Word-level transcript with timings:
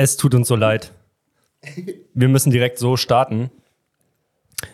Es 0.00 0.16
tut 0.16 0.32
uns 0.36 0.46
so 0.46 0.54
leid. 0.54 0.92
Wir 2.14 2.28
müssen 2.28 2.52
direkt 2.52 2.78
so 2.78 2.96
starten. 2.96 3.50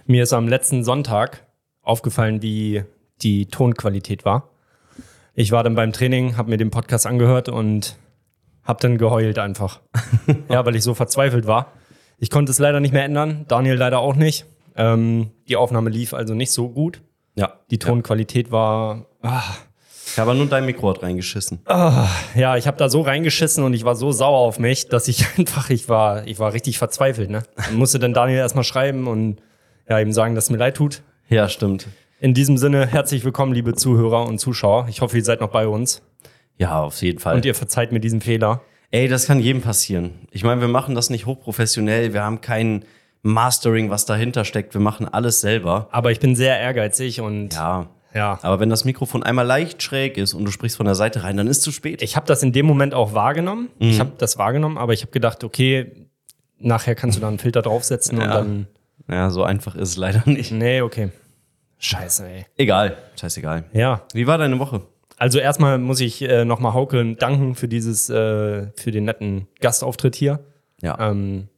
Mir 0.04 0.22
ist 0.22 0.34
am 0.34 0.48
letzten 0.48 0.84
Sonntag 0.84 1.46
aufgefallen, 1.80 2.42
wie 2.42 2.84
die 3.23 3.47
Tonqualität 3.47 4.26
war. 4.26 4.50
Ich 5.33 5.50
war 5.50 5.65
dann 5.65 5.76
beim 5.76 5.95
Training, 5.95 6.37
habe 6.37 6.50
mir 6.50 6.58
den 6.58 6.71
Podcast 6.71 7.07
angehört 7.07 7.49
und 7.49 7.97
habe 8.64 8.80
dann 8.82 8.98
geheult 8.98 9.39
einfach. 9.39 9.80
ja, 10.50 10.66
weil 10.66 10.76
ich 10.76 10.82
so 10.82 10.92
verzweifelt 10.92 11.46
war. 11.46 11.72
Ich 12.18 12.29
konnte 12.29 12.52
es 12.52 12.59
leider 12.59 12.80
nicht 12.80 12.93
mehr 12.93 13.04
ändern, 13.04 13.46
Daniel 13.48 13.77
leider 13.77 14.00
auch 14.00 14.16
nicht. 14.16 14.45
Ähm, 14.77 15.30
die 15.48 15.56
Aufnahme 15.56 15.88
lief 15.88 16.12
also 16.12 16.34
nicht 16.34 16.52
so 16.52 16.68
gut. 16.68 17.00
Ja. 17.34 17.61
Die 17.70 17.79
Tonqualität 17.79 18.52
war. 18.52 19.06
Ah, 19.22 19.54
Ich 20.07 20.18
habe 20.18 20.34
nur 20.34 20.46
dein 20.46 20.66
Mikro 20.66 20.91
hat 20.91 21.02
reingeschissen. 21.02 21.61
ah, 21.66 22.09
ja, 22.34 22.57
ich 22.57 22.66
habe 22.66 22.77
da 22.77 22.89
so 22.89 23.00
reingeschissen 23.00 23.64
und 23.64 23.75
ich 23.75 23.84
war 23.84 23.96
so 23.96 24.12
sauer 24.12 24.39
auf 24.39 24.59
mich, 24.59 24.89
dass 24.89 25.09
ich 25.09 25.25
einfach, 25.39 25.71
ich 25.71 25.89
war, 25.89 26.27
ich 26.27 26.39
war 26.39 26.53
richtig 26.53 26.79
verzweifelt. 26.79 27.31
Ne? 27.31 27.43
Dann 27.57 27.75
musste 27.76 27.99
dann 27.99 28.12
Daniel 28.14 28.39
erstmal 28.39 28.64
schreiben 28.64 29.07
und 29.09 29.39
ja, 29.89 29.98
ihm 29.98 30.12
sagen, 30.12 30.35
dass 30.35 30.45
es 30.45 30.50
mir 30.50 30.57
leid 30.59 30.76
tut. 30.76 31.03
Ja, 31.29 31.48
stimmt. 31.48 31.86
In 32.21 32.33
diesem 32.35 32.57
Sinne, 32.59 32.87
herzlich 32.87 33.25
willkommen, 33.25 33.53
liebe 33.55 33.75
Zuhörer 33.75 34.27
und 34.27 34.39
Zuschauer. 34.39 34.87
Ich 34.89 35.01
hoffe, 35.01 35.17
ihr 35.17 35.25
seid 35.25 35.41
noch 35.41 35.51
bei 35.51 35.67
uns 35.67 36.01
Ja, 36.59 36.81
auf 36.83 37.03
jeden 37.03 37.19
Fall. 37.19 37.34
und 37.37 37.45
ihr 37.45 37.55
verzeiht 37.55 37.93
mir 37.93 38.01
diesen 38.01 38.21
Fehler. 38.21 38.61
Ey, 38.91 39.09
das 39.09 39.27
kann 39.27 39.41
jedem 39.41 39.61
passieren. 39.62 40.12
Ich 40.31 40.45
meine, 40.45 40.61
wir 40.61 40.69
machen 40.69 40.95
das 40.95 41.11
nicht 41.11 41.27
hochprofessionell. 41.27 42.12
Wir 42.12 42.23
haben 42.23 42.41
kein 42.41 42.84
Mastering, 43.23 43.91
was 43.91 44.07
dahinter 44.07 44.45
steckt. 44.45 44.75
Wir 44.75 44.81
machen 44.81 45.09
alles 45.09 45.41
selber. 45.41 45.89
Aber 45.91 46.12
ich 46.12 46.21
bin 46.21 46.37
sehr 46.37 46.59
ehrgeizig 46.61 47.21
und 47.21 47.55
Ja. 47.55 47.89
Ja. 48.15 48.39
Aber 48.43 48.61
wenn 48.61 48.71
das 48.71 48.85
Mikrofon 48.85 49.23
einmal 49.23 49.47
leicht 49.47 49.83
schräg 49.83 50.17
ist 50.17 50.33
und 50.35 50.45
du 50.45 50.51
sprichst 50.51 50.77
von 50.77 50.87
der 50.87 50.95
Seite 50.95 51.23
rein, 51.23 51.37
dann 51.37 51.47
ist 51.49 51.63
zu 51.63 51.73
spät. 51.73 52.01
Ich 52.03 52.17
habe 52.17 52.27
das 52.27 52.43
in 52.43 52.53
dem 52.53 52.65
Moment 52.67 52.95
auch 52.95 53.13
wahrgenommen. 53.15 53.69
Mhm. 53.79 53.89
Ich 53.91 54.01
habe 54.01 54.13
das 54.19 54.39
wahrgenommen, 54.39 54.79
aber 54.79 54.93
ich 54.93 55.03
habe 55.03 55.13
gedacht, 55.13 55.45
okay, 55.45 56.07
nachher 56.59 56.95
kannst 56.95 57.17
du 57.17 57.21
da 57.21 57.29
einen 57.29 57.39
Filter 57.39 57.61
draufsetzen 57.63 58.19
und 58.19 58.25
Ja. 58.25 58.35
dann. 58.35 58.67
Ja, 59.11 59.29
so 59.31 59.43
einfach 59.45 59.75
ist 59.75 59.91
es 59.91 59.97
leider 59.97 60.23
nicht. 60.25 60.51
Nee, 60.53 60.81
okay. 60.81 61.11
Scheiße, 61.79 62.27
ey. 62.27 62.47
Egal. 62.56 62.97
Scheißegal. 63.21 63.65
Ja. 63.73 64.03
Wie 64.15 64.27
war 64.27 64.39
deine 64.39 64.59
Woche? 64.59 64.83
Also 65.19 65.39
erstmal 65.39 65.78
muss 65.78 66.01
ich 66.01 66.23
äh, 66.23 66.45
nochmal 66.45 66.73
Hauke 66.73 67.15
danken 67.17 67.55
für 67.55 67.69
dieses, 67.69 68.09
äh, 68.09 68.69
für 68.77 68.91
den 68.91 69.05
netten 69.05 69.47
Gastauftritt 69.61 70.15
hier. 70.17 70.41
Ja. 70.81 70.99
Ähm, 71.11 71.49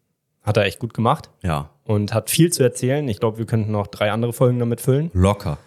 hat 0.43 0.57
er 0.57 0.65
echt 0.65 0.79
gut 0.79 0.95
gemacht 0.95 1.31
Ja. 1.43 1.70
und 1.85 2.13
hat 2.13 2.31
viel 2.31 2.53
zu 2.53 2.63
erzählen. 2.63 3.07
Ich 3.09 3.19
glaube, 3.20 3.39
wir 3.39 3.47
könnten 3.47 3.73
noch 3.73 3.87
drei 3.87 4.11
andere 4.13 4.33
Folgen 4.33 4.59
damit 4.59 4.81
füllen. 4.81 5.11
Locker. 5.15 5.59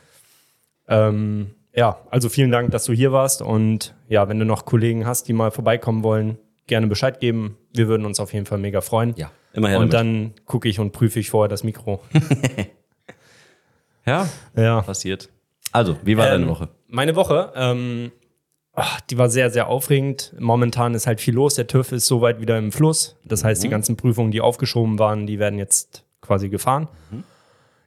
Ähm, 0.89 1.51
ja, 1.73 1.97
also 2.09 2.27
vielen 2.29 2.51
Dank, 2.51 2.71
dass 2.71 2.83
du 2.85 2.93
hier 2.93 3.11
warst. 3.11 3.41
Und 3.41 3.95
ja, 4.09 4.27
wenn 4.27 4.39
du 4.39 4.45
noch 4.45 4.65
Kollegen 4.65 5.05
hast, 5.05 5.27
die 5.27 5.33
mal 5.33 5.51
vorbeikommen 5.51 6.03
wollen, 6.03 6.37
gerne 6.67 6.87
Bescheid 6.87 7.19
geben. 7.19 7.57
Wir 7.73 7.87
würden 7.87 8.05
uns 8.05 8.19
auf 8.19 8.33
jeden 8.33 8.45
Fall 8.45 8.57
mega 8.57 8.81
freuen. 8.81 9.13
Ja. 9.15 9.31
Immer 9.53 9.69
her 9.69 9.79
und 9.79 9.93
damit. 9.93 9.93
dann 9.93 10.33
gucke 10.45 10.67
ich 10.69 10.79
und 10.79 10.91
prüfe 10.91 11.19
ich 11.19 11.29
vorher 11.29 11.47
das 11.47 11.63
Mikro. 11.63 12.01
Ja, 14.05 14.27
ja. 14.55 14.81
passiert. 14.81 15.29
Also, 15.71 15.97
wie 16.03 16.17
war 16.17 16.25
Ähm, 16.27 16.41
deine 16.41 16.47
Woche? 16.51 16.69
Meine 16.87 17.15
Woche, 17.15 17.51
ähm, 17.55 18.11
ach, 18.73 19.01
die 19.01 19.17
war 19.19 19.29
sehr, 19.29 19.51
sehr 19.51 19.67
aufregend. 19.67 20.33
Momentan 20.39 20.95
ist 20.95 21.05
halt 21.05 21.21
viel 21.21 21.35
los. 21.35 21.55
Der 21.55 21.67
TÜV 21.67 21.91
ist 21.91 22.07
soweit 22.07 22.41
wieder 22.41 22.57
im 22.57 22.71
Fluss. 22.71 23.17
Das 23.23 23.43
heißt, 23.43 23.61
Mhm. 23.61 23.63
die 23.63 23.69
ganzen 23.69 23.97
Prüfungen, 23.97 24.31
die 24.31 24.41
aufgeschoben 24.41 24.97
waren, 24.97 25.27
die 25.27 25.37
werden 25.37 25.59
jetzt 25.59 26.05
quasi 26.21 26.49
gefahren. 26.49 26.87
Mhm. 27.11 27.23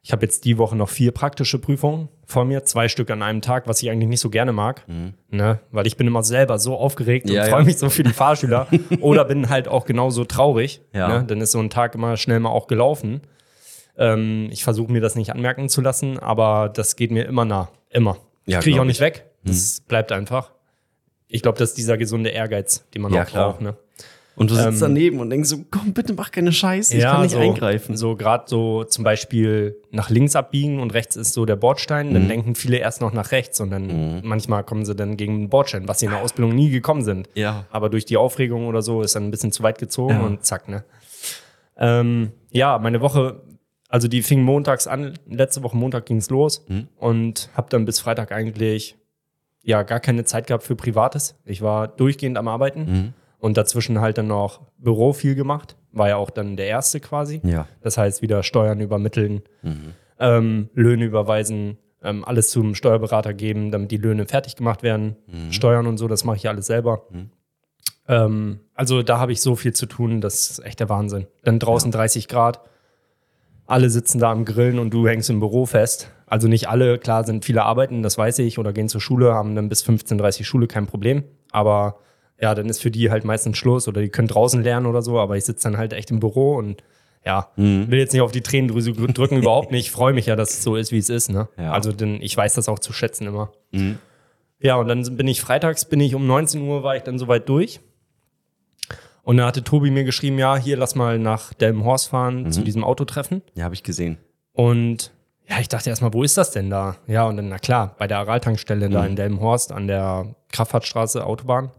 Ich 0.05 0.11
habe 0.13 0.23
jetzt 0.27 0.45
die 0.45 0.59
Woche 0.59 0.75
noch 0.75 0.89
vier 0.89 1.13
praktische 1.13 1.61
Prüfungen 1.61 2.09
vor 2.27 2.45
mir, 2.45 2.65
zwei 2.65 2.89
Stück 2.89 3.11
an 3.11 3.23
einem 3.23 3.41
Tag, 3.41 3.69
was 3.69 3.81
ich 3.83 3.91
eigentlich 3.91 4.09
nicht 4.09 4.21
so 4.21 4.31
gerne 4.31 4.53
mag, 4.53 4.85
ne? 5.31 5.61
weil 5.71 5.87
ich 5.87 5.97
bin 5.97 6.09
immer 6.09 6.25
selber 6.25 6.59
so 6.59 6.77
aufgeregt 6.77 7.27
Mhm. 7.27 7.33
Ja, 7.33 7.43
und 7.43 7.49
ja. 7.49 7.55
freue 7.55 7.65
mich 7.65 7.79
so 7.79 7.89
für 7.89 8.03
die 8.03 8.13
Fahrschüler 8.13 8.67
oder 9.01 9.25
bin 9.25 9.49
halt 9.49 9.69
auch 9.69 9.85
genauso 9.87 10.25
traurig. 10.25 10.81
Ja. 10.93 11.07
Ne? 11.21 11.25
Dann 11.25 11.41
ist 11.41 11.53
so 11.53 11.61
ein 11.61 11.71
Tag 11.71 11.95
immer 11.95 12.17
schnell 12.17 12.41
mal 12.41 12.49
auch 12.51 12.67
gelaufen. 12.67 13.21
Ähm, 13.97 14.49
ich 14.51 14.65
versuche 14.65 14.91
mir 14.91 15.01
das 15.01 15.15
nicht 15.15 15.31
anmerken 15.33 15.69
zu 15.69 15.81
lassen, 15.81 16.19
aber 16.19 16.69
das 16.69 16.97
geht 16.97 17.13
mir 17.13 17.25
immer 17.27 17.45
nah. 17.45 17.69
Immer. 17.91 18.17
Ja, 18.47 18.59
Kriege 18.59 18.77
ich 18.77 18.81
auch 18.81 18.85
nicht 18.85 18.97
ich. 18.97 19.01
Mhm. 19.03 19.05
weg. 19.05 19.27
Das 19.45 19.81
bleibt 19.87 20.11
einfach. 20.11 20.51
Ich 21.29 21.43
glaube, 21.43 21.59
das 21.59 21.71
ist 21.71 21.79
dieser 21.79 21.97
gesunde 21.97 22.31
Ehrgeiz, 22.31 22.89
den 22.93 23.03
man 23.03 23.13
Ja, 23.13 23.23
auch 23.23 23.27
klar. 23.27 23.51
braucht. 23.51 23.61
Ne? 23.63 23.77
Und 24.35 24.51
du 24.51 24.55
sitzt 24.55 24.75
ähm, 24.75 24.81
daneben 24.81 25.21
und 25.21 25.29
denkst 25.31 25.49
so, 25.51 25.59
komm, 25.71 25.93
bitte 25.93 26.15
mach 26.15 26.31
keine 26.31 26.53
Scheiße, 26.53 26.97
ich 26.97 27.03
kann 27.03 27.21
nicht 27.23 27.33
so, 27.33 27.39
eingreifen. 27.39 27.97
So 27.99 28.17
gerade 28.17 28.45
so 28.47 28.83
zum 28.85 29.05
Beispiel 29.05 29.77
nach 29.91 30.09
links 30.09 30.35
abbiegen 30.37 30.81
und 30.81 30.95
rechts 30.95 31.17
ist 31.17 31.35
so 31.35 31.45
der 31.45 31.57
Bordstein, 31.57 32.09
Mhm. 32.09 32.15
dann 32.15 32.29
denken 32.29 32.55
viele 32.55 32.79
erst 32.79 33.03
noch 33.03 33.13
nach 33.13 33.31
rechts 33.31 33.61
und 33.61 33.71
dann 33.71 34.23
manchmal 34.25 34.65
kommen 34.65 34.87
sie 34.87 34.95
dann 34.95 35.17
gegen 35.19 35.39
den 35.41 35.49
Bordstein, 35.51 35.87
was 35.87 35.99
sie 35.99 36.07
in 36.07 36.13
der 36.13 36.23
Ausbildung 36.23 36.55
nie 36.55 36.71
gekommen 36.71 37.03
sind. 37.05 37.29
Ja. 37.35 37.67
Aber 37.71 37.91
durch 37.91 38.07
die 38.07 38.17
Aufregung 38.17 38.69
oder 38.69 38.81
so 38.81 39.03
ist 39.03 39.15
dann 39.15 39.25
ein 39.25 39.31
bisschen 39.31 39.53
zu 39.53 39.63
weit 39.63 39.79
gezogen 39.79 40.15
Ja. 40.15 40.21
und 40.23 40.45
zack, 40.47 40.67
ne? 40.69 40.85
Ähm, 41.77 42.33
ja, 42.51 42.79
meine 42.79 43.01
Woche, 43.01 43.43
also 43.89 44.09
die 44.09 44.23
fing 44.23 44.43
montags 44.43 44.87
an, 44.87 45.15
letzte 45.29 45.63
Woche 45.63 45.77
Montag 45.77 46.07
ging's 46.07 46.31
los 46.31 46.65
Mhm. 46.69 46.89
und 46.99 47.51
habe 47.55 47.69
dann 47.71 47.85
bis 47.85 48.01
Freitag 48.01 48.33
eigentlich 48.33 48.97
ja 49.63 49.83
gar 49.83 50.01
keine 50.01 50.25
Zeit 50.25 50.47
gehabt 50.47 50.65
für 50.65 50.75
Privates. 50.77 51.35
Ich 51.45 51.63
war 51.63 51.87
durchgehend 51.89 52.37
am 52.39 52.49
Arbeiten 52.49 52.81
Mhm. 52.85 53.13
Und 53.43 53.57
dazwischen 53.57 54.01
halt 54.01 54.19
dann 54.19 54.29
noch 54.29 54.61
Büro 54.79 55.13
viel 55.13 55.35
gemacht. 55.35 55.77
War 55.91 56.09
ja 56.09 56.17
auch 56.17 56.31
dann 56.31 56.57
der 56.57 56.69
erste 56.69 57.01
quasi. 57.01 57.41
Ja. 57.45 57.67
Das 57.83 57.99
heißt, 57.99 58.23
wieder 58.23 58.43
Steuern 58.45 58.81
übermitteln, 58.81 59.43
Mhm. 59.63 59.95
ähm, 60.21 60.71
Löhne 60.75 61.05
überweisen, 61.05 61.77
ähm, 62.05 62.25
alles 62.25 62.51
zum 62.51 62.75
Steuerberater 62.77 63.35
geben, 63.35 63.73
damit 63.73 63.91
die 63.91 63.97
Löhne 63.97 64.27
fertig 64.27 64.55
gemacht 64.57 64.83
werden. 64.85 65.17
Mhm. 65.27 65.51
Steuern 65.53 65.87
und 65.89 65.99
so, 65.99 66.07
das 66.07 66.25
mache 66.25 66.37
ich 66.37 66.45
ja 66.45 66.53
alles 66.53 66.67
selber. 66.67 67.03
Ähm, 68.09 68.61
also 68.75 69.03
da 69.03 69.19
habe 69.19 69.33
ich 69.33 69.41
so 69.41 69.57
viel 69.57 69.73
zu 69.73 69.87
tun, 69.87 70.21
das 70.21 70.51
ist 70.51 70.59
echt 70.65 70.79
der 70.81 70.89
Wahnsinn. 70.89 71.27
Dann 71.43 71.59
draußen 71.59 71.91
30 71.91 72.29
Grad, 72.29 72.61
alle 73.67 73.91
sitzen 73.91 74.19
da 74.21 74.31
am 74.31 74.45
Grillen 74.45 74.79
und 74.79 74.91
du 74.95 75.07
hängst 75.09 75.31
im 75.31 75.41
Büro 75.41 75.67
fest. 75.67 76.11
Also 76.27 76.47
nicht 76.49 76.69
alle, 76.69 76.99
klar 76.99 77.25
sind 77.25 77.45
viele 77.45 77.63
arbeiten, 77.65 78.03
das 78.03 78.17
weiß 78.19 78.39
ich, 78.41 78.59
oder 78.59 78.73
gehen 78.73 78.89
zur 78.89 79.01
Schule, 79.01 79.35
haben 79.35 79.55
dann 79.55 79.69
bis 79.69 79.85
15.30 79.85 80.45
Schule, 80.45 80.67
kein 80.69 80.87
Problem. 80.87 81.25
Aber 81.51 81.97
ja, 82.43 82.57
dann 82.57 82.69
ist 82.69 82.83
für 82.83 82.91
die 82.91 83.11
halt 83.11 83.25
meistens 83.25 83.57
Schluss 83.57 83.87
oder 83.87 84.03
die 84.03 84.09
können 84.09 84.27
draußen 84.27 84.63
lernen 84.63 84.87
oder 84.87 85.01
so, 85.01 85.19
aber 85.21 85.37
ich 85.37 85.45
sitze 85.45 85.63
dann 85.63 85.79
halt 85.79 85.93
echt 85.93 86.11
im 86.11 86.19
Büro 86.19 86.57
und 86.57 86.83
ja, 87.25 87.51
will 87.55 88.01
jetzt 88.01 88.13
nicht 88.13 88.21
auf 88.21 88.33
die 88.33 88.41
Tränendrüse 88.41 88.93
drücken, 88.93 89.37
überhaupt 89.37 89.71
nicht. 89.71 89.87
Ich 89.87 89.91
freue 89.93 90.13
mich 90.13 90.27
ja, 90.27 90.35
dass 90.35 90.51
es 90.51 90.65
so 90.65 90.75
ist, 90.75 90.91
wie 90.91 90.99
es 90.99 91.09
ist. 91.09 91.31
Ne? 91.31 91.49
Ja. 91.57 91.71
Also 91.71 91.93
denn 91.93 92.21
ich 92.21 92.37
weiß 92.37 92.55
das 92.55 92.69
auch 92.69 92.81
zu 92.81 92.93
schätzen 92.93 93.29
immer. 93.29 93.53
Mhm. 93.71 93.99
Ja, 94.59 94.75
und 94.75 94.89
dann 94.89 95.17
bin 95.17 95.29
ich 95.29 95.41
freitags, 95.41 95.85
bin 95.85 96.01
ich 96.01 96.17
um 96.17 96.27
19 96.27 96.63
Uhr, 96.63 96.83
war 96.83 96.97
ich 96.97 97.05
dann 97.05 97.17
soweit 97.17 97.49
durch. 97.49 97.79
Und 99.23 99.37
da 99.37 99.47
hatte 99.47 99.63
Tobi 99.63 99.93
mir 99.93 100.03
geschrieben, 100.03 100.37
ja, 100.37 100.57
hier 100.57 100.77
lass 100.77 100.97
mal 100.97 101.21
nach 101.21 101.55
Delmenhorst 101.55 102.09
fahren 102.09 102.51
zu 102.51 102.63
diesem 102.63 102.83
Autotreffen. 102.83 103.43
Ja, 103.55 103.65
habe 103.65 103.75
ich 103.75 103.85
gesehen. 103.85 104.19
Und 104.53 105.13
ja, 105.49 105.61
ich 105.61 105.69
dachte 105.69 105.91
erstmal, 105.91 106.13
wo 106.13 106.25
ist 106.25 106.37
das 106.37 106.51
denn 106.51 106.71
da? 106.71 106.97
Ja, 107.07 107.25
und 107.27 107.37
dann, 107.37 107.49
na 107.49 107.59
klar, 107.59 107.95
bei 107.99 108.09
der 108.09 108.19
Araltankstelle 108.19 108.89
da 108.89 109.07
in 109.07 109.15
Delmenhorst 109.15 109.71
an 109.71 109.87
der 109.87 110.35
Kraftfahrtstraße, 110.51 111.25
Autobahn. 111.25 111.71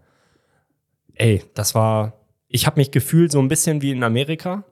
Ey, 1.16 1.44
das 1.54 1.76
war, 1.76 2.14
ich 2.48 2.66
habe 2.66 2.80
mich 2.80 2.92
gefühlt 2.92 3.32
so 3.32 3.40
ein 3.40 3.48
bisschen 3.48 3.82
wie 3.82 3.92
in 3.92 4.04
Amerika, 4.04 4.64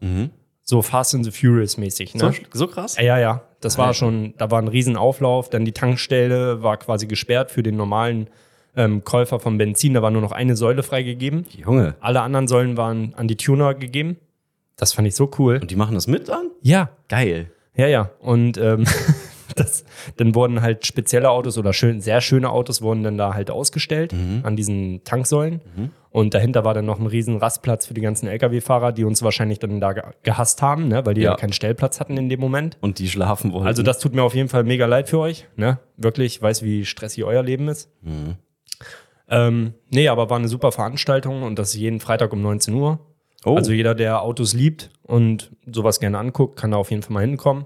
so 0.64 0.82
Fast 0.82 1.16
and 1.16 1.26
the 1.26 1.32
Furious 1.32 1.78
mäßig. 1.78 2.16
Ne? 2.16 2.20
So, 2.20 2.32
so 2.54 2.68
krass? 2.68 2.98
Ja, 3.00 3.20
ja, 3.20 3.44
das 3.60 3.78
war 3.78 3.94
schon, 3.94 4.34
da 4.38 4.50
war 4.52 4.62
ein 4.62 4.68
Riesenauflauf, 4.68 5.50
dann 5.50 5.66
die 5.66 5.72
Tankstelle 5.72 6.64
war 6.64 6.78
quasi 6.78 7.08
gesperrt 7.08 7.52
für 7.52 7.64
den 7.64 7.76
normalen 7.78 8.28
ähm, 8.76 9.04
Käufer 9.04 9.40
von 9.40 9.58
Benzin, 9.58 9.94
da 9.94 10.02
war 10.02 10.12
nur 10.12 10.22
noch 10.22 10.32
eine 10.32 10.56
Säule 10.56 10.84
freigegeben. 10.84 11.46
Junge. 11.58 11.96
Alle 12.00 12.22
anderen 12.22 12.48
Säulen 12.48 12.78
waren 12.78 13.14
an 13.16 13.28
die 13.28 13.36
Tuner 13.36 13.74
gegeben. 13.74 14.18
Das 14.78 14.94
fand 14.94 15.08
ich 15.08 15.16
so 15.16 15.30
cool. 15.38 15.60
Und 15.62 15.70
die 15.70 15.76
machen 15.76 15.94
das 15.94 16.08
mit 16.08 16.30
an? 16.30 16.50
Ja, 16.62 16.90
Geil. 17.10 17.52
ja, 17.76 17.88
ja. 17.88 18.10
Und 18.20 18.58
ähm, 18.58 18.86
das, 19.62 19.86
dann 20.18 20.36
wurden 20.36 20.62
halt 20.62 20.86
spezielle 20.86 21.30
Autos 21.30 21.58
oder 21.58 21.74
schön, 21.74 22.02
sehr 22.02 22.22
schöne 22.22 22.50
Autos 22.50 22.82
wurden 22.82 23.04
dann 23.04 23.18
da 23.18 23.34
halt 23.34 23.50
ausgestellt 23.52 24.14
an 24.44 24.56
diesen 24.56 25.04
Tanksäulen. 25.04 25.62
Und 26.10 26.34
dahinter 26.34 26.66
war 26.66 26.74
dann 26.74 26.86
noch 26.86 27.00
ein 27.00 27.08
riesen 27.08 27.38
Rastplatz 27.38 27.86
für 27.86 27.94
die 27.94 28.02
ganzen 28.02 28.28
Lkw-Fahrer, 28.28 28.92
die 28.92 29.06
uns 29.06 29.24
wahrscheinlich 29.24 29.60
dann 29.60 29.80
da 29.80 29.94
ge- 29.94 30.04
gehasst 30.24 30.62
haben, 30.62 30.90
ne? 30.90 31.06
weil 31.06 31.14
die 31.14 31.22
ja. 31.22 31.32
Ja. 31.32 31.38
keinen 31.38 31.54
Stellplatz 31.54 32.02
hatten 32.02 32.18
in 32.18 32.28
dem 32.28 32.40
Moment. 32.42 32.78
Und 32.82 33.00
die 33.00 33.08
schlafen 33.08 33.54
wollen. 33.54 33.66
Also 33.66 33.82
das 33.82 34.00
tut 34.00 34.14
mir 34.14 34.24
auf 34.24 34.36
jeden 34.36 34.50
Fall 34.50 34.66
mega 34.66 34.86
leid 34.88 35.08
für 35.08 35.20
euch. 35.20 35.48
Ne? 35.56 35.80
Wirklich, 35.96 36.36
ich 36.36 36.42
weiß, 36.42 36.64
wie 36.64 36.84
stressig 36.86 37.24
euer 37.24 37.42
Leben 37.44 37.70
ist. 37.70 37.90
Ähm, 39.30 39.74
nee, 39.90 40.08
aber 40.10 40.30
war 40.30 40.38
eine 40.38 40.48
super 40.50 40.72
Veranstaltung 40.72 41.44
und 41.44 41.58
das 41.58 41.74
jeden 41.76 42.00
Freitag 42.02 42.34
um 42.34 42.42
19 42.42 42.74
Uhr. 42.74 43.00
oh, 43.46 43.56
Also 43.56 43.72
jeder, 43.72 43.96
der 43.96 44.22
Autos 44.22 44.54
liebt 44.54 44.90
und 45.04 45.52
sowas 45.72 46.00
gerne 46.02 46.18
anguckt, 46.18 46.60
kann 46.60 46.72
da 46.72 46.78
auf 46.78 46.92
jeden 46.92 47.04
Fall 47.04 47.14
mal 47.14 47.22
hinkommen. 47.22 47.66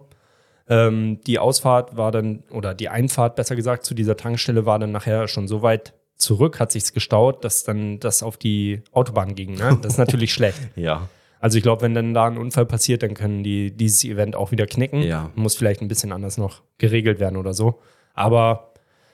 Ähm, 0.68 1.22
die 1.28 1.40
Ausfahrt 1.40 1.96
war 1.96 2.12
dann, 2.12 2.44
oder 2.52 2.74
die 2.74 2.90
Einfahrt 2.90 3.36
besser 3.36 3.56
gesagt, 3.56 3.86
zu 3.86 3.94
dieser 3.94 4.18
Tankstelle 4.18 4.66
war 4.66 4.80
dann 4.80 4.92
nachher 4.92 5.28
schon 5.28 5.48
so 5.48 5.62
weit 5.62 5.94
zurück, 6.16 6.60
hat 6.60 6.72
sich's 6.72 6.94
gestaut, 6.94 7.44
dass 7.44 7.64
dann 7.64 8.00
das 8.00 8.24
auf 8.24 8.38
die 8.38 8.82
Autobahn 8.92 9.36
ging. 9.36 9.56
Ne? 9.56 9.78
Das 9.82 9.94
ist 9.94 10.00
natürlich 10.00 10.34
schlecht. 10.34 10.60
ja. 10.76 11.10
Also 11.42 11.58
ich 11.58 11.64
glaube, 11.64 11.84
wenn 11.84 11.94
dann 11.94 12.16
da 12.16 12.26
ein 12.26 12.40
Unfall 12.40 12.66
passiert, 12.66 13.04
dann 13.04 13.14
können 13.14 13.44
die 13.44 13.70
dieses 13.70 14.04
Event 14.04 14.36
auch 14.36 14.50
wieder 14.50 14.66
knicken. 14.66 15.04
Ja. 15.04 15.30
Muss 15.36 15.56
vielleicht 15.56 15.80
ein 15.82 15.88
bisschen 15.88 16.12
anders 16.12 16.40
noch 16.40 16.64
geregelt 16.80 17.20
werden 17.20 17.38
oder 17.38 17.54
so. 17.54 17.82
Aber 18.16 18.74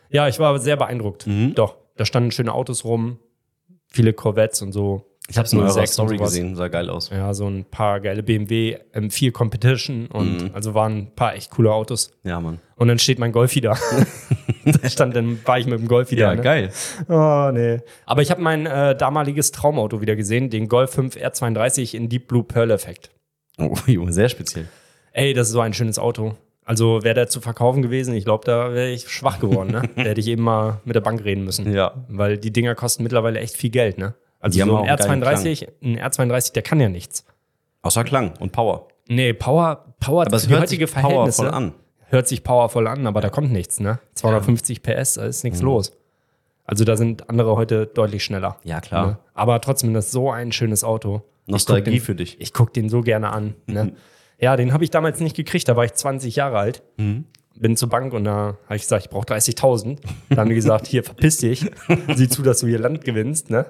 ja, 0.10 0.30
ich 0.30 0.40
war 0.40 0.58
sehr 0.60 0.78
beeindruckt. 0.78 1.28
Mhm. 1.28 1.56
Doch, 1.56 1.76
da 1.98 2.06
standen 2.06 2.32
schöne 2.32 2.54
Autos 2.54 2.86
rum, 2.86 3.20
viele 3.88 4.14
Corvettes 4.14 4.62
und 4.62 4.72
so. 4.72 5.11
Ich 5.32 5.38
habe 5.38 5.46
es 5.46 5.54
in 5.54 5.60
eurer 5.60 5.72
06 5.72 5.80
und 6.00 6.08
Story 6.08 6.18
gesehen, 6.18 6.56
sah 6.56 6.68
geil 6.68 6.90
aus. 6.90 7.10
Ja, 7.10 7.34
so 7.34 7.48
ein 7.48 7.64
paar 7.66 8.00
geile 8.02 8.22
BMW 8.22 8.78
M4 8.94 9.32
Competition 9.32 10.08
und 10.08 10.44
Mhm. 10.44 10.52
also 10.54 10.74
waren 10.74 10.98
ein 10.98 11.16
paar 11.16 11.36
echt 11.36 11.52
coole 11.52 11.72
Autos. 11.72 12.12
Ja, 12.24 12.40
Mann. 12.42 12.60
Und 12.76 12.90
dann 12.90 13.00
steht 13.00 13.18
mein 13.18 13.32
Golfi 13.32 13.62
da. 13.62 13.78
da 14.66 14.90
stand, 14.90 15.16
dann 15.16 15.40
war 15.46 15.58
ich 15.58 15.66
mit 15.68 15.80
dem 15.80 15.88
Golfi 15.88 16.16
da. 16.16 16.36
Ne? 16.36 16.42
geil. 16.42 16.70
Oh, 17.08 17.50
nee. 17.54 17.80
Aber 18.06 18.22
ich 18.22 18.30
habe 18.30 18.42
mein 18.42 18.66
äh, 18.66 18.96
damaliges 18.96 19.52
Traumauto 19.52 20.02
wieder 20.02 20.16
gesehen, 20.16 20.50
den 20.50 20.68
Golf 20.68 20.92
5 20.92 21.16
R32 21.16 21.96
in 21.96 22.10
Deep 22.10 22.28
Blue 22.28 22.44
Pearl 22.44 22.72
Effekt. 22.72 23.10
Oh, 23.58 23.74
Junge, 23.88 24.12
sehr 24.12 24.28
speziell. 24.30 24.68
Ey, 25.14 25.34
das 25.34 25.48
ist 25.48 25.54
so 25.54 25.62
ein 25.62 25.74
schönes 25.74 25.98
Auto. 25.98 26.36
Also 26.66 27.04
wäre 27.04 27.16
der 27.16 27.28
zu 27.28 27.42
verkaufen 27.42 27.82
gewesen, 27.82 28.14
ich 28.14 28.24
glaube, 28.24 28.46
da 28.46 28.74
wäre 28.74 28.92
ich 28.92 29.10
schwach 29.10 29.40
geworden. 29.40 29.72
Ne? 29.72 29.82
da 29.96 30.04
hätte 30.04 30.20
ich 30.22 30.28
eben 30.28 30.44
mal 30.44 30.80
mit 30.86 30.96
der 30.96 31.02
Bank 31.02 31.24
reden 31.24 31.44
müssen. 31.44 31.72
Ja. 31.74 31.94
Weil 32.08 32.38
die 32.38 32.52
Dinger 32.52 32.76
kosten 32.76 33.04
mittlerweile 33.04 33.40
echt 33.40 33.58
viel 33.58 33.70
Geld, 33.72 33.98
ne? 33.98 34.14
Also 34.42 34.60
Die 34.60 34.66
so 34.68 34.76
ein 34.78 34.90
einen 34.90 35.22
geilen 35.22 35.38
R32, 35.40 35.68
ein 35.84 36.00
R32, 36.00 36.54
der 36.54 36.64
kann 36.64 36.80
ja 36.80 36.90
nichts. 36.90 37.26
Außer 37.84 38.04
Klang 38.04 38.34
und 38.40 38.52
Power. 38.52 38.88
Nee, 39.08 39.34
Power, 39.34 39.86
Power 40.00 40.26
Aber 40.26 40.36
es 40.38 40.50
hört 40.50 40.68
sich 40.70 40.80
powervoll 40.94 41.50
an. 41.50 41.74
hört 42.10 42.28
sich 42.28 42.44
powervoll 42.44 42.88
an, 42.88 43.08
aber 43.08 43.22
da 43.22 43.30
kommt 43.30 43.52
nichts, 43.52 43.80
ne? 43.80 44.00
250 44.16 44.82
PS, 44.84 45.14
da 45.16 45.26
ist 45.26 45.44
Mhm. 45.44 45.48
nichts 45.50 45.62
los. 45.62 45.94
Also 46.66 46.84
da 46.86 46.96
sind 46.96 47.30
andere 47.30 47.56
heute 47.56 47.86
deutlich 47.88 48.24
schneller. 48.24 48.58
Ja, 48.64 48.80
klar. 48.82 49.06
Ne? 49.08 49.18
Aber 49.34 49.60
trotzdem, 49.62 49.94
das 49.94 50.06
ist 50.08 50.12
so 50.12 50.32
ein 50.32 50.52
schönes 50.52 50.84
Auto. 50.84 51.22
Nostalgie 51.48 51.92
den, 51.92 52.00
für 52.02 52.16
dich. 52.16 52.40
Ich 52.40 52.54
gucke 52.54 52.72
den 52.72 52.88
so 52.88 53.02
gerne 53.02 53.32
an. 53.32 53.56
Ne? 53.66 53.94
ja, 54.40 54.56
den 54.56 54.72
habe 54.74 54.84
ich 54.84 54.90
damals 54.92 55.20
nicht 55.20 55.36
gekriegt, 55.36 55.68
da 55.68 55.76
war 55.76 55.86
ich 55.86 55.94
20 55.94 56.36
Jahre 56.36 56.58
alt. 56.60 56.84
Mhm. 56.98 57.26
Bin 57.56 57.76
zur 57.78 57.90
Bank 57.90 58.14
und 58.14 58.24
da 58.24 58.58
habe 58.66 58.76
ich 58.76 58.82
gesagt, 58.84 59.04
ich 59.06 59.10
brauche 59.10 59.26
30.000. 59.28 59.98
Da 60.30 60.38
haben 60.38 60.50
die 60.50 60.56
gesagt, 60.56 60.88
hier, 60.88 61.04
verpiss 61.04 61.38
dich. 61.38 61.70
Sieh 62.16 62.28
zu, 62.30 62.42
dass 62.42 62.60
du 62.62 62.68
hier 62.68 62.80
Land 62.80 63.04
gewinnst. 63.06 63.50
Ne? 63.50 63.66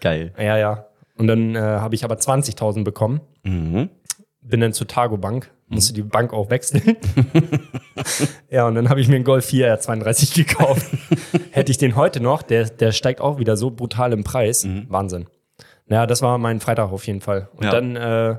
Geil. 0.00 0.32
Ja, 0.38 0.56
ja. 0.56 0.86
Und 1.16 1.26
dann 1.26 1.54
äh, 1.54 1.58
habe 1.60 1.94
ich 1.94 2.02
aber 2.04 2.16
20.000 2.16 2.82
bekommen. 2.82 3.20
Mhm. 3.44 3.90
Bin 4.42 4.60
dann 4.60 4.72
zur 4.72 4.86
Targo 4.88 5.16
Bank, 5.18 5.50
musste 5.68 5.92
die 5.92 6.02
Bank 6.02 6.32
auch 6.32 6.48
wechseln. 6.50 6.96
ja, 8.50 8.66
und 8.66 8.74
dann 8.74 8.88
habe 8.88 9.00
ich 9.00 9.08
mir 9.08 9.16
einen 9.16 9.24
Golf 9.24 9.44
4 9.46 9.78
R32 9.80 10.34
gekauft. 10.46 10.86
Hätte 11.50 11.70
ich 11.70 11.78
den 11.78 11.94
heute 11.94 12.20
noch, 12.20 12.42
der, 12.42 12.64
der 12.70 12.92
steigt 12.92 13.20
auch 13.20 13.38
wieder 13.38 13.56
so 13.56 13.70
brutal 13.70 14.12
im 14.12 14.24
Preis. 14.24 14.66
Wahnsinn. 14.88 15.26
Ja, 15.88 16.06
das 16.06 16.22
war 16.22 16.38
mein 16.38 16.60
Freitag 16.60 16.90
auf 16.90 17.06
jeden 17.06 17.20
Fall. 17.20 17.48
Und 17.54 17.64
Ja. 17.64 17.70
dann, 17.70 17.96
äh, 17.96 18.36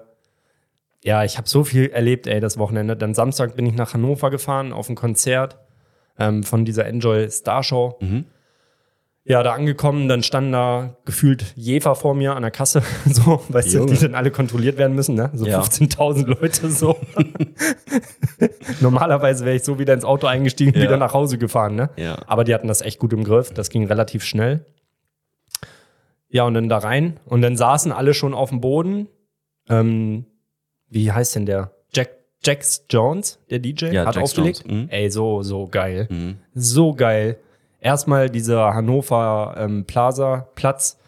ja, 1.03 1.24
ich 1.24 1.38
habe 1.38 1.48
so 1.50 1.63
viel 1.63 1.88
erlebt, 1.89 2.27
ey, 2.27 2.39
das 2.39 2.57
Wochenende. 2.57 2.95
Dann 2.95 3.13
Samstag 3.13 3.56
bin 3.56 3.65
ich 3.65 3.74
nach 3.74 3.94
Hannover 3.94 4.30
gefahren 4.30 4.71
auf 4.74 4.88
ein 4.89 4.95
Konzert 4.95 5.57
ähm, 6.19 6.44
von 6.44 6.65
dieser 6.65 6.86
Enjoy 6.86 7.30
Star 7.30 7.63
Show. 7.63 7.98
Ja, 9.24 9.44
da 9.44 9.53
angekommen, 9.53 10.07
dann 10.07 10.24
standen 10.24 10.51
da 10.51 10.98
gefühlt 11.06 11.53
Jefer 11.56 11.95
vor 11.95 12.15
mir 12.15 12.36
an 12.36 12.42
der 12.42 12.50
Kasse, 12.51 12.81
so, 13.06 13.42
weißt 13.50 13.74
du, 13.74 13.77
Junge. 13.80 13.92
die 13.94 14.00
dann 14.00 14.15
alle 14.15 14.31
kontrolliert 14.31 14.77
werden 14.80 14.95
müssen, 14.95 15.13
ne? 15.15 15.30
So 15.36 15.45
Ja. 15.45 15.62
15.000 15.62 16.25
Leute 16.25 16.69
so. 16.71 16.98
Normalerweise 18.81 19.45
wäre 19.45 19.56
ich 19.56 19.63
so 19.63 19.80
wieder 19.80 19.94
ins 19.94 20.06
Auto 20.06 20.27
eingestiegen 20.27 20.71
und 20.74 20.77
Ja. 20.80 20.83
wieder 20.88 20.97
nach 20.97 21.13
Hause 21.13 21.38
gefahren, 21.38 21.75
ne? 21.75 21.89
Ja. 21.97 22.18
Aber 22.27 22.44
die 22.44 22.54
hatten 22.54 22.68
das 22.68 22.81
echt 22.81 23.00
gut 23.00 23.13
im 23.13 23.24
Griff, 23.24 23.51
das 23.54 23.69
ging 23.69 23.86
relativ 23.86 24.24
schnell. 24.24 24.65
Ja, 26.30 26.44
und 26.45 26.54
dann 26.54 26.69
da 26.69 26.77
rein 26.80 27.19
und 27.25 27.42
dann 27.42 27.57
saßen 27.57 27.92
alle 27.92 28.13
schon 28.13 28.33
auf 28.33 28.50
dem 28.50 28.62
Boden. 28.62 29.07
Ähm, 29.69 30.25
wie 30.92 31.12
heißt 31.12 31.36
denn 31.36 31.46
der? 31.48 31.72
Jack, 31.94 32.10
Jax 32.44 32.86
Jones, 32.90 33.40
der 33.50 33.60
DJ, 33.60 33.86
Ja, 33.88 34.06
hat 34.06 34.16
Jax 34.16 34.32
aufgelegt. 34.32 34.64
Mhm. 34.70 34.88
Ey, 34.90 35.10
so, 35.10 35.42
so 35.42 35.68
geil. 35.68 36.08
Mhm. 36.10 36.38
So 36.54 36.94
geil. 36.94 37.38
Erstmal 37.80 38.30
dieser 38.30 38.74
Hannover 38.76 39.56
ähm, 39.58 39.86
Plaza 39.86 40.48
Platz 40.54 41.00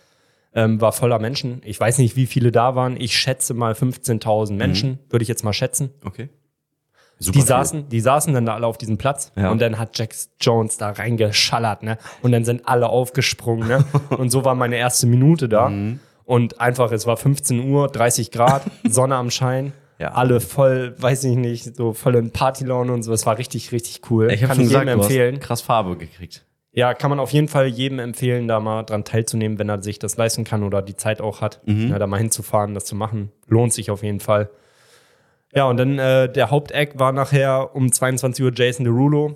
ähm, 0.55 0.81
war 0.81 0.91
voller 0.91 1.19
Menschen. 1.19 1.61
Ich 1.65 1.79
weiß 1.79 1.99
nicht, 1.99 2.15
wie 2.15 2.25
viele 2.25 2.51
da 2.51 2.75
waren. 2.75 2.99
Ich 2.99 3.15
schätze 3.17 3.53
mal 3.53 3.73
15.000 3.73 4.53
Menschen, 4.53 4.99
würde 5.09 5.21
ich 5.23 5.29
jetzt 5.29 5.43
mal 5.43 5.53
schätzen. 5.53 5.91
Okay. 6.03 6.29
Die 7.19 7.25
Super 7.25 7.39
viel. 7.39 7.47
saßen, 7.47 7.89
die 7.89 7.99
saßen 8.01 8.33
dann 8.33 8.45
da 8.47 8.55
alle 8.55 8.65
auf 8.67 8.77
diesem 8.77 8.97
Platz 8.97 9.31
Ja. 9.35 9.51
und 9.51 9.61
dann 9.61 9.77
hat 9.79 9.97
Jax 9.97 10.31
Jones 10.41 10.77
da 10.77 10.89
reingeschallert, 10.91 11.83
ne? 11.83 11.97
Und 12.23 12.31
dann 12.31 12.43
sind 12.43 12.67
alle 12.67 12.89
aufgesprungen, 12.89 13.67
ne? 13.67 13.85
Und 14.17 14.29
so 14.31 14.43
war 14.43 14.55
meine 14.55 14.75
erste 14.77 15.05
Minute 15.07 15.47
da. 15.47 15.69
Mhm. 15.69 15.99
Und 16.33 16.59
einfach, 16.59 16.91
es 16.91 17.05
war 17.05 17.15
15 17.17 17.69
Uhr, 17.69 17.87
30 17.89 18.31
Grad, 18.31 18.63
Sonne 18.89 19.15
am 19.15 19.29
Schein. 19.29 19.73
Ja. 19.99 20.13
Alle 20.13 20.39
voll, 20.39 20.95
weiß 20.97 21.23
ich 21.25 21.35
nicht, 21.35 21.75
so 21.75 21.93
voll 21.93 22.15
in 22.15 22.31
Partylaune 22.31 22.91
und 22.91 23.03
so. 23.03 23.13
Es 23.13 23.25
war 23.25 23.37
richtig, 23.37 23.71
richtig 23.71 24.01
cool. 24.09 24.31
Ich 24.31 24.41
Kann 24.41 24.55
schon 24.55 24.63
gesagt, 24.65 24.85
jedem 24.87 24.99
empfehlen. 24.99 25.39
krass 25.39 25.61
Farbe 25.61 25.95
gekriegt. 25.95 26.45
Ja, 26.71 26.95
kann 26.95 27.11
man 27.11 27.19
auf 27.19 27.29
jeden 27.31 27.47
Fall 27.47 27.67
jedem 27.67 27.99
empfehlen, 27.99 28.47
da 28.47 28.59
mal 28.59 28.81
dran 28.81 29.03
teilzunehmen, 29.03 29.59
wenn 29.59 29.69
er 29.69 29.83
sich 29.83 29.99
das 29.99 30.17
leisten 30.17 30.43
kann 30.43 30.63
oder 30.63 30.81
die 30.81 30.95
Zeit 30.95 31.21
auch 31.21 31.39
hat, 31.41 31.61
Mhm. 31.65 31.89
ja, 31.91 31.99
da 31.99 32.07
mal 32.07 32.17
hinzufahren, 32.17 32.73
das 32.73 32.85
zu 32.85 32.95
machen. 32.95 33.31
Lohnt 33.47 33.71
sich 33.73 33.91
auf 33.91 34.01
jeden 34.01 34.19
Fall. 34.19 34.49
Ja, 35.53 35.65
und 35.65 35.77
dann 35.77 35.99
äh, 35.99 36.31
der 36.31 36.49
Haupteck 36.49 36.97
war 36.97 37.11
nachher 37.11 37.75
um 37.75 37.91
22 37.91 38.43
Uhr 38.43 38.51
Jason 38.55 38.85
Derulo. 38.85 39.35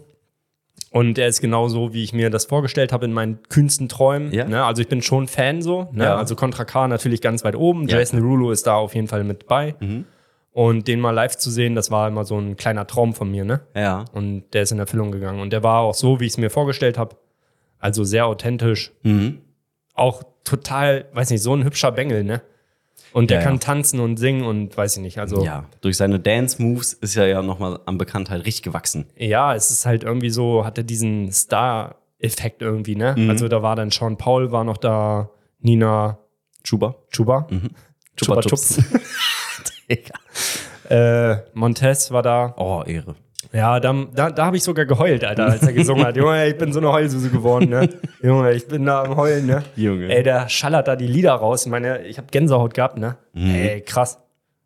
Und 0.98 1.20
er 1.20 1.28
ist 1.28 1.42
genauso, 1.42 1.94
wie 1.94 2.04
ich 2.04 2.12
mir 2.12 2.32
das 2.32 2.46
vorgestellt 2.46 2.92
habe 2.92 3.06
in 3.06 3.14
meinen 3.14 3.38
kühnsten 3.50 3.88
Träumen. 3.88 4.34
Ja. 4.34 4.48
Ne? 4.48 4.66
Also 4.66 4.82
ich 4.82 4.88
bin 4.88 5.04
schon 5.04 5.28
Fan 5.28 5.62
so. 5.62 5.90
Ne? 5.92 6.06
Ja. 6.06 6.16
Also 6.16 6.36
Contra 6.36 6.66
K 6.66 6.88
natürlich 6.88 7.22
ganz 7.22 7.44
weit 7.44 7.56
oben. 7.56 7.88
Ja, 7.88 8.00
Jason 8.00 8.20
Derulo 8.20 8.50
ist 8.50 8.66
da 8.66 8.78
auf 8.78 8.96
jeden 8.96 9.08
Fall 9.08 9.24
mit 9.24 9.46
bei. 9.46 9.76
Mhm. 9.80 10.06
Und 10.54 10.88
den 10.88 11.00
mal 11.00 11.12
live 11.12 11.38
zu 11.38 11.52
sehen, 11.52 11.76
das 11.76 11.92
war 11.92 12.08
immer 12.08 12.26
so 12.26 12.40
ein 12.40 12.58
kleiner 12.58 12.88
Traum 12.88 13.14
von 13.14 13.30
mir. 13.30 13.46
Ne? 13.46 13.60
Ja. 13.76 14.06
Und 14.12 14.46
der 14.54 14.64
ist 14.64 14.72
in 14.72 14.80
Erfüllung 14.80 15.12
gegangen. 15.12 15.40
Und 15.40 15.54
der 15.54 15.62
war 15.62 15.82
auch 15.82 15.94
so, 15.94 16.20
wie 16.20 16.26
ich 16.26 16.32
es 16.32 16.40
mir 16.40 16.50
vorgestellt 16.50 16.98
habe. 16.98 17.16
Also 17.78 18.04
sehr 18.04 18.26
authentisch. 18.26 18.92
Mhm. 19.04 19.42
Auch 19.94 20.24
total, 20.44 21.06
weiß 21.14 21.30
nicht, 21.30 21.44
so 21.44 21.54
ein 21.54 21.64
hübscher 21.64 21.92
Bengel, 21.92 22.24
ne? 22.24 22.42
Und 23.18 23.32
der 23.32 23.40
Ja, 23.40 23.44
kann 23.46 23.56
ja. 23.56 23.60
tanzen 23.60 24.00
und 24.00 24.18
singen 24.18 24.44
und 24.44 24.78
weiß 24.78 24.98
ich 24.98 25.02
nicht. 25.02 25.18
Also, 25.18 25.38
ja. 25.40 25.44
Ja. 25.44 25.66
Durch 25.82 25.98
seine 25.98 26.20
Dance-Moves 26.20 26.94
ist 26.94 27.18
er 27.18 27.26
ja 27.26 27.42
nochmal 27.42 27.80
an 27.88 27.98
Bekanntheit 27.98 28.46
richtig 28.46 28.62
gewachsen. 28.62 29.08
es 29.56 29.72
ist 29.72 29.88
halt 29.88 30.04
irgendwie 30.04 30.30
so, 30.30 30.64
hatte 30.64 30.84
diesen 30.84 31.32
Star-Effekt 31.32 32.62
irgendwie, 32.62 32.96
ne? 32.96 33.16
Mhm. 33.18 33.32
Also 33.32 33.48
da 33.48 33.64
war 33.64 33.76
dann 33.76 33.90
Sean 33.90 34.18
Paul, 34.18 34.52
war 34.52 34.64
noch 34.64 34.78
da, 34.78 35.32
Nina 35.60 36.20
Chuba. 36.64 36.96
Chuba. 37.12 37.48
Chupa 37.50 38.36
Chupa 38.36 38.42
Chups. 38.42 38.78
Digga. 39.90 40.14
Äh, 40.90 41.42
Montez 41.54 42.12
war 42.12 42.22
da. 42.24 42.54
Oh, 42.58 42.82
Ehre. 42.86 43.16
Ja, 43.54 43.80
da, 43.80 43.94
da, 44.14 44.30
da 44.32 44.46
habe 44.46 44.58
ich 44.58 44.64
sogar 44.64 44.86
geheult, 44.86 45.24
Alter, 45.24 45.46
als 45.46 45.64
er 45.64 45.74
gesungen 45.74 46.06
hat. 46.06 46.18
Junge, 46.18 46.48
ich 46.48 46.58
bin 46.58 46.74
so 46.74 46.80
eine 46.80 46.92
Heulsuse 46.92 47.30
geworden, 47.30 47.70
ne? 47.70 47.90
Junge, 48.22 48.52
ich 48.54 48.68
bin 48.68 48.86
da 48.86 49.04
am 49.04 49.16
Heulen, 49.16 49.46
ne? 49.46 49.64
Junge. 49.76 50.14
Ey, 50.14 50.24
der 50.24 50.50
schallert 50.50 50.88
da 50.88 50.96
die 50.96 51.08
Lieder 51.08 51.34
raus. 51.34 51.66
Ich 51.66 51.72
meine, 51.72 52.06
ich 52.06 52.18
habe 52.18 52.28
Gänsehaut 52.32 52.74
gehabt, 52.74 52.98
ne? 52.98 53.18
Mhm. 53.34 53.50
Ey, 53.50 53.82
krass. 53.82 54.20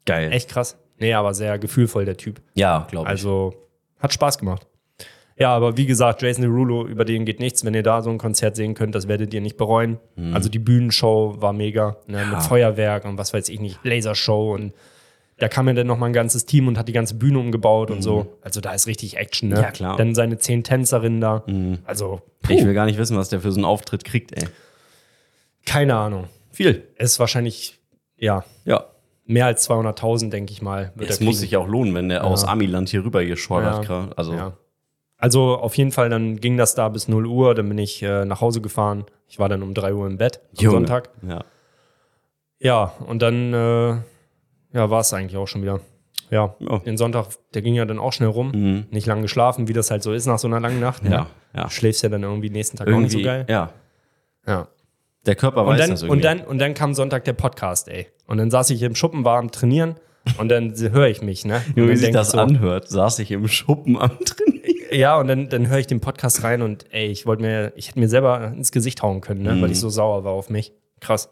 Geil. 0.05 0.31
Echt 0.31 0.49
krass. 0.49 0.77
Nee, 0.97 1.13
aber 1.13 1.33
sehr 1.33 1.59
gefühlvoll, 1.59 2.05
der 2.05 2.17
Typ. 2.17 2.41
Ja, 2.53 2.87
glaube 2.89 3.05
ich. 3.05 3.09
Also, 3.09 3.53
hat 3.99 4.13
Spaß 4.13 4.37
gemacht. 4.37 4.65
Ja, 5.37 5.55
aber 5.55 5.75
wie 5.77 5.85
gesagt, 5.85 6.21
Jason 6.21 6.43
Derulo, 6.43 6.85
über 6.85 7.03
den 7.03 7.25
geht 7.25 7.39
nichts. 7.39 7.65
Wenn 7.65 7.73
ihr 7.73 7.83
da 7.83 8.01
so 8.01 8.09
ein 8.09 8.19
Konzert 8.19 8.55
sehen 8.55 8.73
könnt, 8.75 8.93
das 8.93 9.07
werdet 9.07 9.33
ihr 9.33 9.41
nicht 9.41 9.57
bereuen. 9.57 9.97
Also 10.33 10.49
die 10.49 10.59
Bühnenshow 10.59 11.35
war 11.39 11.51
mega, 11.51 11.97
ne, 12.05 12.23
mit 12.29 12.43
Feuerwerk 12.43 13.05
und 13.05 13.17
was 13.17 13.33
weiß 13.33 13.49
ich 13.49 13.59
nicht, 13.59 13.79
Lasershow 13.83 14.53
und 14.53 14.73
da 15.41 15.47
kam 15.47 15.67
ja 15.67 15.73
dann 15.73 15.87
noch 15.87 15.97
mal 15.97 16.05
ein 16.05 16.13
ganzes 16.13 16.45
Team 16.45 16.67
und 16.67 16.77
hat 16.77 16.87
die 16.87 16.93
ganze 16.93 17.15
Bühne 17.15 17.39
umgebaut 17.39 17.89
und 17.89 18.01
so. 18.03 18.37
Also 18.41 18.61
da 18.61 18.73
ist 18.73 18.85
richtig 18.85 19.17
Action, 19.17 19.49
ne? 19.49 19.55
Ja, 19.59 19.71
klar. 19.71 19.97
Dann 19.97 20.13
seine 20.13 20.37
zehn 20.37 20.63
Tänzerinnen 20.63 21.19
da. 21.19 21.43
Also, 21.85 22.21
puh, 22.43 22.53
Ich 22.53 22.63
will 22.63 22.75
gar 22.75 22.85
nicht 22.85 22.99
wissen, 22.99 23.17
was 23.17 23.29
der 23.29 23.39
für 23.41 23.51
so 23.51 23.57
einen 23.57 23.65
Auftritt 23.65 24.03
kriegt, 24.03 24.31
ey. 24.37 24.47
keine 25.65 25.95
Ahnung. 25.95 26.25
Viel. 26.51 26.87
Es 26.95 27.13
ist 27.13 27.19
wahrscheinlich, 27.19 27.79
ja, 28.17 28.43
Ja. 28.65 28.85
mehr 29.25 29.47
als 29.47 29.67
200.000, 29.67 30.29
denke 30.29 30.51
ich 30.53 30.61
mal. 30.61 30.91
wird 30.95 31.09
er 31.09 31.23
muss 31.25 31.39
sich 31.39 31.57
auch 31.57 31.67
lohnen, 31.67 31.95
wenn 31.95 32.09
der 32.09 32.23
aus 32.23 32.43
Amiland 32.43 32.89
hier 32.89 33.03
rüber 33.03 33.23
geschordert. 33.25 33.87
Ja. 33.87 34.01
Ja. 34.03 34.09
Also, 34.15 34.33
Ja. 34.33 34.53
Also 35.17 35.55
auf 35.57 35.75
jeden 35.77 35.91
Fall, 35.91 36.09
dann 36.09 36.37
ging 36.37 36.57
das 36.57 36.73
da 36.75 36.89
bis 36.89 37.07
0 37.07 37.25
Uhr, 37.27 37.53
dann 37.55 37.67
bin 37.69 37.77
ich 37.77 38.01
äh, 38.03 38.25
nach 38.25 38.41
Hause 38.41 38.59
gefahren. 38.59 39.05
Ich 39.27 39.37
war 39.39 39.49
dann 39.49 39.61
um 39.63 39.73
3 39.73 39.93
Uhr 39.93 40.07
im 40.07 40.17
Bett 40.17 40.39
am 40.57 40.63
Junge. 40.63 40.77
Sonntag. 40.77 41.09
Ja. 41.27 41.43
Ja, 42.59 42.93
und 43.07 43.21
dann 43.21 43.53
äh, 43.53 43.95
ja, 44.73 44.89
war 44.89 45.01
es 45.01 45.13
eigentlich 45.13 45.37
auch 45.37 45.47
schon 45.47 45.61
wieder. 45.61 45.79
Ja, 46.29 46.55
Ja. 46.59 46.79
den 46.79 46.95
Sonntag, 46.97 47.27
der 47.53 47.61
ging 47.61 47.75
ja 47.75 47.83
dann 47.85 47.99
auch 47.99 48.13
schnell 48.13 48.29
rum. 48.29 48.51
Mhm. 48.53 48.85
Nicht 48.89 49.05
lang 49.05 49.21
geschlafen, 49.21 49.67
wie 49.67 49.73
das 49.73 49.91
halt 49.91 50.01
so 50.03 50.13
ist 50.13 50.25
nach 50.27 50.39
so 50.39 50.47
einer 50.47 50.59
langen 50.61 50.79
Nacht. 50.79 51.03
ne? 51.03 51.09
Ja, 51.11 51.27
ja. 51.55 51.69
Schläfst 51.69 52.03
ja 52.03 52.09
dann 52.09 52.23
irgendwie 52.23 52.49
nächsten 52.49 52.77
Tag 52.77 52.87
auch 52.87 52.91
nicht 52.99 53.11
so 53.11 53.17
Irgendwie, 53.19 53.23
geil. 53.25 53.45
ja. 53.49 53.71
Ja. 54.47 54.67
Der 55.25 55.35
Körper 55.35 55.61
Und 55.63 55.67
weiß 55.73 55.79
dann, 55.79 55.89
das 55.91 56.03
und, 56.03 56.09
irgendwie. 56.09 56.23
dann, 56.23 56.41
und 56.41 56.57
dann 56.59 56.73
kam 56.73 56.93
Sonntag 56.93 57.25
der 57.25 57.33
Podcast, 57.33 57.89
ey. 57.89 58.07
Und 58.27 58.37
dann 58.37 58.49
saß 58.49 58.69
ich 58.71 58.81
im 58.81 58.95
Schuppen, 58.95 59.23
war 59.25 59.37
am 59.39 59.51
Trainieren 59.51 59.95
und 60.39 60.49
dann 60.49 60.73
höre 60.75 61.07
ich 61.09 61.21
mich, 61.21 61.45
ne? 61.45 61.61
Und 61.69 61.77
dann 61.77 61.89
wie 61.89 61.95
sich 61.97 62.11
das 62.11 62.31
so, 62.31 62.39
anhört, 62.39 62.87
saß 62.89 63.19
ich 63.19 63.29
im 63.31 63.47
Schuppen 63.47 63.97
am 63.99 64.17
Trainieren. 64.23 64.61
Ja, 64.93 65.19
und 65.19 65.27
dann, 65.27 65.47
dann 65.49 65.67
höre 65.69 65.77
ich 65.79 65.87
den 65.87 65.99
Podcast 66.01 66.43
rein 66.43 66.61
und 66.61 66.85
ey, 66.91 67.07
ich 67.07 67.25
wollte 67.25 67.43
mir, 67.43 67.71
ich 67.75 67.89
hätte 67.89 67.99
mir 67.99 68.09
selber 68.09 68.47
ins 68.55 68.71
Gesicht 68.71 69.03
hauen 69.03 69.21
können, 69.21 69.41
ne? 69.43 69.53
Mhm. 69.55 69.61
weil 69.61 69.71
ich 69.71 69.79
so 69.79 69.89
sauer 69.89 70.23
war 70.23 70.31
auf 70.31 70.49
mich. 70.49 70.73
Krass. 71.01 71.29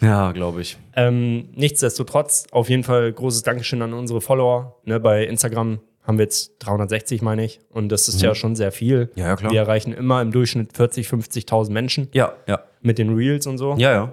Ja, 0.00 0.32
glaube 0.32 0.60
ich. 0.62 0.78
Ähm, 0.96 1.50
nichtsdestotrotz, 1.54 2.46
auf 2.50 2.68
jeden 2.68 2.82
Fall 2.84 3.12
großes 3.12 3.42
Dankeschön 3.42 3.82
an 3.82 3.92
unsere 3.92 4.20
Follower. 4.20 4.76
Ne? 4.84 4.98
Bei 4.98 5.24
Instagram 5.24 5.80
haben 6.02 6.18
wir 6.18 6.24
jetzt 6.24 6.54
360, 6.60 7.22
meine 7.22 7.44
ich. 7.44 7.60
Und 7.70 7.90
das 7.90 8.08
ist 8.08 8.20
ja 8.20 8.34
schon 8.34 8.56
sehr 8.56 8.72
viel. 8.72 9.04
Mhm. 9.04 9.10
Ja, 9.20 9.26
ja, 9.28 9.36
klar. 9.36 9.52
Wir 9.52 9.60
erreichen 9.60 9.92
immer 9.92 10.20
im 10.20 10.32
Durchschnitt 10.32 10.76
40, 10.76 11.06
50.000 11.06 11.70
Menschen 11.70 12.08
Ja, 12.12 12.32
ja. 12.48 12.62
mit 12.80 12.98
den 12.98 13.14
Reels 13.14 13.46
und 13.46 13.58
so. 13.58 13.74
Ja, 13.78 13.92
ja. 13.92 14.12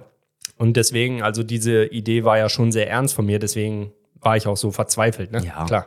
Und 0.56 0.76
deswegen, 0.76 1.22
also 1.22 1.42
diese 1.42 1.86
Idee 1.86 2.24
war 2.24 2.38
ja 2.38 2.48
schon 2.48 2.70
sehr 2.70 2.88
ernst 2.88 3.14
von 3.14 3.26
mir, 3.26 3.38
deswegen 3.38 3.92
war 4.20 4.36
ich 4.36 4.46
auch 4.46 4.58
so 4.58 4.70
verzweifelt, 4.70 5.32
ne? 5.32 5.42
Ja. 5.44 5.64
Klar. 5.64 5.86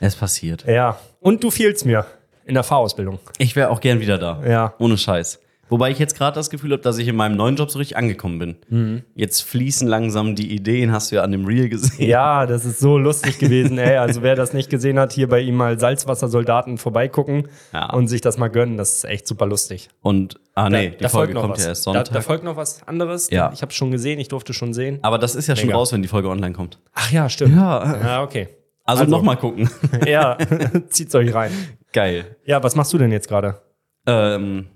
Es 0.00 0.14
passiert. 0.14 0.64
Ja. 0.66 0.98
Und 1.20 1.42
du 1.42 1.50
fehlst 1.50 1.84
mir 1.84 2.06
in 2.44 2.54
der 2.54 2.62
Fahrausbildung. 2.62 3.18
Ich 3.38 3.56
wäre 3.56 3.70
auch 3.70 3.80
gern 3.80 4.00
wieder 4.00 4.18
da. 4.18 4.42
Ja. 4.46 4.74
Ohne 4.78 4.96
Scheiß. 4.96 5.40
Wobei 5.68 5.90
ich 5.90 5.98
jetzt 5.98 6.16
gerade 6.16 6.34
das 6.34 6.48
Gefühl 6.50 6.72
habe, 6.72 6.82
dass 6.82 6.96
ich 6.98 7.08
in 7.08 7.16
meinem 7.16 7.36
neuen 7.36 7.56
Job 7.56 7.70
so 7.70 7.78
richtig 7.78 7.96
angekommen 7.96 8.38
bin. 8.38 8.56
Mhm. 8.68 9.02
Jetzt 9.14 9.40
fließen 9.42 9.88
langsam 9.88 10.36
die 10.36 10.54
Ideen, 10.54 10.92
hast 10.92 11.10
du 11.10 11.16
ja 11.16 11.22
an 11.22 11.32
dem 11.32 11.44
Reel 11.44 11.68
gesehen. 11.68 12.08
Ja, 12.08 12.46
das 12.46 12.64
ist 12.64 12.78
so 12.78 12.98
lustig 12.98 13.38
gewesen, 13.38 13.76
ey. 13.78 13.96
Also 13.96 14.22
wer 14.22 14.36
das 14.36 14.52
nicht 14.52 14.70
gesehen 14.70 14.98
hat, 14.98 15.12
hier 15.12 15.28
bei 15.28 15.40
ihm 15.40 15.56
mal 15.56 15.78
Salzwassersoldaten 15.80 16.78
vorbeigucken 16.78 17.48
Ja. 17.72 17.92
und 17.92 18.08
sich 18.08 18.20
das 18.20 18.38
mal 18.38 18.48
gönnen. 18.48 18.76
Das 18.76 18.96
ist 18.98 19.04
echt 19.04 19.26
super 19.26 19.46
lustig. 19.46 19.88
Und, 20.02 20.38
ah 20.54 20.70
nee, 20.70 20.90
Da- 20.90 20.96
die 20.96 21.02
da 21.02 21.08
Folge 21.08 21.32
folgt 21.32 21.34
noch 21.34 21.40
kommt 21.42 21.54
was. 21.56 21.62
ja 21.64 21.68
erst 21.70 21.80
Da, 21.86 21.92
Sonntag. 21.92 22.12
da 22.14 22.20
folgt 22.20 22.44
noch 22.44 22.56
was 22.56 22.86
anderes. 22.86 23.30
Ja. 23.30 23.50
Ich 23.52 23.62
habe 23.62 23.72
schon 23.72 23.90
gesehen, 23.90 24.20
ich 24.20 24.28
durfte 24.28 24.52
schon 24.54 24.72
sehen. 24.72 24.98
Aber 25.02 25.18
das 25.18 25.34
ist 25.34 25.48
ja 25.48 25.56
schon 25.56 25.66
Mega. 25.66 25.78
raus, 25.78 25.92
wenn 25.92 26.02
die 26.02 26.08
Folge 26.08 26.28
online 26.28 26.54
kommt. 26.54 26.78
Ach 26.94 27.10
ja, 27.10 27.28
stimmt. 27.28 27.56
Ja. 27.56 28.00
Ja, 28.00 28.22
okay. 28.22 28.48
Also, 28.84 29.02
Also- 29.02 29.16
nochmal 29.16 29.36
gucken. 29.36 29.68
Ja, 30.06 30.38
zieht's 30.90 31.12
euch 31.16 31.34
rein. 31.34 31.50
Geil. 31.92 32.36
Ja, 32.44 32.62
was 32.62 32.76
machst 32.76 32.92
du 32.92 32.98
denn 32.98 33.10
jetzt 33.10 33.26
gerade? 33.28 33.60
Ähm, 34.06 34.66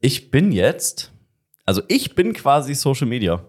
ich 0.00 0.30
bin 0.30 0.52
jetzt, 0.52 1.12
also 1.64 1.82
ich 1.88 2.14
bin 2.14 2.32
quasi 2.32 2.74
Social 2.74 3.06
Media. 3.06 3.42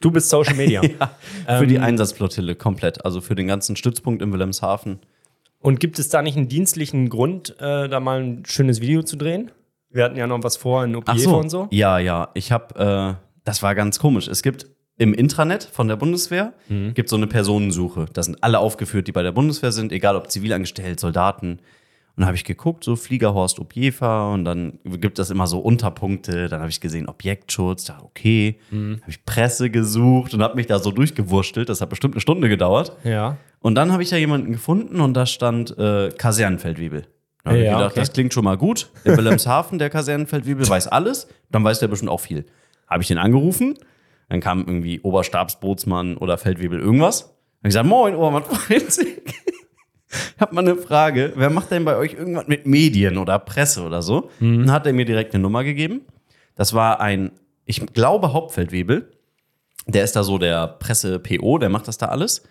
Du 0.00 0.10
bist 0.10 0.28
Social 0.30 0.54
Media. 0.54 0.82
Für 1.46 1.66
die 1.66 1.78
Einsatzflottille 1.78 2.54
komplett. 2.54 3.04
Also 3.04 3.20
für 3.20 3.34
den 3.34 3.48
ganzen 3.48 3.74
Stützpunkt 3.74 4.22
in 4.22 4.32
Wilhelmshaven. 4.32 5.00
Und 5.58 5.80
gibt 5.80 5.98
es 5.98 6.08
da 6.08 6.22
nicht 6.22 6.36
einen 6.36 6.48
dienstlichen 6.48 7.08
Grund, 7.08 7.56
äh, 7.58 7.88
da 7.88 7.98
mal 7.98 8.20
ein 8.22 8.44
schönes 8.46 8.80
Video 8.80 9.02
zu 9.02 9.16
drehen? 9.16 9.50
Wir 9.90 10.04
hatten 10.04 10.16
ja 10.16 10.26
noch 10.28 10.40
was 10.44 10.56
vor 10.56 10.84
in 10.84 10.94
Opiefa 10.94 11.30
und 11.32 11.50
so. 11.50 11.66
Ja, 11.72 11.98
ja. 11.98 12.28
Ich 12.34 12.52
habe, 12.52 13.16
äh, 13.18 13.40
das 13.44 13.62
war 13.64 13.74
ganz 13.74 13.98
komisch. 13.98 14.28
Es 14.28 14.42
gibt 14.42 14.66
im 14.98 15.14
Intranet 15.14 15.64
von 15.64 15.88
der 15.88 15.96
Bundeswehr 15.96 16.52
Mhm. 16.68 16.94
gibt 16.94 17.08
so 17.08 17.16
eine 17.16 17.26
Personensuche. 17.26 18.06
Da 18.12 18.22
sind 18.22 18.42
alle 18.44 18.60
aufgeführt, 18.60 19.08
die 19.08 19.12
bei 19.12 19.22
der 19.24 19.32
Bundeswehr 19.32 19.72
sind, 19.72 19.90
egal 19.90 20.14
ob 20.14 20.30
zivilangestellt, 20.30 21.00
Soldaten. 21.00 21.58
Und 22.18 22.22
da 22.22 22.26
habe 22.26 22.36
ich 22.36 22.42
geguckt, 22.42 22.82
so 22.82 22.96
Fliegerhorst 22.96 23.60
Opiefa 23.60 24.34
und 24.34 24.44
dann 24.44 24.80
gibt 24.84 25.20
es 25.20 25.30
immer 25.30 25.46
so 25.46 25.60
Unterpunkte. 25.60 26.48
Dann 26.48 26.58
habe 26.58 26.68
ich 26.68 26.80
gesehen 26.80 27.08
Objektschutz, 27.08 27.84
da 27.84 28.00
okay. 28.02 28.58
Mhm. 28.72 28.98
Habe 29.02 29.10
ich 29.12 29.24
Presse 29.24 29.70
gesucht 29.70 30.34
und 30.34 30.42
habe 30.42 30.56
mich 30.56 30.66
da 30.66 30.80
so 30.80 30.90
durchgewurschtelt. 30.90 31.68
Das 31.68 31.80
hat 31.80 31.90
bestimmt 31.90 32.14
eine 32.14 32.20
Stunde 32.20 32.48
gedauert. 32.48 32.96
Ja. 33.04 33.36
Und 33.60 33.76
dann 33.76 33.92
habe 33.92 34.02
ich 34.02 34.10
ja 34.10 34.18
jemanden 34.18 34.50
gefunden 34.50 35.00
und 35.00 35.14
da 35.14 35.26
stand 35.26 35.78
äh, 35.78 36.08
Kasernenfeldwebel. 36.10 37.06
Da 37.44 37.50
habe 37.50 37.60
ich 37.60 37.66
Ja, 37.66 37.74
gedacht, 37.74 37.92
okay. 37.92 38.00
das 38.00 38.12
klingt 38.12 38.34
schon 38.34 38.42
mal 38.42 38.56
gut. 38.56 38.90
In 39.04 39.16
Wilhelmshaven, 39.16 39.78
der 39.78 39.88
Kasernenfeldwebel, 39.88 40.68
weiß 40.68 40.88
alles. 40.88 41.28
Dann 41.52 41.62
weiß 41.62 41.78
der 41.78 41.86
bestimmt 41.86 42.10
auch 42.10 42.18
viel. 42.18 42.46
Habe 42.88 43.02
ich 43.02 43.06
den 43.06 43.18
angerufen. 43.18 43.78
Dann 44.28 44.40
kam 44.40 44.66
irgendwie 44.66 44.98
Oberstabsbootsmann 45.02 46.16
oder 46.16 46.36
Feldwebel 46.36 46.80
irgendwas. 46.80 47.20
Dann 47.20 47.28
habe 47.30 47.38
ich 47.62 47.68
gesagt, 47.68 47.86
moin, 47.86 48.16
Obermann 48.16 48.42
Forensik. 48.50 49.34
Ich 50.10 50.40
habe 50.40 50.54
mal 50.54 50.62
eine 50.62 50.76
Frage. 50.76 51.32
Wer 51.36 51.50
macht 51.50 51.70
denn 51.70 51.84
bei 51.84 51.96
euch 51.96 52.14
irgendwas 52.14 52.46
mit 52.46 52.66
Medien 52.66 53.18
oder 53.18 53.38
Presse 53.38 53.82
oder 53.82 54.02
so? 54.02 54.30
Dann 54.40 54.72
hat 54.72 54.86
er 54.86 54.92
mir 54.92 55.04
direkt 55.04 55.34
eine 55.34 55.42
Nummer 55.42 55.64
gegeben. 55.64 56.02
Das 56.54 56.72
war 56.74 57.00
ein, 57.00 57.32
ich 57.66 57.84
glaube, 57.92 58.32
Hauptfeldwebel. 58.32 59.10
Der 59.86 60.04
ist 60.04 60.16
da 60.16 60.22
so 60.22 60.38
der 60.38 60.66
Presse-PO, 60.66 61.58
der 61.58 61.68
macht 61.68 61.88
das 61.88 61.98
da 61.98 62.06
alles. 62.06 62.42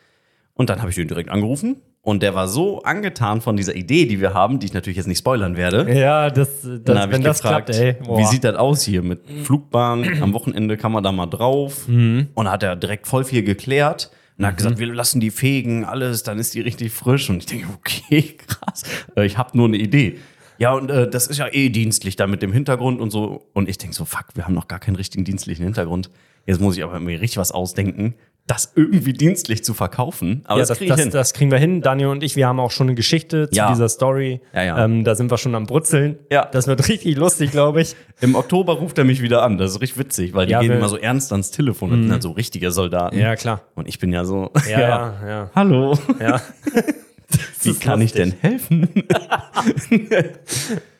Und 0.54 0.70
dann 0.70 0.80
habe 0.80 0.90
ich 0.90 0.96
den 0.96 1.08
direkt 1.08 1.30
angerufen. 1.30 1.78
Und 2.02 2.24
der 2.24 2.34
war 2.34 2.48
so 2.48 2.82
angetan 2.84 3.42
von 3.42 3.58
dieser 3.58 3.76
Idee, 3.76 4.06
die 4.06 4.22
wir 4.22 4.34
haben, 4.34 4.60
die 4.60 4.66
ich 4.68 4.74
natürlich 4.74 4.96
jetzt 4.98 5.08
nicht 5.08 5.18
spoilern 5.20 5.58
werde. 5.58 5.92
Ja, 5.94 6.30
das, 6.30 6.62
Dann 6.62 6.84
das 6.86 6.98
habe 7.00 7.12
wenn 7.12 7.22
ich 7.22 7.28
das 7.28 7.42
gefragt, 7.42 7.70
klappt, 7.70 8.08
wie 8.18 8.26
sieht 8.26 8.44
das 8.46 8.56
aus 8.56 8.84
hier 8.84 9.04
mit 9.04 9.20
Flugbahn? 9.44 10.22
Am 10.24 10.34
Wochenende 10.34 10.78
kann 10.78 10.92
man 10.94 11.04
da 11.04 11.12
mal 11.12 11.26
drauf. 11.26 11.86
Und 12.34 12.46
da 12.46 12.52
hat 12.52 12.64
er 12.64 12.76
direkt 12.78 13.08
voll 13.08 13.24
viel 13.26 13.44
geklärt. 13.44 14.10
Und 14.38 14.46
hat 14.46 14.58
gesagt, 14.58 14.78
wir 14.78 14.94
lassen 14.94 15.20
die 15.20 15.32
fegen, 15.32 15.84
alles, 15.84 16.24
dann 16.24 16.38
ist 16.38 16.54
die 16.54 16.62
richtig 16.62 16.92
frisch. 16.92 17.30
Und 17.30 17.38
ich 17.38 17.46
denke, 17.48 17.68
okay, 17.74 18.22
krass. 18.48 18.84
Äh, 19.16 19.26
Ich 19.26 19.38
habe 19.38 19.58
nur 19.58 19.68
eine 19.68 19.78
Idee. 19.78 20.20
Ja, 20.60 20.74
und 20.74 20.90
äh, 20.90 21.10
das 21.10 21.28
ist 21.28 21.38
ja 21.38 21.48
eh 21.52 21.70
dienstlich 21.70 22.16
da 22.16 22.28
mit 22.28 22.42
dem 22.42 22.52
Hintergrund 22.52 23.00
und 23.00 23.12
so. 23.12 23.48
Und 23.54 23.70
ich 23.70 23.78
denke 23.78 23.96
so, 23.96 24.06
fuck, 24.06 24.26
wir 24.36 24.46
haben 24.46 24.54
noch 24.54 24.68
gar 24.68 24.80
keinen 24.80 24.96
richtigen 24.96 25.24
dienstlichen 25.24 25.64
Hintergrund. 25.64 26.10
Jetzt 26.46 26.62
muss 26.62 26.78
ich 26.78 26.84
aber 26.84 27.00
mir 27.00 27.20
richtig 27.20 27.38
was 27.38 27.52
ausdenken, 27.52 28.16
das 28.48 28.72
irgendwie 28.76 29.12
dienstlich 29.12 29.64
zu 29.66 29.74
verkaufen. 29.74 30.42
Aber 30.46 30.62
ja, 30.62 30.66
das, 30.66 30.80
ich 30.80 30.88
das, 30.88 31.00
hin. 31.02 31.10
das 31.12 31.34
kriegen 31.34 31.52
wir 31.52 31.58
hin. 31.58 31.82
Daniel 31.82 32.08
und 32.08 32.24
ich, 32.24 32.38
wir 32.38 32.48
haben 32.48 32.62
auch 32.62 32.72
schon 32.72 32.88
eine 32.88 32.96
Geschichte 32.96 33.50
zu 33.50 33.56
Ja. 33.58 33.68
dieser 33.70 33.90
Story. 33.90 34.40
Ja, 34.54 34.64
ja. 34.64 34.86
Ähm, 34.86 35.04
da 35.04 35.16
sind 35.16 35.30
wir 35.30 35.38
schon 35.38 35.54
am 35.54 35.66
Brutzeln. 35.66 36.18
Ja. 36.32 36.46
Das 36.46 36.66
wird 36.66 36.88
richtig 36.88 37.18
lustig, 37.18 37.52
glaube 37.52 37.82
ich. 37.82 37.96
Im 38.22 38.36
Oktober 38.36 38.74
ruft 38.74 38.98
er 38.98 39.04
mich 39.04 39.22
wieder 39.22 39.44
an. 39.44 39.58
Das 39.58 39.72
ist 39.72 39.82
richtig 39.82 40.00
witzig, 40.00 40.34
weil 40.34 40.46
die 40.46 40.54
Ja, 40.54 40.62
gehen 40.62 40.72
immer 40.72 40.88
so 40.88 40.98
ernst 40.98 41.32
ans 41.34 41.52
Telefon. 41.52 41.90
Das 41.90 42.00
sind 42.00 42.12
halt 42.12 42.24
so 42.24 42.32
richtige 42.32 42.72
Soldaten. 42.72 43.18
Ja, 43.20 43.36
klar. 43.36 43.62
Und 43.76 43.88
ich 43.90 44.00
bin 44.00 44.14
ja 44.14 44.24
so, 44.24 44.50
Ja, 44.70 44.80
ja, 44.80 45.14
ja. 45.28 45.52
Hallo, 45.54 45.98
ja. 46.22 46.42
wie 47.64 47.74
kann 47.74 48.00
ich 48.00 48.14
denn 48.14 48.30
lustig. 48.30 48.44
helfen? 48.44 48.90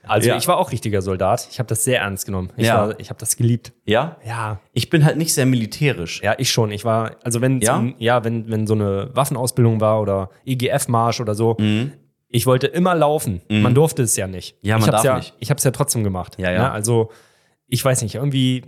Also 0.08 0.30
Ja. 0.30 0.38
ich 0.38 0.48
war 0.48 0.58
auch 0.58 0.72
richtiger 0.72 1.02
Soldat. 1.02 1.48
Ich 1.52 1.60
habe 1.60 1.68
das 1.68 1.84
sehr 1.84 2.00
ernst 2.02 2.26
genommen. 2.26 2.52
Ich, 2.58 2.68
Ja. 2.68 2.88
war- 2.88 3.00
ich 3.00 3.10
habe 3.10 3.20
das 3.20 3.38
geliebt. 3.38 3.74
Ja? 3.86 4.18
Ja. 4.26 4.60
Ich 4.74 4.90
bin 4.90 5.06
halt 5.06 5.18
nicht 5.18 5.34
sehr 5.34 5.46
militärisch. 5.46 6.22
Ja, 6.24 6.36
ich 6.38 6.52
schon. 6.52 6.72
Ich 6.72 6.86
war, 6.86 7.12
also 7.24 7.42
wenn, 7.42 7.62
Ja? 7.62 7.82
ja? 7.82 7.94
ja, 7.98 8.24
wenn, 8.24 8.50
wenn 8.50 8.68
so 8.68 8.74
eine 8.74 9.10
Waffenausbildung 9.14 9.82
war 9.82 10.02
oder 10.02 10.30
EGF-Marsch 10.46 11.22
oder 11.22 11.36
so, 11.36 11.58
ich 12.30 12.46
wollte 12.46 12.68
immer 12.68 12.94
laufen. 12.96 13.42
Man 13.50 13.74
durfte 13.76 14.04
es 14.04 14.16
ja 14.18 14.28
nicht. 14.28 14.56
Mhm. 14.64 14.70
Ja, 14.70 14.76
man 14.78 14.86
ich 14.86 14.92
darf 14.92 15.04
ja, 15.04 15.18
nicht. 15.18 15.34
Ich 15.40 15.50
habe 15.50 15.58
es 15.58 15.64
ja 15.64 15.72
trotzdem 15.72 16.04
gemacht. 16.04 16.36
Ja, 16.40 16.52
ja. 16.52 16.60
Ne? 16.64 16.72
Also 16.72 17.12
ich 17.68 17.84
weiß 17.84 18.02
nicht, 18.02 18.16
irgendwie, 18.16 18.64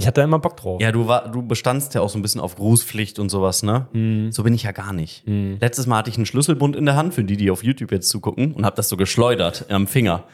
ich 0.00 0.06
hatte 0.06 0.20
da 0.20 0.24
immer 0.24 0.38
Bock 0.38 0.56
drauf. 0.56 0.80
Ja, 0.80 0.92
du, 0.92 1.06
war, 1.06 1.30
du 1.30 1.42
bestandst 1.42 1.94
ja 1.94 2.00
auch 2.00 2.08
so 2.08 2.18
ein 2.18 2.22
bisschen 2.22 2.40
auf 2.40 2.56
Grußpflicht 2.56 3.18
und 3.18 3.28
sowas, 3.28 3.62
ne? 3.62 3.86
Mhm. 3.92 4.32
So 4.32 4.42
bin 4.42 4.54
ich 4.54 4.62
ja 4.62 4.72
gar 4.72 4.92
nicht. 4.92 5.24
Letztes 5.26 5.86
Mal 5.86 5.98
hatte 5.98 6.10
ich 6.10 6.16
einen 6.16 6.26
Schlüsselbund 6.26 6.74
in 6.74 6.86
der 6.86 6.96
Hand, 6.96 7.14
für 7.14 7.22
die, 7.22 7.36
die 7.36 7.50
auf 7.50 7.62
YouTube 7.62 7.92
jetzt 7.92 8.08
zugucken, 8.08 8.52
und 8.52 8.64
habe 8.64 8.76
das 8.76 8.88
so 8.88 8.96
geschleudert 8.96 9.66
am 9.68 9.86
Finger. 9.86 10.24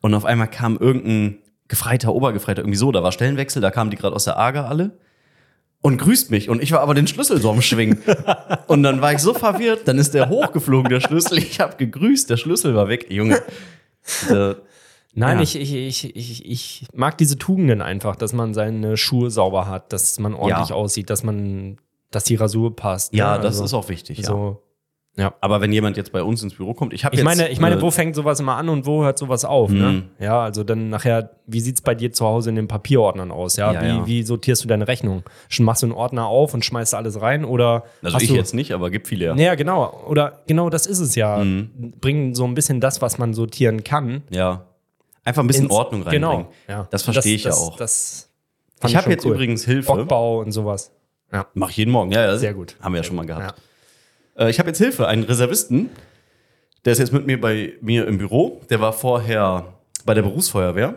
Und 0.00 0.14
auf 0.14 0.24
einmal 0.24 0.48
kam 0.48 0.76
irgendein 0.76 1.38
Gefreiter, 1.68 2.14
Obergefreiter, 2.14 2.62
irgendwie 2.62 2.78
so, 2.78 2.92
da 2.92 3.02
war 3.02 3.12
Stellenwechsel, 3.12 3.60
da 3.60 3.70
kamen 3.70 3.90
die 3.90 3.96
gerade 3.96 4.14
aus 4.14 4.24
der 4.24 4.38
Ager 4.38 4.68
alle 4.68 4.98
und 5.80 5.98
grüßt 5.98 6.30
mich. 6.30 6.48
Und 6.48 6.62
ich 6.62 6.72
war 6.72 6.80
aber 6.80 6.94
den 6.94 7.06
Schlüssel 7.06 7.40
so 7.40 7.50
am 7.50 7.62
Schwingen. 7.62 8.02
und 8.66 8.82
dann 8.82 9.00
war 9.00 9.12
ich 9.12 9.18
so 9.18 9.34
verwirrt, 9.34 9.86
dann 9.86 9.98
ist 9.98 10.14
der 10.14 10.28
hochgeflogen, 10.28 10.88
der 10.88 11.00
Schlüssel. 11.00 11.38
Ich 11.38 11.60
habe 11.60 11.76
gegrüßt, 11.76 12.30
der 12.30 12.36
Schlüssel 12.36 12.74
war 12.74 12.88
weg. 12.88 13.06
Junge. 13.10 13.42
Äh, 14.30 14.54
Nein, 15.14 15.38
Ja. 15.38 15.42
ich, 15.42 15.56
ich, 15.58 15.74
ich, 15.74 16.16
ich, 16.16 16.46
ich 16.50 16.86
mag 16.94 17.18
diese 17.18 17.38
Tugenden 17.38 17.82
einfach, 17.82 18.14
dass 18.16 18.32
man 18.32 18.54
seine 18.54 18.96
Schuhe 18.96 19.30
sauber 19.30 19.66
hat, 19.66 19.92
dass 19.92 20.18
man 20.18 20.34
ordentlich 20.34 20.68
Ja. 20.70 20.74
aussieht, 20.74 21.10
dass 21.10 21.24
man, 21.24 21.78
dass 22.10 22.24
die 22.24 22.36
Rasur 22.36 22.76
passt. 22.76 23.14
ja, 23.14 23.36
ne? 23.36 23.42
das 23.42 23.60
Also, 23.60 23.64
ist 23.64 23.74
auch 23.74 23.88
wichtig. 23.88 24.18
Ja. 24.18 24.24
so. 24.24 24.62
Ja. 25.16 25.34
Aber 25.40 25.60
wenn 25.60 25.72
jemand 25.72 25.96
jetzt 25.96 26.12
bei 26.12 26.22
uns 26.22 26.44
ins 26.44 26.54
Büro 26.54 26.74
kommt, 26.74 26.92
ich 26.92 27.04
habe 27.04 27.16
Ich 27.16 27.18
jetzt. 27.18 27.24
meine, 27.24 27.48
ich 27.48 27.58
meine, 27.58 27.76
äh, 27.76 27.82
wo 27.82 27.90
fängt 27.90 28.14
sowas 28.14 28.38
immer 28.38 28.54
an 28.54 28.68
und 28.68 28.86
wo 28.86 29.02
hört 29.02 29.18
sowas 29.18 29.44
auf? 29.44 29.68
Ne? 29.70 30.04
Ja, 30.20 30.40
also 30.42 30.62
dann 30.62 30.90
nachher, 30.90 31.30
wie 31.44 31.58
sieht's 31.58 31.80
bei 31.80 31.96
dir 31.96 32.12
zu 32.12 32.24
Hause 32.24 32.50
in 32.50 32.54
den 32.56 32.68
Papierordnern 32.68 33.32
aus? 33.32 33.56
Ja, 33.56 33.72
Ja, 33.72 33.82
wie, 33.82 33.86
ja. 33.88 34.06
wie 34.06 34.22
sortierst 34.22 34.62
du 34.62 34.68
deine 34.68 34.86
Rechnung? 34.86 35.24
Machst 35.58 35.82
du 35.82 35.86
einen 35.86 35.92
Ordner 35.94 36.26
auf 36.26 36.54
und 36.54 36.64
schmeißt 36.64 36.94
alles 36.94 37.20
rein 37.20 37.44
oder 37.44 37.82
Also 38.00 38.18
ich 38.18 38.28
du, 38.28 38.34
jetzt 38.36 38.54
nicht, 38.54 38.70
aber 38.72 38.90
gibt 38.90 39.08
viele 39.08 39.24
ja. 39.24 39.34
Ja, 39.34 39.54
genau. 39.56 40.04
Oder 40.06 40.42
genau 40.46 40.70
das 40.70 40.86
ist 40.86 41.00
es 41.00 41.16
ja. 41.16 41.38
Mhm. 41.38 41.94
Bringen 42.00 42.36
so 42.36 42.44
ein 42.44 42.54
bisschen 42.54 42.80
das, 42.80 43.02
was 43.02 43.18
man 43.18 43.34
sortieren 43.34 43.82
kann. 43.82 44.22
Ja. 44.30 44.66
Einfach 45.24 45.42
ein 45.42 45.46
bisschen 45.46 45.64
ins- 45.64 45.74
Ordnung 45.74 46.02
reinbringen. 46.02 46.46
Genau. 46.46 46.52
Ja. 46.68 46.88
Das 46.90 47.02
verstehe 47.02 47.34
ich 47.34 47.44
ja 47.44 47.50
das, 47.50 47.60
auch. 47.60 47.76
Das 47.76 48.30
ich 48.84 48.96
habe 48.96 49.10
jetzt 49.10 49.24
cool. 49.26 49.34
übrigens 49.34 49.64
Hilfe. 49.64 49.92
Bockbau 49.92 50.40
und 50.40 50.52
sowas. 50.52 50.92
Ja. 51.32 51.46
Mach 51.54 51.70
ich 51.70 51.76
jeden 51.76 51.90
Morgen. 51.92 52.12
Ja, 52.12 52.22
ja, 52.22 52.36
Sehr 52.38 52.54
gut. 52.54 52.76
Haben 52.80 52.94
wir 52.94 52.98
ja 53.00 53.04
schon 53.04 53.16
mal 53.16 53.26
gehabt. 53.26 53.60
Äh, 54.38 54.50
ich 54.50 54.58
habe 54.58 54.68
jetzt 54.68 54.78
Hilfe, 54.78 55.06
einen 55.08 55.24
Reservisten. 55.24 55.90
Der 56.84 56.92
ist 56.92 56.98
jetzt 57.00 57.12
mit 57.12 57.26
mir 57.26 57.40
bei 57.40 57.74
mir 57.80 58.06
im 58.06 58.18
Büro. 58.18 58.60
Der 58.70 58.80
war 58.80 58.92
vorher 58.92 59.74
bei 60.06 60.14
der 60.14 60.22
Berufsfeuerwehr. 60.22 60.94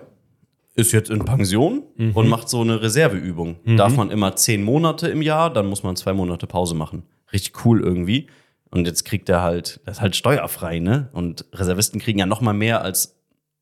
Ist 0.73 0.93
jetzt 0.93 1.09
in 1.09 1.25
Pension 1.25 1.83
Mhm. 1.97 2.11
und 2.15 2.29
macht 2.29 2.47
so 2.47 2.61
eine 2.61 2.81
Reserveübung. 2.81 3.57
Darf 3.75 3.97
man 3.97 4.09
immer 4.09 4.37
zehn 4.37 4.63
Monate 4.63 5.09
im 5.09 5.21
Jahr, 5.21 5.51
dann 5.51 5.65
muss 5.67 5.83
man 5.83 5.97
zwei 5.97 6.13
Monate 6.13 6.47
Pause 6.47 6.75
machen. 6.75 7.03
Richtig 7.33 7.65
cool 7.65 7.81
irgendwie. 7.81 8.27
Und 8.69 8.85
jetzt 8.87 9.03
kriegt 9.03 9.27
er 9.27 9.41
halt, 9.41 9.81
das 9.85 9.97
ist 9.97 10.01
halt 10.01 10.15
steuerfrei, 10.15 10.79
ne? 10.79 11.09
Und 11.11 11.45
Reservisten 11.51 11.99
kriegen 11.99 12.19
ja 12.19 12.25
noch 12.25 12.39
mal 12.39 12.53
mehr 12.53 12.83
als 12.83 13.17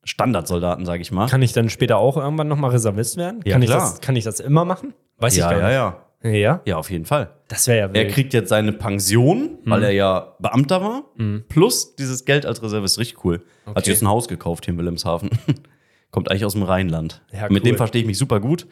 Standardsoldaten, 0.09 0.85
sage 0.85 1.01
ich 1.01 1.11
mal. 1.11 1.27
Kann 1.27 1.41
ich 1.41 1.53
dann 1.53 1.69
später 1.69 1.97
auch 1.97 2.17
irgendwann 2.17 2.47
nochmal 2.47 2.71
Reservist 2.71 3.17
werden? 3.17 3.41
Ja, 3.45 3.53
kann, 3.53 3.61
ich 3.61 3.69
klar. 3.69 3.79
das, 3.79 4.01
kann 4.01 4.15
ich 4.15 4.23
das 4.23 4.39
immer 4.39 4.65
machen? 4.65 4.93
Weiß 5.17 5.35
ja, 5.37 5.45
ich 5.45 5.51
gar 5.57 5.61
ja, 5.61 5.67
nicht. 5.67 5.75
ja. 5.75 6.03
Ja? 6.21 6.61
Ja, 6.65 6.75
auf 6.77 6.91
jeden 6.91 7.05
Fall. 7.05 7.29
Das 7.47 7.67
wäre 7.67 7.77
ja 7.79 7.85
Er 7.85 7.93
wild. 7.93 8.11
kriegt 8.13 8.33
jetzt 8.33 8.49
seine 8.49 8.73
Pension, 8.73 9.59
Mhm. 9.63 9.71
weil 9.71 9.83
er 9.83 9.91
ja 9.91 10.35
Beamter 10.39 10.81
war, 10.81 11.03
plus 11.47 11.95
dieses 11.95 12.25
Geld 12.25 12.45
als 12.45 12.61
Reservist. 12.61 12.97
Richtig 12.99 13.23
cool. 13.23 13.35
Hat 13.65 13.71
Okay. 13.71 13.79
sich 13.85 13.93
jetzt 13.93 14.01
ein 14.03 14.09
Haus 14.09 14.27
gekauft 14.27 14.65
hier 14.65 14.73
in 14.73 14.77
Wilhelmshaven. 14.79 15.29
Kommt 16.11 16.29
eigentlich 16.29 16.43
aus 16.45 16.53
dem 16.53 16.63
Rheinland. 16.63 17.21
Ja, 17.31 17.43
Mit 17.43 17.51
cool. 17.51 17.59
Mhm. 17.59 17.63
dem 17.63 17.77
verstehe 17.77 18.01
ich 18.01 18.07
mich 18.07 18.17
super 18.17 18.39
gut. 18.39 18.67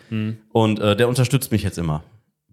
Und 0.52 0.80
äh, 0.80 0.96
der 0.96 1.08
unterstützt 1.08 1.52
mich 1.52 1.64
jetzt 1.64 1.78
immer. 1.78 2.04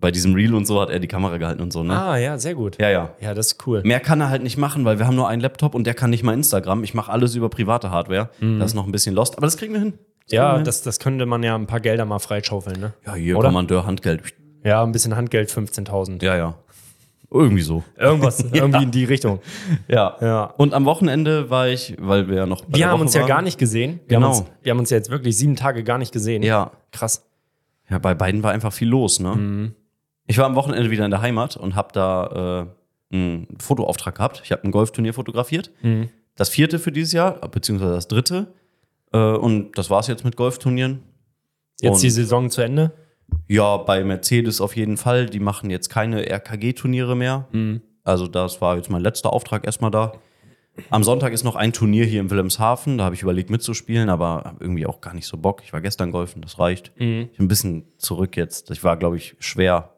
Bei 0.01 0.11
diesem 0.11 0.35
Reel 0.35 0.55
und 0.55 0.67
so 0.67 0.81
hat 0.81 0.91
er 0.91 0.99
die 0.99 1.09
Kamera 1.09 1.39
gehalten 1.39 1.63
und 1.63 1.73
so, 1.73 1.83
ne? 1.83 1.99
Ah, 1.99 2.17
ja, 2.19 2.39
sehr 2.39 2.55
gut. 2.55 2.77
Ja, 2.81 2.91
ja. 2.91 3.15
Ja, 3.21 3.33
das 3.33 3.49
ist 3.53 3.67
cool. 3.67 3.81
Mehr 3.85 4.01
kann 4.01 4.21
er 4.21 4.29
halt 4.29 4.43
nicht 4.43 4.59
machen, 4.59 4.85
weil 4.85 4.99
wir 4.99 5.07
haben 5.07 5.17
nur 5.17 5.29
einen 5.29 5.41
Laptop 5.41 5.75
und 5.75 5.87
der 5.87 5.95
kann 5.95 6.11
nicht 6.11 6.23
mal 6.23 6.35
Instagram. 6.35 6.85
Ich 6.85 6.93
mache 6.95 7.11
alles 7.11 7.35
über 7.37 7.49
private 7.49 7.91
Hardware. 7.91 8.29
Mhm. 8.41 8.59
Das 8.59 8.73
ist 8.73 8.75
noch 8.75 8.85
ein 8.87 8.93
bisschen 8.93 9.15
lost, 9.15 9.37
aber 9.39 9.47
das 9.47 9.57
kriegen 9.57 9.73
wir 9.73 9.81
hin. 9.81 9.95
Ja, 10.29 10.59
das, 10.59 10.83
das 10.83 10.99
könnte 10.99 11.27
man 11.27 11.43
ja 11.43 11.55
ein 11.55 11.67
paar 11.67 11.81
Gelder 11.81 12.05
mal 12.07 12.19
freischaufeln, 12.19 12.81
ne? 12.81 12.93
Ja, 13.07 13.15
hier 13.15 13.39
Oder? 13.39 13.49
Kommandeur 13.49 13.87
Handgeld. 13.87 14.23
Ja, 14.65 14.83
ein 14.83 14.93
bisschen 14.93 15.15
Handgeld, 15.17 15.51
15.000. 15.51 16.25
Ja, 16.25 16.37
ja. 16.37 16.55
Irgendwie 17.31 17.63
so. 17.63 17.83
Irgendwas, 17.99 18.41
irgendwie 18.53 18.85
in 18.85 18.91
die 18.91 19.05
Richtung. 19.05 19.41
Ja. 19.89 20.17
Ja. 20.21 20.45
Und 20.57 20.73
am 20.75 20.85
Wochenende 20.85 21.51
war 21.51 21.69
ich, 21.69 21.95
weil 21.99 22.29
wir 22.29 22.37
ja 22.37 22.47
noch. 22.47 22.63
Wir 22.69 22.87
haben 22.87 22.95
Woche 22.95 23.03
uns 23.03 23.15
ja 23.15 23.23
waren- 23.23 23.29
gar 23.29 23.43
nicht 23.43 23.59
gesehen. 23.59 24.01
Wir, 24.07 24.17
Genau. 24.19 24.29
haben 24.31 24.39
uns, 24.41 24.51
wir 24.63 24.71
haben 24.71 24.79
uns 24.79 24.91
ja 24.91 24.97
jetzt 24.97 25.11
wirklich 25.11 25.37
sieben 25.37 25.57
Tage 25.57 25.83
gar 25.85 25.99
nicht 25.99 26.13
gesehen. 26.13 26.43
Ja. 26.43 26.71
Krass. 26.93 27.27
Ja, 27.91 27.99
bei 27.99 28.15
beiden 28.15 28.43
war 28.43 28.53
einfach 28.53 28.73
viel 28.73 28.89
los, 28.89 29.21
ne? 29.21 29.35
Mhm. 29.35 29.75
Ich 30.27 30.39
war 30.39 30.47
am 30.47 30.55
Wochenende 30.55 30.91
wieder 30.91 31.05
in 31.05 31.11
der 31.11 31.21
Heimat 31.23 31.57
und 31.57 31.75
habe 31.75 31.89
da 31.93 32.67
äh, 33.13 33.15
einen 33.15 33.49
Fotoauftrag 33.61 34.15
gehabt. 34.17 34.41
Ich 34.45 34.53
habe 34.53 34.65
ein 34.65 34.71
Golfturnier 34.71 35.13
fotografiert. 35.15 35.71
Mhm. 35.83 36.09
Das 36.37 36.49
vierte 36.49 36.79
für 36.79 36.91
dieses 36.93 37.13
Jahr, 37.13 37.33
beziehungsweise 37.49 37.93
das 37.95 38.09
dritte. 38.09 38.53
Äh, 39.13 39.19
und 39.19 39.73
das 39.79 39.91
war's 39.91 40.07
jetzt 40.09 40.25
mit 40.25 40.37
Golfturnieren. 40.37 41.03
Jetzt 41.81 41.97
Und- 41.97 42.03
die 42.03 42.11
Saison 42.11 42.51
zu 42.51 42.63
Ende. 42.63 42.93
Ja, 43.49 43.79
bei 43.79 44.05
Mercedes 44.05 44.61
auf 44.61 44.77
jeden 44.77 44.97
Fall. 44.97 45.27
Die 45.27 45.41
machen 45.41 45.71
jetzt 45.71 45.89
keine 45.89 46.27
RKG-Turniere 46.31 47.17
mehr. 47.17 47.49
Mhm. 47.53 47.81
Also, 48.03 48.27
das 48.29 48.61
war 48.61 48.77
jetzt 48.77 48.91
mein 48.91 49.01
letzter 49.03 49.33
Auftrag 49.33 49.65
erstmal 49.65 49.91
da. 49.91 50.13
Am 50.91 51.05
Sonntag 51.05 51.33
ist 51.33 51.45
noch 51.45 51.55
ein 51.57 51.73
Turnier 51.73 52.05
hier 52.05 52.21
in 52.21 52.31
Wilhelmshaven. 52.31 52.99
Da 52.99 53.05
habe 53.05 53.15
ich 53.15 53.23
überlegt 53.23 53.49
mitzuspielen, 53.49 54.09
aber 54.11 54.43
hab 54.45 54.61
irgendwie 54.61 54.87
auch 54.87 55.01
gar 55.01 55.15
nicht 55.15 55.27
so 55.27 55.37
Bock. 55.39 55.63
Ich 55.65 55.73
war 55.73 55.81
gestern 55.81 56.11
golfen, 56.11 56.43
das 56.43 56.59
reicht. 56.59 56.93
Mhm. 56.99 57.29
Ich 57.31 57.37
bin 57.39 57.47
ein 57.47 57.49
bisschen 57.49 57.85
zurück 57.97 58.37
jetzt. 58.37 58.71
Ich 58.71 58.83
war, 58.85 58.97
glaube 58.97 59.17
ich, 59.17 59.37
schwer 59.39 59.94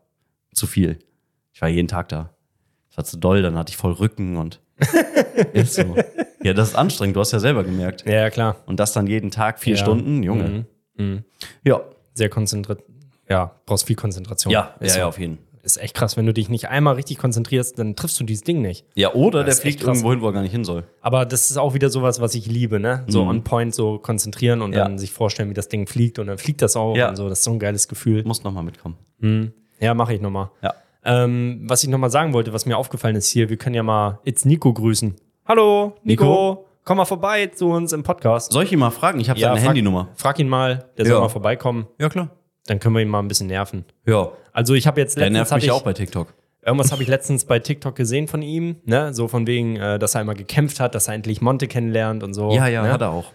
zu 0.56 0.66
viel. 0.66 0.98
Ich 1.52 1.60
war 1.62 1.68
jeden 1.68 1.88
Tag 1.88 2.08
da. 2.08 2.30
Es 2.90 2.96
war 2.96 3.04
zu 3.04 3.18
doll, 3.18 3.42
dann 3.42 3.56
hatte 3.56 3.70
ich 3.70 3.76
voll 3.76 3.92
Rücken 3.92 4.36
und. 4.36 4.60
ist 5.52 5.74
so. 5.74 5.96
Ja, 6.42 6.52
das 6.52 6.68
ist 6.70 6.74
anstrengend, 6.74 7.16
du 7.16 7.20
hast 7.20 7.32
ja 7.32 7.38
selber 7.40 7.64
gemerkt. 7.64 8.04
Ja, 8.06 8.30
klar. 8.30 8.56
Und 8.66 8.78
das 8.80 8.92
dann 8.92 9.06
jeden 9.06 9.30
Tag 9.30 9.58
vier 9.58 9.74
Ja. 9.76 9.82
Stunden, 9.82 10.22
Junge. 10.22 10.66
Mhm. 10.98 11.04
Mhm. 11.04 11.24
Ja. 11.64 11.80
Sehr 12.14 12.28
konzentriert. 12.28 12.82
Ja, 13.28 13.52
brauchst 13.66 13.86
viel 13.86 13.96
Konzentration. 13.96 14.52
Ja, 14.52 14.74
ist, 14.80 14.88
ja, 14.88 14.94
so. 14.94 14.98
ja, 15.00 15.06
auf 15.08 15.18
jeden 15.18 15.36
Fall. 15.36 15.44
ist 15.64 15.78
echt 15.78 15.94
krass. 15.94 16.16
Wenn 16.16 16.26
du 16.26 16.32
dich 16.32 16.48
nicht 16.48 16.68
einmal 16.68 16.94
richtig 16.94 17.18
konzentrierst, 17.18 17.78
dann 17.78 17.96
triffst 17.96 18.18
du 18.20 18.24
dieses 18.24 18.44
Ding 18.44 18.62
nicht. 18.62 18.86
Ja, 18.94 19.12
oder 19.14 19.40
der 19.40 19.46
Das 19.46 19.56
echt 19.56 19.62
fliegt 19.80 19.82
irgendwo 19.82 20.10
hin, 20.12 20.20
wo 20.20 20.26
er 20.28 20.32
gar 20.32 20.42
nicht 20.42 20.52
hin 20.52 20.64
soll. 20.64 20.84
Aber 21.00 21.26
das 21.26 21.50
ist 21.50 21.56
auch 21.56 21.74
wieder 21.74 21.90
sowas, 21.90 22.20
was 22.20 22.34
ich 22.36 22.46
liebe, 22.46 22.78
ne? 22.78 23.04
So 23.08 23.24
Mhm. 23.24 23.28
on 23.30 23.44
point, 23.44 23.74
so 23.74 23.98
konzentrieren 23.98 24.62
und 24.62 24.72
Ja. 24.74 24.84
dann 24.84 24.98
sich 24.98 25.12
vorstellen, 25.12 25.50
wie 25.50 25.54
das 25.54 25.68
Ding 25.68 25.86
fliegt 25.88 26.18
und 26.20 26.28
dann 26.28 26.38
fliegt 26.38 26.62
das 26.62 26.76
auch 26.76 26.96
Ja. 26.96 27.08
und 27.08 27.16
so. 27.16 27.28
Das 27.28 27.38
ist 27.40 27.44
so 27.44 27.50
ein 27.50 27.58
geiles 27.58 27.88
Gefühl. 27.88 28.22
Muss 28.24 28.44
nochmal 28.44 28.62
mitkommen. 28.62 28.96
Mhm. 29.18 29.52
Ja, 29.80 29.94
mache 29.94 30.14
ich 30.14 30.20
nochmal. 30.20 30.50
Ja. 30.62 30.74
Ähm, 31.04 31.60
was 31.64 31.82
ich 31.82 31.88
nochmal 31.88 32.10
sagen 32.10 32.32
wollte, 32.32 32.52
was 32.52 32.66
mir 32.66 32.76
aufgefallen 32.76 33.16
ist 33.16 33.28
hier, 33.30 33.48
wir 33.48 33.56
können 33.56 33.74
ja 33.74 33.82
mal 33.82 34.18
It's 34.24 34.44
Nico 34.44 34.72
grüßen. 34.72 35.14
Hallo, 35.46 35.96
Nico. 36.02 36.24
Nico. 36.24 36.62
Komm 36.84 36.98
mal 36.98 37.04
vorbei 37.04 37.46
zu 37.48 37.68
uns 37.70 37.92
im 37.92 38.02
Podcast. 38.02 38.52
Soll 38.52 38.64
ich 38.64 38.72
ihn 38.72 38.78
mal 38.78 38.90
fragen? 38.90 39.18
Ich 39.20 39.28
habe 39.28 39.38
seine 39.40 39.56
frag, 39.56 39.66
Handynummer. 39.68 40.08
Frag 40.14 40.38
ihn 40.38 40.48
mal, 40.48 40.86
der 40.96 41.04
Ja. 41.04 41.12
soll 41.12 41.20
mal 41.20 41.28
vorbeikommen. 41.28 41.86
Ja, 41.98 42.08
klar. 42.08 42.30
Dann 42.66 42.78
können 42.80 42.94
wir 42.94 43.02
ihn 43.02 43.08
mal 43.08 43.20
ein 43.20 43.28
bisschen 43.28 43.48
nerven. 43.48 43.84
Ja. 44.06 44.30
Also 44.52 44.74
ich 44.74 44.86
habe 44.86 45.00
jetzt 45.00 45.16
Der 45.16 45.22
letztens 45.24 45.36
nervt 45.36 45.50
hab 45.52 45.56
mich 45.58 45.64
ich, 45.66 45.70
auch 45.72 45.82
bei 45.82 45.92
TikTok. 45.92 46.32
irgendwas 46.64 46.90
habe 46.92 47.02
ich 47.02 47.08
letztens 47.08 47.44
bei 47.44 47.58
TikTok 47.58 47.94
gesehen 47.94 48.26
von 48.28 48.42
ihm, 48.42 48.76
ne? 48.84 49.12
So 49.14 49.28
von 49.28 49.46
wegen, 49.46 49.76
äh, 49.76 49.98
dass 49.98 50.14
er 50.14 50.20
einmal 50.20 50.34
gekämpft 50.36 50.80
hat, 50.80 50.94
dass 50.94 51.06
er 51.08 51.14
endlich 51.14 51.40
Monte 51.40 51.68
kennenlernt 51.68 52.22
und 52.22 52.34
so. 52.34 52.50
Ja, 52.52 52.66
ja, 52.68 52.82
ne? 52.82 52.92
hat 52.92 53.00
er 53.02 53.10
auch. 53.10 53.32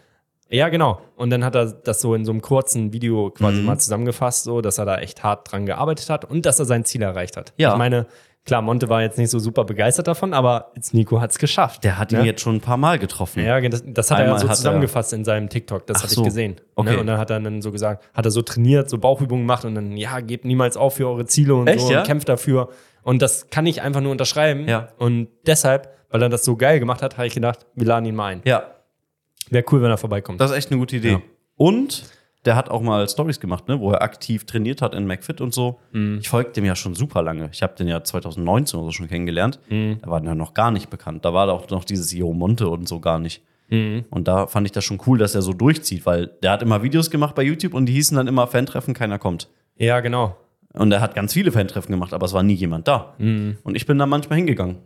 Ja, 0.51 0.69
genau. 0.69 0.99
Und 1.15 1.29
dann 1.29 1.43
hat 1.45 1.55
er 1.55 1.65
das 1.67 2.01
so 2.01 2.13
in 2.13 2.25
so 2.25 2.31
einem 2.31 2.41
kurzen 2.41 2.93
Video 2.93 3.29
quasi 3.31 3.59
Mhm. 3.61 3.65
mal 3.65 3.77
zusammengefasst, 3.79 4.43
so, 4.43 4.61
dass 4.61 4.77
er 4.77 4.85
da 4.85 4.97
echt 4.97 5.23
hart 5.23 5.51
dran 5.51 5.65
gearbeitet 5.65 6.09
hat 6.09 6.25
und 6.25 6.45
dass 6.45 6.59
er 6.59 6.65
sein 6.65 6.83
Ziel 6.85 7.01
erreicht 7.01 7.37
hat. 7.37 7.53
Ja. 7.57 7.71
Ich 7.71 7.77
meine, 7.77 8.05
klar, 8.45 8.61
Monte 8.61 8.89
war 8.89 9.01
jetzt 9.01 9.17
nicht 9.17 9.29
so 9.29 9.39
super 9.39 9.63
begeistert 9.63 10.07
davon, 10.07 10.33
aber 10.33 10.71
jetzt 10.75 10.93
Nico 10.93 11.21
hat 11.21 11.31
es 11.31 11.37
geschafft. 11.39 11.83
Der 11.83 11.97
hat 11.97 12.11
ihn 12.11 12.19
ne? 12.19 12.25
jetzt 12.25 12.41
schon 12.41 12.55
ein 12.55 12.61
paar 12.61 12.75
Mal 12.77 12.99
getroffen. 12.99 13.43
Ja, 13.45 13.61
das, 13.61 13.83
das 13.85 14.11
hat 14.11 14.17
er 14.19 14.25
Einmal 14.25 14.39
so 14.39 14.43
hat 14.45 14.51
er- 14.53 14.55
zusammengefasst 14.57 15.13
in 15.13 15.23
seinem 15.23 15.47
TikTok. 15.47 15.87
Das 15.87 16.03
hatte 16.03 16.13
so. 16.15 16.21
ich 16.21 16.25
gesehen. 16.25 16.57
Okay. 16.75 16.91
Ne? 16.95 16.99
Und 16.99 17.07
dann 17.07 17.17
hat 17.17 17.29
er 17.29 17.39
dann 17.39 17.61
so 17.61 17.71
gesagt, 17.71 18.03
hat 18.13 18.25
er 18.25 18.31
so 18.31 18.41
trainiert, 18.41 18.89
so 18.89 18.97
Bauchübungen 18.97 19.43
gemacht 19.45 19.63
und 19.63 19.75
dann, 19.75 19.95
ja, 19.95 20.19
gebt 20.19 20.43
niemals 20.43 20.75
auf 20.75 20.95
für 20.95 21.07
eure 21.07 21.25
Ziele 21.25 21.55
und 21.55 21.67
Echt, 21.67 21.81
so 21.81 21.91
ja? 21.91 21.99
und 21.99 22.07
kämpft 22.07 22.27
dafür. 22.27 22.69
Und 23.03 23.21
das 23.21 23.49
kann 23.49 23.65
ich 23.65 23.81
einfach 23.81 24.01
nur 24.01 24.11
unterschreiben. 24.11 24.67
Ja. 24.67 24.89
Und 24.97 25.29
deshalb, 25.47 25.93
weil 26.09 26.21
er 26.21 26.29
das 26.29 26.43
so 26.43 26.55
geil 26.57 26.79
gemacht 26.79 27.01
hat, 27.01 27.17
habe 27.17 27.27
ich 27.27 27.33
gedacht, 27.33 27.65
wir 27.75 27.87
laden 27.87 28.05
ihn 28.05 28.15
mal 28.15 28.27
ein. 28.27 28.41
Ja, 28.43 28.63
Wäre 29.51 29.63
cool, 29.71 29.81
wenn 29.83 29.91
er 29.91 29.97
vorbeikommt. 29.97 30.41
das 30.41 30.49
ist 30.49 30.57
echt 30.57 30.71
eine 30.71 30.79
gute 30.79 30.95
Idee. 30.95 31.11
Ja. 31.11 31.21
Und 31.57 32.05
der 32.45 32.55
hat 32.55 32.69
auch 32.69 32.81
mal 32.81 33.07
Stories 33.07 33.39
gemacht, 33.39 33.67
ne, 33.67 33.79
wo 33.79 33.91
er 33.91 34.01
aktiv 34.01 34.45
trainiert 34.45 34.81
hat 34.81 34.95
in 34.95 35.05
McFit 35.05 35.41
und 35.41 35.53
so. 35.53 35.79
Mhm. 35.91 36.17
Ich 36.21 36.29
folge 36.29 36.51
dem 36.51 36.65
ja 36.65 36.75
schon 36.75 36.95
super 36.95 37.21
lange. 37.21 37.49
Ich 37.53 37.61
habe 37.61 37.75
den 37.75 37.87
ja 37.87 38.03
2019 38.03 38.79
oder 38.79 38.87
so 38.87 38.91
schon 38.93 39.07
kennengelernt. 39.07 39.59
Mhm. 39.69 39.99
Da 40.01 40.09
war 40.09 40.21
der 40.21 40.33
noch 40.33 40.55
gar 40.55 40.71
nicht 40.71 40.89
bekannt. 40.89 41.23
Da 41.23 41.33
war 41.33 41.47
auch 41.49 41.69
noch 41.69 41.83
dieses 41.83 42.11
Yo 42.11 42.33
Monte 42.33 42.67
und 42.67 42.87
so 42.87 42.99
gar 42.99 43.19
nicht. 43.19 43.43
Mhm. 43.69 44.05
Und 44.09 44.27
da 44.27 44.47
fand 44.47 44.65
ich 44.65 44.71
das 44.71 44.83
schon 44.83 44.99
cool, 45.05 45.19
dass 45.19 45.35
er 45.35 45.43
so 45.43 45.53
durchzieht, 45.53 46.05
weil 46.05 46.27
der 46.41 46.51
hat 46.51 46.63
immer 46.63 46.81
Videos 46.81 47.11
gemacht 47.11 47.35
bei 47.35 47.43
YouTube 47.43 47.73
und 47.75 47.85
die 47.85 47.93
hießen 47.93 48.17
dann 48.17 48.27
immer 48.27 48.47
Fan-Treffen, 48.47 48.93
keiner 48.93 49.19
kommt. 49.19 49.47
Ja, 49.77 49.99
genau. 49.99 50.35
Und 50.73 50.91
er 50.91 51.01
hat 51.01 51.15
ganz 51.15 51.33
viele 51.33 51.51
Fan-Treffen 51.51 51.91
gemacht, 51.91 52.13
aber 52.13 52.25
es 52.25 52.33
war 52.33 52.43
nie 52.43 52.53
jemand 52.53 52.87
da. 52.87 53.13
Mhm. 53.17 53.57
Und 53.63 53.75
ich 53.75 53.85
bin 53.85 53.99
da 53.99 54.05
manchmal 54.05 54.37
hingegangen. 54.37 54.77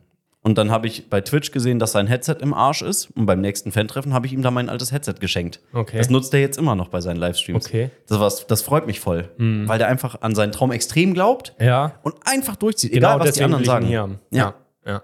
Und 0.46 0.60
dann 0.60 0.70
habe 0.70 0.86
ich 0.86 1.10
bei 1.10 1.22
Twitch 1.22 1.50
gesehen, 1.50 1.80
dass 1.80 1.92
sein 1.94 2.06
Headset 2.06 2.36
im 2.40 2.54
Arsch 2.54 2.84
ist. 2.84 3.10
Und 3.18 3.26
beim 3.26 3.42
nächsten 3.42 3.72
Fan-Treffen 3.72 4.14
habe 4.14 4.28
ich 4.28 4.34
ihm 4.34 4.44
da 4.44 4.52
mein 4.52 4.70
altes 4.70 4.92
Headset 4.92 5.16
geschenkt. 5.20 5.60
Okay. 5.74 5.98
Das 5.98 6.12
nutzt 6.12 6.32
er 6.36 6.40
jetzt 6.40 6.60
immer 6.60 6.76
noch 6.76 6.90
bei 6.90 7.02
seinen 7.02 7.18
Livestreams. 7.18 7.66
Okay. 7.66 7.86
Mhm. 7.86 7.92
Das, 8.08 8.20
was, 8.20 8.46
das 8.46 8.62
freut 8.62 8.86
mich 8.86 9.00
voll, 9.00 9.28
weil 9.40 9.80
der 9.80 9.88
einfach 9.88 10.22
an 10.22 10.36
seinen 10.36 10.52
Traum 10.52 10.72
extrem 10.72 11.16
glaubt 11.16 11.56
Ja, 11.60 11.94
und 12.04 12.14
einfach 12.26 12.56
durchzieht, 12.58 12.92
genau 12.94 13.16
egal 13.16 13.28
was 13.28 13.36
die 13.36 13.44
anderen 13.44 13.64
ich 13.64 13.68
sagen. 13.68 13.86
hier 13.88 14.02
haben. 14.02 14.20
Ja. 14.30 14.54
ja. 14.86 14.92
ja. 14.94 15.02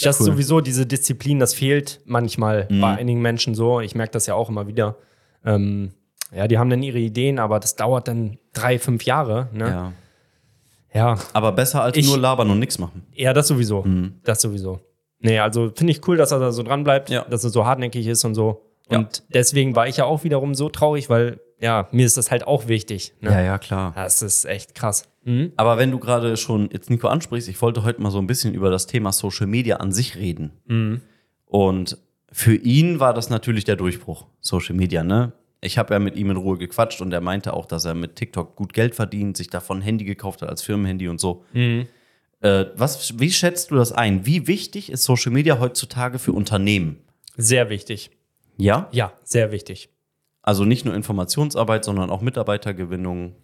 Das 0.00 0.14
ist 0.14 0.20
cool. 0.20 0.26
sowieso 0.34 0.60
diese 0.60 0.86
Disziplin, 0.86 1.40
das 1.40 1.54
fehlt 1.54 2.00
manchmal 2.04 2.68
Mhm. 2.70 2.80
bei 2.80 2.96
einigen 2.98 3.20
Menschen 3.20 3.56
so. 3.56 3.80
Ich 3.80 3.96
merke 3.96 4.12
das 4.12 4.26
ja 4.26 4.34
auch 4.34 4.48
immer 4.48 4.68
wieder. 4.68 4.94
Ähm, 5.44 5.90
ja, 6.32 6.46
die 6.46 6.56
haben 6.56 6.70
dann 6.70 6.84
ihre 6.84 6.98
Ideen, 6.98 7.40
aber 7.40 7.58
das 7.58 7.74
dauert 7.74 8.06
dann 8.06 8.38
drei, 8.52 8.78
fünf 8.78 9.02
Jahre. 9.02 9.48
Ne? 9.52 9.68
Ja. 9.68 9.92
Ja. 10.98 11.16
Aber 11.32 11.52
besser 11.52 11.82
als 11.82 11.96
Ich- 11.96 12.06
nur 12.06 12.18
labern 12.18 12.50
und 12.50 12.58
nichts 12.58 12.78
machen. 12.78 13.04
ja, 13.14 13.32
das 13.32 13.48
sowieso. 13.48 13.82
Mhm. 13.82 14.14
Das 14.24 14.40
sowieso. 14.40 14.80
Nee, 15.20 15.38
also 15.38 15.70
finde 15.74 15.92
ich 15.92 16.06
cool, 16.08 16.16
dass 16.16 16.30
er 16.32 16.38
da 16.40 16.52
so 16.52 16.62
dran 16.62 16.84
bleibt, 16.84 17.10
Ja. 17.10 17.24
dass 17.28 17.44
er 17.44 17.50
so 17.50 17.64
hartnäckig 17.66 18.06
ist 18.06 18.24
und 18.24 18.34
so. 18.34 18.62
Ja. 18.90 18.98
Und 18.98 19.22
deswegen 19.34 19.76
war 19.76 19.86
ich 19.88 19.96
ja 19.98 20.04
auch 20.04 20.24
wiederum 20.24 20.54
so 20.54 20.68
traurig, 20.68 21.08
weil 21.10 21.40
ja, 21.60 21.88
mir 21.90 22.06
ist 22.06 22.16
das 22.16 22.30
halt 22.30 22.46
auch 22.46 22.68
wichtig. 22.68 23.14
Ne? 23.20 23.30
ja, 23.30 23.58
klar. 23.58 23.92
Das 23.96 24.22
ist 24.22 24.44
echt 24.44 24.74
krass. 24.76 25.02
Mhm. 25.24 25.52
Aber 25.56 25.76
wenn 25.76 25.90
du 25.90 25.98
gerade 25.98 26.36
schon 26.36 26.70
jetzt 26.72 26.88
Nico 26.88 27.08
ansprichst, 27.08 27.48
ich 27.48 27.60
wollte 27.60 27.82
heute 27.82 28.00
mal 28.00 28.10
so 28.12 28.18
ein 28.18 28.28
bisschen 28.28 28.54
über 28.54 28.70
das 28.70 28.86
Thema 28.86 29.10
Social 29.12 29.46
Media 29.48 29.76
an 29.78 29.90
sich 29.92 30.16
reden. 30.16 30.52
Mhm. 30.66 31.00
Und 31.46 31.98
für 32.30 32.54
ihn 32.54 33.00
war 33.00 33.12
das 33.12 33.28
natürlich 33.28 33.64
der 33.64 33.74
Durchbruch, 33.76 34.26
Social 34.40 34.76
Media, 34.76 35.02
ne? 35.02 35.32
Ich 35.60 35.76
habe 35.78 35.94
ja 35.94 35.98
mit 35.98 36.16
ihm 36.16 36.30
in 36.30 36.36
Ruhe 36.36 36.56
gequatscht 36.56 37.00
und 37.00 37.12
er 37.12 37.20
meinte 37.20 37.52
auch, 37.52 37.66
dass 37.66 37.84
er 37.84 37.94
mit 37.94 38.16
TikTok 38.16 38.54
gut 38.54 38.72
Geld 38.72 38.94
verdient, 38.94 39.36
sich 39.36 39.50
davon 39.50 39.78
ein 39.78 39.82
Handy 39.82 40.04
gekauft 40.04 40.42
hat 40.42 40.48
als 40.48 40.62
Firmenhandy 40.62 41.08
und 41.08 41.20
so. 41.20 41.44
Mhm. 41.52 41.86
Äh, 42.40 42.66
was, 42.76 43.18
wie 43.18 43.30
schätzt 43.30 43.70
du 43.70 43.74
das 43.74 43.90
ein? 43.90 44.24
Wie 44.24 44.46
wichtig 44.46 44.92
ist 44.92 45.02
Social 45.02 45.32
Media 45.32 45.58
heutzutage 45.58 46.20
für 46.20 46.32
Unternehmen? 46.32 46.98
Sehr 47.36 47.70
wichtig. 47.70 48.10
Ja? 48.56 48.88
Ja, 48.92 49.12
sehr 49.24 49.50
wichtig. 49.50 49.88
Also 50.42 50.64
nicht 50.64 50.84
nur 50.84 50.94
Informationsarbeit, 50.94 51.84
sondern 51.84 52.10
auch 52.10 52.20
Mitarbeitergewinnung. 52.20 53.34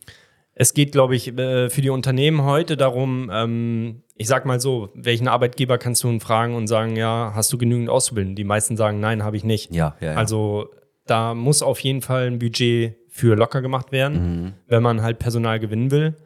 Es 0.55 0.73
geht, 0.73 0.93
glaube 0.93 1.17
ich, 1.17 1.37
äh, 1.37 1.69
für 1.69 1.83
die 1.83 1.91
Unternehmen 1.91 2.45
heute 2.45 2.77
darum, 2.77 3.29
ähm, 3.33 4.03
ich 4.17 4.29
sag 4.29 4.47
mal 4.47 4.61
so, 4.61 4.91
welchen 4.95 5.27
Arbeitgeber 5.27 5.79
kannst 5.79 6.05
du 6.05 6.09
ihn 6.09 6.21
fragen 6.21 6.55
und 6.55 6.69
sagen, 6.69 6.95
ja, 6.95 7.33
hast 7.35 7.53
du 7.53 7.59
genügend 7.59 7.91
Auszubildenden? 7.91 8.37
Die 8.37 8.45
meisten 8.45 8.77
sagen, 8.77 9.01
nein, 9.01 9.25
habe 9.25 9.37
ich 9.37 9.43
nicht. 9.43 9.75
Ja, 9.75 9.97
ja, 10.01 10.13
ja. 10.13 10.15
Also 10.15 10.71
da 11.07 11.35
muss 11.35 11.63
auf 11.63 11.81
jeden 11.81 12.03
Fall 12.03 12.27
ein 12.27 12.39
Budget 12.39 12.97
für 13.09 13.37
locker 13.37 13.63
gemacht 13.63 13.93
werden, 13.93 14.55
wenn 14.67 14.83
man 14.83 15.03
halt 15.03 15.19
Personal 15.19 15.61
gewinnen 15.61 15.91
will. 15.91 16.17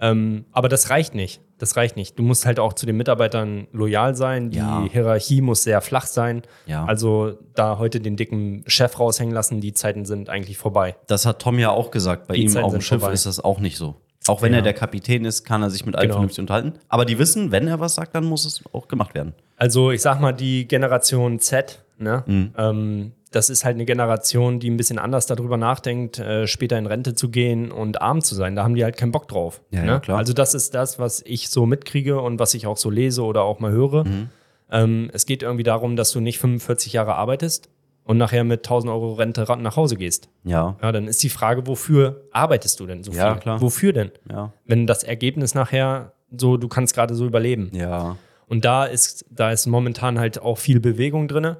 Ähm, 0.00 0.46
aber 0.52 0.68
das 0.70 0.88
reicht 0.88 1.14
nicht. 1.14 1.42
Das 1.58 1.76
reicht 1.76 1.94
nicht. 1.96 2.18
Du 2.18 2.22
musst 2.22 2.46
halt 2.46 2.58
auch 2.58 2.72
zu 2.72 2.86
den 2.86 2.96
Mitarbeitern 2.96 3.66
loyal 3.72 4.14
sein. 4.16 4.48
Die 4.50 4.56
Ja. 4.56 4.82
Hierarchie 4.90 5.42
muss 5.42 5.62
sehr 5.62 5.82
flach 5.82 6.06
sein. 6.06 6.40
Ja. 6.64 6.86
Also 6.86 7.36
da 7.54 7.76
heute 7.78 8.00
den 8.00 8.16
dicken 8.16 8.64
Chef 8.66 8.98
raushängen 8.98 9.34
lassen, 9.34 9.60
die 9.60 9.74
Zeiten 9.74 10.06
sind 10.06 10.30
eigentlich 10.30 10.56
vorbei. 10.56 10.96
Das 11.06 11.26
hat 11.26 11.42
Tom 11.42 11.58
ja 11.58 11.68
auch 11.70 11.90
gesagt. 11.90 12.28
Bei 12.28 12.34
Die 12.34 12.42
ihm 12.44 12.48
Zeiten 12.48 12.64
auf 12.64 12.72
dem 12.72 12.80
Schiff 12.80 13.00
vorbei. 13.00 13.12
ist 13.12 13.26
das 13.26 13.40
auch 13.40 13.60
nicht 13.60 13.76
so. 13.76 13.96
Auch 14.26 14.40
wenn 14.40 14.52
Ja. 14.52 14.60
er 14.60 14.62
der 14.62 14.72
Kapitän 14.72 15.26
ist, 15.26 15.44
kann 15.44 15.62
er 15.62 15.68
sich 15.68 15.84
mit 15.84 15.96
allen 15.96 16.04
Genau. 16.06 16.14
vernünftig 16.14 16.40
unterhalten. 16.40 16.72
Aber 16.88 17.04
die 17.04 17.18
wissen, 17.18 17.52
wenn 17.52 17.68
er 17.68 17.78
was 17.80 17.94
sagt, 17.96 18.14
dann 18.14 18.24
muss 18.24 18.46
es 18.46 18.62
auch 18.72 18.88
gemacht 18.88 19.14
werden. 19.14 19.34
Also 19.58 19.90
ich 19.90 20.00
sag 20.00 20.18
mal, 20.18 20.32
die 20.32 20.66
Generation 20.66 21.40
Z, 21.40 21.82
ne? 21.98 22.22
Mhm. 22.26 22.54
Ähm, 22.56 23.12
das 23.30 23.48
ist 23.48 23.64
halt 23.64 23.76
eine 23.76 23.84
Generation, 23.84 24.58
die 24.58 24.68
ein 24.70 24.76
bisschen 24.76 24.98
anders 24.98 25.26
darüber 25.26 25.56
nachdenkt, 25.56 26.18
äh, 26.18 26.46
später 26.46 26.76
in 26.78 26.86
Rente 26.86 27.14
zu 27.14 27.30
gehen 27.30 27.70
und 27.70 28.02
arm 28.02 28.22
zu 28.22 28.34
sein. 28.34 28.56
Da 28.56 28.64
haben 28.64 28.74
die 28.74 28.82
halt 28.82 28.96
keinen 28.96 29.12
Bock 29.12 29.28
drauf. 29.28 29.62
Ja, 29.70 29.82
ne? 29.82 29.86
ja, 29.86 30.00
klar. 30.00 30.18
Also 30.18 30.32
das 30.32 30.54
ist 30.54 30.74
das, 30.74 30.98
was 30.98 31.22
ich 31.24 31.48
so 31.48 31.64
mitkriege 31.66 32.20
und 32.20 32.38
was 32.40 32.54
ich 32.54 32.66
auch 32.66 32.76
so 32.76 32.90
lese 32.90 33.22
oder 33.22 33.42
auch 33.42 33.60
mal 33.60 33.70
höre. 33.70 34.04
Mhm. 34.04 34.30
Ähm, 34.70 35.10
es 35.12 35.26
geht 35.26 35.42
irgendwie 35.42 35.62
darum, 35.62 35.96
dass 35.96 36.10
du 36.10 36.20
nicht 36.20 36.38
45 36.38 36.92
Jahre 36.92 37.14
arbeitest 37.14 37.70
und 38.04 38.18
nachher 38.18 38.42
mit 38.42 38.60
1000 38.60 38.92
Euro 38.92 39.12
Rente 39.12 39.46
nach 39.58 39.76
Hause 39.76 39.96
gehst. 39.96 40.28
Ja, 40.42 40.76
Ja, 40.82 40.90
dann 40.90 41.06
ist 41.06 41.22
die 41.22 41.28
Frage, 41.28 41.66
wofür 41.68 42.24
arbeitest 42.32 42.80
du 42.80 42.86
denn 42.86 43.04
so 43.04 43.12
viel? 43.12 43.20
Ja, 43.20 43.36
klar. 43.36 43.60
Wofür 43.60 43.92
denn? 43.92 44.10
ja, 44.28 44.52
Wenn 44.66 44.86
das 44.88 45.04
Ergebnis 45.04 45.54
nachher 45.54 46.12
so, 46.36 46.56
du 46.56 46.66
kannst 46.68 46.94
gerade 46.94 47.14
so 47.14 47.26
überleben. 47.26 47.70
ja. 47.72 48.16
Und 48.48 48.64
da 48.64 48.84
ist, 48.84 49.24
da 49.30 49.52
ist 49.52 49.66
momentan 49.68 50.18
halt 50.18 50.42
auch 50.42 50.58
viel 50.58 50.80
Bewegung 50.80 51.28
drin. 51.28 51.54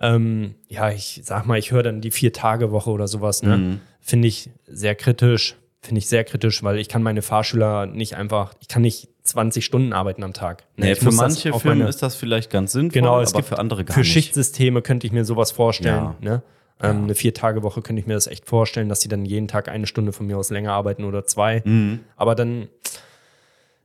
Ähm, 0.00 0.54
ja, 0.68 0.90
ich 0.90 1.20
sag 1.24 1.46
mal, 1.46 1.58
ich 1.58 1.72
höre 1.72 1.82
dann 1.82 2.00
die 2.00 2.10
Vier-Tage-Woche 2.10 2.90
oder 2.90 3.08
sowas, 3.08 3.42
ne? 3.42 3.56
Mhm. 3.56 3.80
Finde 4.00 4.28
ich 4.28 4.50
sehr 4.66 4.94
kritisch. 4.94 5.56
Finde 5.80 5.98
ich 6.00 6.08
sehr 6.08 6.24
kritisch, 6.24 6.62
weil 6.62 6.78
ich 6.78 6.88
kann 6.88 7.02
meine 7.02 7.22
Fahrschüler 7.22 7.86
nicht 7.86 8.16
einfach, 8.16 8.52
ich 8.60 8.68
kann 8.68 8.82
nicht 8.82 9.08
20 9.22 9.64
Stunden 9.64 9.92
arbeiten 9.92 10.22
am 10.24 10.32
Tag. 10.32 10.64
Ne, 10.76 10.86
Nee, 10.86 10.94
für 10.96 11.12
manche 11.12 11.52
Firmen 11.52 11.78
meine- 11.80 11.88
ist 11.90 12.02
das 12.02 12.16
vielleicht 12.16 12.50
ganz 12.50 12.72
sinnvoll, 12.72 13.00
Genau, 13.02 13.20
es 13.20 13.30
aber 13.30 13.38
gibt 13.40 13.48
für 13.48 13.58
andere 13.58 13.84
gar 13.84 13.94
für 13.94 14.00
nicht. 14.00 14.12
Schichtsysteme 14.12 14.82
könnte 14.82 15.06
ich 15.06 15.12
mir 15.12 15.24
sowas 15.24 15.50
vorstellen. 15.52 16.14
Ja. 16.20 16.30
Ne? 16.30 16.42
Ähm, 16.80 17.04
Eine 17.04 17.14
Vier-Tage-Woche 17.14 17.82
könnte 17.82 18.00
ich 18.00 18.06
mir 18.06 18.14
das 18.14 18.26
echt 18.26 18.46
vorstellen, 18.46 18.88
dass 18.88 19.00
die 19.00 19.08
dann 19.08 19.24
jeden 19.24 19.46
Tag 19.48 19.68
eine 19.68 19.86
Stunde 19.86 20.12
von 20.12 20.26
mir 20.26 20.36
aus 20.38 20.50
länger 20.50 20.72
arbeiten 20.72 21.04
oder 21.04 21.24
zwei. 21.26 21.62
Mhm. 21.64 22.00
Aber 22.16 22.34
dann, 22.34 22.68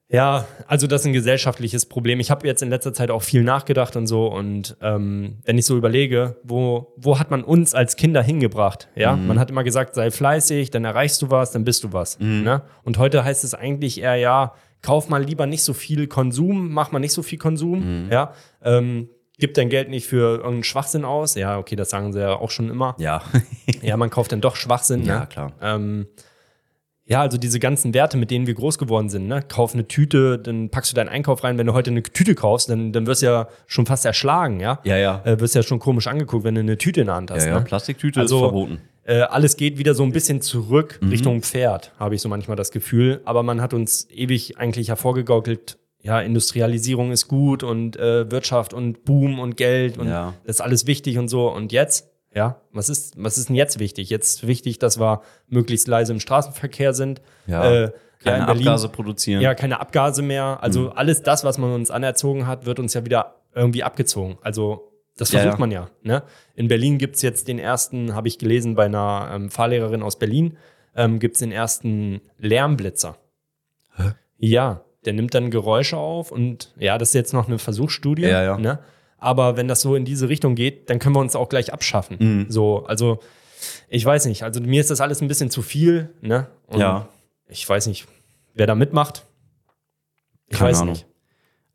ja, 0.09 0.45
also 0.67 0.85
das 0.85 1.01
ist 1.01 1.07
ein 1.07 1.13
gesellschaftliches 1.13 1.87
Problem. 1.87 2.19
Ich 2.19 2.29
habe 2.29 2.45
jetzt 2.45 2.61
in 2.61 2.69
letzter 2.69 2.93
Zeit 2.93 3.09
auch 3.09 3.23
viel 3.23 3.43
nachgedacht 3.43 3.95
und 3.95 4.05
so. 4.05 4.27
Und 4.27 4.77
ähm, 4.81 5.39
wenn 5.45 5.57
ich 5.57 5.65
so 5.65 5.75
überlege, 5.75 6.35
wo, 6.43 6.93
wo 6.97 7.17
hat 7.19 7.31
man 7.31 7.43
uns 7.43 7.73
als 7.73 7.95
Kinder 7.95 8.21
hingebracht? 8.21 8.89
Ja, 8.95 9.15
Mhm. 9.15 9.27
man 9.27 9.39
hat 9.39 9.49
immer 9.49 9.63
gesagt, 9.63 9.95
sei 9.95 10.11
fleißig, 10.11 10.69
dann 10.69 10.85
erreichst 10.85 11.21
du 11.21 11.31
was, 11.31 11.51
dann 11.51 11.63
bist 11.63 11.83
du 11.83 11.93
was. 11.93 12.19
Mhm. 12.19 12.43
Ne? 12.43 12.61
Und 12.83 12.97
heute 12.99 13.23
heißt 13.23 13.43
es 13.43 13.55
eigentlich 13.55 14.01
eher, 14.01 14.15
ja, 14.15 14.53
kauf 14.83 15.09
mal 15.09 15.23
lieber 15.23 15.47
nicht 15.47 15.63
so 15.63 15.73
viel 15.73 16.07
Konsum, 16.07 16.71
mach 16.71 16.91
mal 16.91 16.99
nicht 16.99 17.13
so 17.13 17.23
viel 17.23 17.39
Konsum. 17.39 18.05
Mhm. 18.05 18.11
Ja, 18.11 18.33
ähm, 18.61 19.09
gib 19.39 19.55
dein 19.55 19.69
Geld 19.69 19.89
nicht 19.89 20.05
für 20.05 20.35
irgendeinen 20.35 20.63
Schwachsinn 20.63 21.05
aus. 21.05 21.33
Ja, 21.35 21.57
okay, 21.57 21.75
das 21.75 21.89
sagen 21.89 22.13
sie 22.13 22.19
ja 22.19 22.35
auch 22.35 22.51
schon 22.51 22.69
immer. 22.69 22.95
Ja, 22.99 23.23
Ja, 23.81 23.97
man 23.97 24.09
kauft 24.11 24.31
dann 24.31 24.41
doch 24.41 24.57
Schwachsinn. 24.57 25.05
ja 25.05 25.21
ne? 25.21 25.27
klar. 25.27 25.53
Ähm, 25.61 26.07
ja, 27.05 27.21
also 27.21 27.37
diese 27.37 27.59
ganzen 27.59 27.93
Werte, 27.93 28.17
mit 28.17 28.31
denen 28.31 28.47
wir 28.47 28.53
groß 28.53 28.77
geworden 28.77 29.09
sind, 29.09 29.27
ne? 29.27 29.41
Kauf 29.47 29.73
eine 29.73 29.87
Tüte, 29.87 30.39
dann 30.39 30.69
packst 30.69 30.91
du 30.91 30.95
deinen 30.95 31.09
Einkauf 31.09 31.43
rein. 31.43 31.57
Wenn 31.57 31.67
du 31.67 31.73
heute 31.73 31.91
eine 31.91 32.01
Tüte 32.03 32.33
kaufst, 32.35 32.69
dann, 32.69 32.93
dann 32.93 33.05
wirst 33.07 33.21
du 33.21 33.25
ja 33.25 33.47
schon 33.67 33.85
fast 33.85 34.05
erschlagen, 34.05 34.59
ja? 34.59 34.79
Ja, 34.85 34.97
ja. 34.97 35.21
Äh, 35.25 35.39
wirst 35.39 35.53
ja 35.55 35.63
schon 35.63 35.79
komisch 35.79 36.07
angeguckt, 36.07 36.43
wenn 36.45 36.55
du 36.55 36.61
eine 36.61 36.77
Tüte 36.77 37.01
in 37.01 37.07
der 37.07 37.15
Hand 37.15 37.29
hast. 37.31 37.43
Ja, 37.45 37.51
ja, 37.53 37.59
ne? 37.59 37.65
Plastiktüte 37.65 38.19
Also, 38.21 38.37
ist 38.37 38.41
verboten. 38.41 38.81
Äh, 39.05 39.19
alles 39.23 39.57
geht 39.57 39.77
wieder 39.77 39.95
so 39.95 40.03
ein 40.03 40.13
bisschen 40.13 40.39
zurück 40.39 40.99
Mhm. 41.01 41.09
Richtung 41.09 41.41
Pferd, 41.41 41.91
habe 41.99 42.15
ich 42.15 42.21
so 42.21 42.29
manchmal 42.29 42.55
das 42.55 42.71
Gefühl. 42.71 43.19
Aber 43.25 43.43
man 43.43 43.59
hat 43.61 43.73
uns 43.73 44.07
ewig 44.09 44.57
eigentlich 44.57 44.87
hervorgegaukelt, 44.87 45.77
ja, 46.01 46.21
Industrialisierung 46.21 47.11
ist 47.11 47.27
gut 47.27 47.63
und 47.63 47.97
äh, 47.97 48.29
Wirtschaft 48.31 48.73
und 48.73 49.03
Boom 49.03 49.39
und 49.39 49.57
Geld 49.57 49.97
und 49.97 50.07
Ja. 50.07 50.33
das 50.45 50.57
ist 50.57 50.61
alles 50.61 50.87
wichtig 50.87 51.17
und 51.17 51.27
so. 51.27 51.49
Und 51.51 51.71
jetzt, 51.73 52.09
ja, 52.35 52.59
was 52.71 52.89
ist, 52.89 53.21
was 53.21 53.37
ist 53.37 53.49
denn 53.49 53.55
jetzt 53.55 53.79
wichtig? 53.79 54.09
Jetzt 54.09 54.35
ist 54.37 54.47
wichtig, 54.47 54.79
dass 54.79 54.99
wir 54.99 55.21
möglichst 55.49 55.87
leise 55.87 56.13
im 56.13 56.19
Straßenverkehr 56.19 56.93
sind. 56.93 57.21
Ja. 57.47 57.63
Äh, 57.85 57.91
Keine 58.23 58.37
in 58.39 58.45
Berlin- 58.45 58.67
Abgase 58.67 58.89
produzieren. 58.89 59.41
Ja, 59.41 59.53
keine 59.53 59.79
Abgase 59.81 60.21
mehr. 60.21 60.59
Also 60.61 60.81
Mhm. 60.81 60.91
alles 60.95 61.21
das, 61.23 61.43
was 61.43 61.57
man 61.57 61.71
uns 61.73 61.91
anerzogen 61.91 62.47
hat, 62.47 62.65
wird 62.65 62.79
uns 62.79 62.93
ja 62.93 63.05
wieder 63.05 63.35
irgendwie 63.53 63.83
abgezogen. 63.83 64.37
Also 64.41 64.91
das 65.17 65.31
Ja, 65.31 65.39
versucht 65.41 65.55
ja. 65.55 65.59
man 65.59 65.71
ja. 65.71 65.89
Ne? 66.01 66.23
In 66.55 66.67
Berlin 66.69 66.97
gibt's 66.97 67.21
jetzt 67.21 67.47
den 67.47 67.59
ersten, 67.59 68.15
habe 68.15 68.27
ich 68.27 68.39
gelesen 68.39 68.75
bei 68.75 68.85
einer 68.85 69.29
ähm, 69.33 69.49
Fahrlehrerin 69.51 70.01
aus 70.01 70.17
Berlin, 70.17 70.57
ähm, 70.95 71.19
gibt's 71.19 71.39
den 71.39 71.51
ersten 71.51 72.21
Lärmblitzer. 72.39 73.17
Hä? 73.95 74.11
Ja, 74.37 74.81
der 75.05 75.13
nimmt 75.13 75.33
dann 75.35 75.51
Geräusche 75.51 75.97
auf 75.97 76.31
und 76.31 76.73
ja, 76.79 76.97
das 76.97 77.09
ist 77.09 77.13
jetzt 77.15 77.33
noch 77.33 77.47
eine 77.47 77.59
Versuchsstudie. 77.59 78.23
Ja, 78.23 78.41
ja. 78.43 78.57
Ne? 78.57 78.79
Aber 79.23 79.57
wenn 79.57 79.67
das 79.67 79.81
so 79.81 79.95
in 79.95 80.05
diese 80.05 80.29
Richtung 80.29 80.55
geht, 80.55 80.89
dann 80.89 80.99
können 80.99 81.15
wir 81.15 81.19
uns 81.21 81.35
auch 81.35 81.49
gleich 81.49 81.71
abschaffen. 81.73 82.17
Mhm. 82.19 82.45
So, 82.49 82.85
also 82.85 83.19
ich 83.89 84.03
weiß 84.05 84.25
nicht. 84.25 84.43
Also 84.43 84.59
mir 84.61 84.81
ist 84.81 84.89
das 84.91 85.01
alles 85.01 85.21
ein 85.21 85.27
bisschen 85.27 85.49
zu 85.49 85.61
viel. 85.61 86.09
Ne? 86.21 86.47
Und 86.67 86.79
Ja. 86.79 87.07
Ich 87.47 87.67
weiß 87.67 87.87
nicht, 87.87 88.05
wer 88.53 88.67
da 88.67 88.75
mitmacht. 88.75 89.25
Ich 90.47 90.57
Keine 90.57 90.71
weiß 90.71 90.81
Ahnung. 90.81 90.93
nicht. 90.93 91.05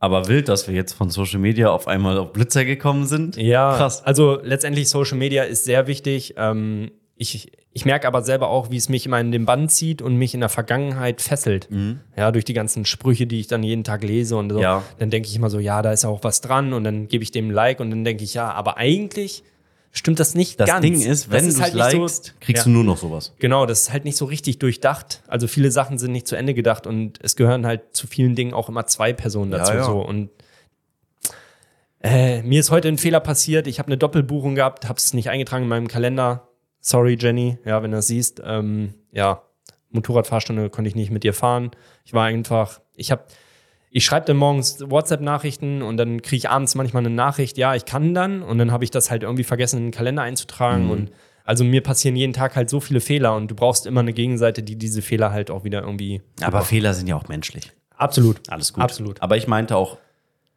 Aber 0.00 0.28
wild, 0.28 0.48
dass 0.48 0.68
wir 0.68 0.74
jetzt 0.74 0.92
von 0.92 1.10
Social 1.10 1.40
Media 1.40 1.70
auf 1.70 1.88
einmal 1.88 2.18
auf 2.18 2.32
Blitzer 2.32 2.64
gekommen 2.64 3.06
sind. 3.06 3.36
Ja, 3.36 3.76
Krass. 3.76 4.04
Also 4.04 4.38
letztendlich 4.42 4.88
Social 4.88 5.18
Media 5.18 5.42
ist 5.42 5.64
sehr 5.64 5.86
wichtig. 5.86 6.34
Ähm, 6.36 6.92
ich, 7.16 7.50
ich 7.72 7.84
merke 7.84 8.06
aber 8.08 8.22
selber 8.22 8.48
auch, 8.48 8.70
wie 8.70 8.76
es 8.76 8.88
mich 8.88 9.06
immer 9.06 9.20
in 9.20 9.30
den 9.30 9.44
Bann 9.44 9.68
zieht 9.68 10.02
und 10.02 10.16
mich 10.16 10.34
in 10.34 10.40
der 10.40 10.48
Vergangenheit 10.48 11.20
fesselt. 11.20 11.68
Ja, 12.16 12.32
durch 12.32 12.44
die 12.44 12.54
ganzen 12.54 12.84
Sprüche, 12.84 13.26
die 13.26 13.38
ich 13.40 13.46
dann 13.46 13.62
jeden 13.62 13.84
Tag 13.84 14.02
lese 14.02 14.36
und 14.36 14.50
so. 14.50 14.58
Ja. 14.60 14.82
Dann 14.98 15.10
denke 15.10 15.28
ich 15.28 15.36
immer 15.36 15.50
so, 15.50 15.58
ja, 15.60 15.80
da 15.82 15.92
ist 15.92 16.04
auch 16.04 16.24
was 16.24 16.40
dran 16.40 16.72
und 16.72 16.82
dann 16.84 17.08
gebe 17.08 17.22
ich 17.22 17.30
dem 17.30 17.48
ein 17.48 17.52
Like 17.52 17.78
und 17.80 17.90
dann 17.90 18.04
denke 18.04 18.24
ich, 18.24 18.34
ja, 18.34 18.50
aber 18.50 18.78
eigentlich 18.78 19.44
stimmt 19.92 20.18
das 20.18 20.34
nicht 20.34 20.58
Das 20.60 20.68
ganz. 20.68 20.82
Ding 20.82 21.00
ist, 21.00 21.30
wenn 21.30 21.44
Das 21.46 21.54
du 21.54 21.60
es 21.60 21.62
halt 21.62 21.74
nicht 21.74 21.90
so- 21.92 21.96
likest, 21.98 22.34
kriegst 22.40 22.60
Ja. 22.62 22.64
du 22.64 22.70
nur 22.70 22.84
noch 22.84 22.96
sowas. 22.96 23.32
Genau, 23.38 23.64
das 23.66 23.82
ist 23.82 23.92
halt 23.92 24.04
nicht 24.04 24.16
so 24.16 24.24
richtig 24.24 24.58
durchdacht. 24.58 25.22
Also 25.28 25.46
viele 25.46 25.70
Sachen 25.70 25.98
sind 25.98 26.12
nicht 26.12 26.26
zu 26.26 26.36
Ende 26.36 26.54
gedacht 26.54 26.86
und 26.86 27.18
es 27.22 27.36
gehören 27.36 27.64
halt 27.66 27.82
zu 27.94 28.06
vielen 28.06 28.34
Dingen 28.34 28.54
auch 28.54 28.68
immer 28.68 28.86
zwei 28.86 29.12
Personen 29.12 29.50
dazu. 29.50 29.72
ja. 29.74 29.84
So. 29.84 30.00
Und 30.00 30.30
äh, 32.02 32.42
mir 32.42 32.60
ist 32.60 32.70
heute 32.70 32.88
ein 32.88 32.98
Fehler 32.98 33.20
passiert. 33.20 33.66
Ich 33.66 33.78
habe 33.78 33.88
eine 33.88 33.98
Doppelbuchung 33.98 34.54
gehabt, 34.54 34.88
habe 34.88 34.98
es 34.98 35.14
nicht 35.14 35.30
eingetragen 35.30 35.64
in 35.64 35.68
meinem 35.68 35.88
Kalender. 35.88 36.47
Sorry, 36.80 37.16
Jenny, 37.20 37.58
ja, 37.64 37.82
wenn 37.82 37.90
du 37.90 37.96
das 37.98 38.06
siehst. 38.06 38.40
Ähm, 38.44 38.94
ja, 39.12 39.42
Motorradfahrstunde 39.90 40.70
konnte 40.70 40.88
ich 40.88 40.94
nicht 40.94 41.10
mit 41.10 41.24
dir 41.24 41.32
fahren. 41.34 41.70
Ich 42.04 42.12
war 42.12 42.26
einfach, 42.26 42.80
ich 42.94 43.10
habe, 43.10 43.24
ich 43.90 44.04
schreibe 44.04 44.26
dann 44.26 44.36
morgens 44.36 44.80
WhatsApp-Nachrichten 44.88 45.82
und 45.82 45.96
dann 45.96 46.22
kriege 46.22 46.36
ich 46.36 46.48
abends 46.50 46.74
manchmal 46.74 47.04
eine 47.06 47.14
Nachricht, 47.14 47.56
ja, 47.58 47.74
ich 47.74 47.84
kann 47.84 48.14
dann 48.14 48.42
und 48.42 48.58
dann 48.58 48.70
habe 48.70 48.84
ich 48.84 48.90
das 48.90 49.10
halt 49.10 49.22
irgendwie 49.22 49.44
vergessen, 49.44 49.78
in 49.78 49.84
den 49.86 49.90
Kalender 49.92 50.22
einzutragen 50.22 50.84
Mhm. 50.84 50.90
und 50.90 51.10
also 51.44 51.64
mir 51.64 51.82
passieren 51.82 52.14
jeden 52.14 52.34
Tag 52.34 52.56
halt 52.56 52.68
so 52.68 52.78
viele 52.80 53.00
Fehler 53.00 53.34
und 53.34 53.50
du 53.50 53.54
brauchst 53.54 53.86
immer 53.86 54.00
eine 54.00 54.12
Gegenseite, 54.12 54.62
die 54.62 54.76
diese 54.76 55.00
Fehler 55.00 55.32
halt 55.32 55.50
auch 55.50 55.64
wieder 55.64 55.80
irgendwie. 55.80 56.20
Aber 56.42 56.60
Fehler 56.60 56.92
sind 56.92 57.06
ja 57.06 57.16
auch 57.16 57.28
menschlich. 57.28 57.72
Absolut. 57.96 58.40
Alles 58.50 58.74
gut. 58.74 58.84
Absolut. 58.84 59.22
Aber 59.22 59.38
ich 59.38 59.48
meinte 59.48 59.74
auch 59.74 59.96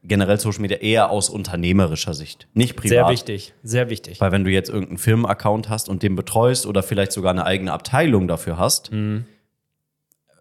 generell 0.03 0.39
Social 0.39 0.61
Media 0.61 0.77
eher 0.77 1.11
aus 1.11 1.29
unternehmerischer 1.29 2.13
Sicht, 2.13 2.47
nicht 2.53 2.75
privat. 2.75 2.89
Sehr 2.89 3.09
wichtig, 3.09 3.53
sehr 3.63 3.89
wichtig. 3.89 4.19
Weil 4.19 4.31
wenn 4.31 4.43
du 4.43 4.49
jetzt 4.49 4.69
irgendeinen 4.69 4.97
Firmenaccount 4.97 5.69
hast 5.69 5.89
und 5.89 6.01
den 6.03 6.15
betreust 6.15 6.65
oder 6.65 6.81
vielleicht 6.83 7.11
sogar 7.11 7.31
eine 7.31 7.45
eigene 7.45 7.71
Abteilung 7.71 8.27
dafür 8.27 8.57
hast, 8.57 8.91
Mhm. 8.91 9.25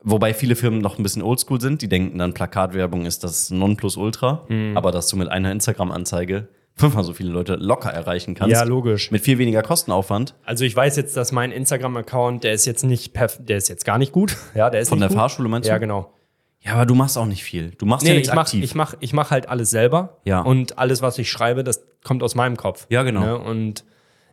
wobei 0.03 0.33
viele 0.35 0.57
Firmen 0.57 0.81
noch 0.81 0.99
ein 0.99 1.03
bisschen 1.03 1.23
oldschool 1.23 1.61
sind, 1.61 1.83
die 1.83 1.88
denken 1.88 2.18
dann, 2.18 2.33
Plakatwerbung 2.33 3.05
ist 3.07 3.23
das 3.25 3.51
Nonplusultra, 3.51 4.44
Mhm. 4.49 4.77
aber 4.77 4.92
dass 4.92 5.09
du 5.09 5.16
mit 5.16 5.29
einer 5.29 5.53
Instagram-Anzeige 5.53 6.49
fünfmal 6.75 7.05
so 7.05 7.12
viele 7.12 7.31
Leute 7.31 7.57
locker 7.57 7.90
erreichen 7.90 8.35
kannst. 8.35 8.53
Ja, 8.55 8.62
logisch. 8.62 9.11
Mit 9.11 9.20
viel 9.23 9.37
weniger 9.37 9.61
Kostenaufwand. 9.62 10.35
Also 10.44 10.64
ich 10.64 10.75
weiß 10.75 10.96
jetzt, 10.96 11.14
dass 11.18 11.33
mein 11.33 11.53
Instagram-Account, 11.53 12.44
der 12.44 12.55
ist 12.55 12.64
jetzt 12.64 12.85
nicht 12.85 13.12
der 13.40 13.59
ist 13.59 13.68
jetzt 13.68 13.85
gar 13.85 13.99
nicht 13.99 14.12
gut. 14.12 14.37
Ja, 14.55 14.70
der 14.70 14.81
ist 14.81 14.88
Von 14.88 15.01
der 15.01 15.09
gut. 15.09 15.18
Fahrschule 15.18 15.49
meinst 15.51 15.68
du? 15.68 15.73
Ja, 15.73 15.77
genau. 15.79 16.14
Ja, 16.62 16.75
aber 16.75 16.85
du 16.87 16.94
machst 16.94 17.16
auch 17.16 17.27
nicht 17.27 17.42
viel. 17.42 17.70
Du 17.79 17.87
machst 17.87 18.07
ja 18.07 18.12
Nee, 18.12 18.18
nichts 18.18 18.29
ich 18.29 18.35
mach, 18.35 18.42
aktiv. 18.42 18.64
ich 18.64 18.75
mach, 18.75 18.94
ich 19.01 19.12
mach 19.12 19.31
halt 19.31 19.49
alles 19.49 19.70
selber. 19.70 20.18
Ja. 20.25 20.40
Und 20.42 20.79
alles, 20.79 21.01
was 21.01 21.16
ich 21.18 21.31
schreibe, 21.31 21.64
das 21.64 21.87
kommt 22.05 22.23
aus 22.23 22.35
meinem 22.35 22.57
Kopf. 22.57 22.87
Ja, 22.90 23.03
genau. 23.03 23.20
Ne? 23.20 23.38
Und 23.38 23.85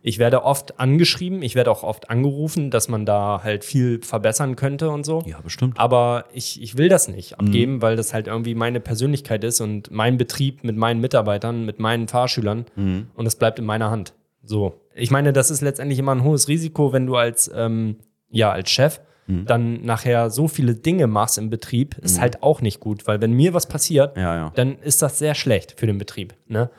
ich 0.02 0.18
werde 0.18 0.44
oft 0.44 0.78
angeschrieben, 0.78 1.42
ich 1.42 1.54
werde 1.54 1.70
auch 1.70 1.82
oft 1.82 2.08
angerufen, 2.10 2.70
dass 2.70 2.88
man 2.88 3.04
da 3.06 3.40
halt 3.42 3.64
viel 3.64 4.00
verbessern 4.02 4.56
könnte 4.56 4.90
und 4.90 5.04
so. 5.04 5.22
ja, 5.26 5.40
bestimmt. 5.40 5.78
Aber 5.80 6.26
ich, 6.32 6.62
ich 6.62 6.76
will 6.78 6.88
das 6.88 7.08
nicht 7.08 7.38
abgeben, 7.40 7.76
Mhm. 7.76 7.82
weil 7.82 7.96
das 7.96 8.12
halt 8.14 8.26
irgendwie 8.28 8.54
meine 8.54 8.80
Persönlichkeit 8.80 9.42
ist 9.42 9.60
und 9.60 9.90
mein 9.90 10.16
Betrieb 10.18 10.62
mit 10.64 10.76
meinen 10.76 11.00
Mitarbeitern, 11.00 11.64
mit 11.64 11.78
meinen 11.80 12.08
Fahrschülern. 12.08 12.66
Mhm. 12.76 13.08
Und 13.14 13.24
das 13.24 13.36
bleibt 13.36 13.58
in 13.58 13.64
meiner 13.64 13.90
Hand. 13.90 14.12
So. 14.44 14.80
Ich 14.94 15.10
meine, 15.10 15.32
das 15.32 15.50
ist 15.50 15.62
letztendlich 15.62 15.98
immer 15.98 16.14
ein 16.14 16.22
hohes 16.24 16.46
Risiko, 16.48 16.92
wenn 16.92 17.06
du 17.06 17.16
als, 17.16 17.50
ähm, 17.54 17.96
ja, 18.30 18.50
als 18.52 18.70
Chef 18.70 19.00
Mhm. 19.28 19.44
dann 19.44 19.82
nachher 19.84 20.30
so 20.30 20.48
viele 20.48 20.74
Dinge 20.74 21.06
machst 21.06 21.36
im 21.38 21.50
Betrieb, 21.50 21.96
ist 21.98 22.18
halt 22.20 22.42
auch 22.42 22.60
nicht 22.62 22.80
gut, 22.80 23.06
weil 23.06 23.20
wenn 23.20 23.32
mir 23.34 23.52
was 23.54 23.66
passiert, 23.68 24.16
Ja, 24.16 24.34
ja. 24.34 24.52
dann 24.54 24.78
ist 24.80 25.02
das 25.02 25.18
sehr 25.18 25.34
schlecht 25.34 25.74
für 25.78 25.86
den 25.86 25.98
Betrieb. 25.98 26.34
Ne? 26.48 26.70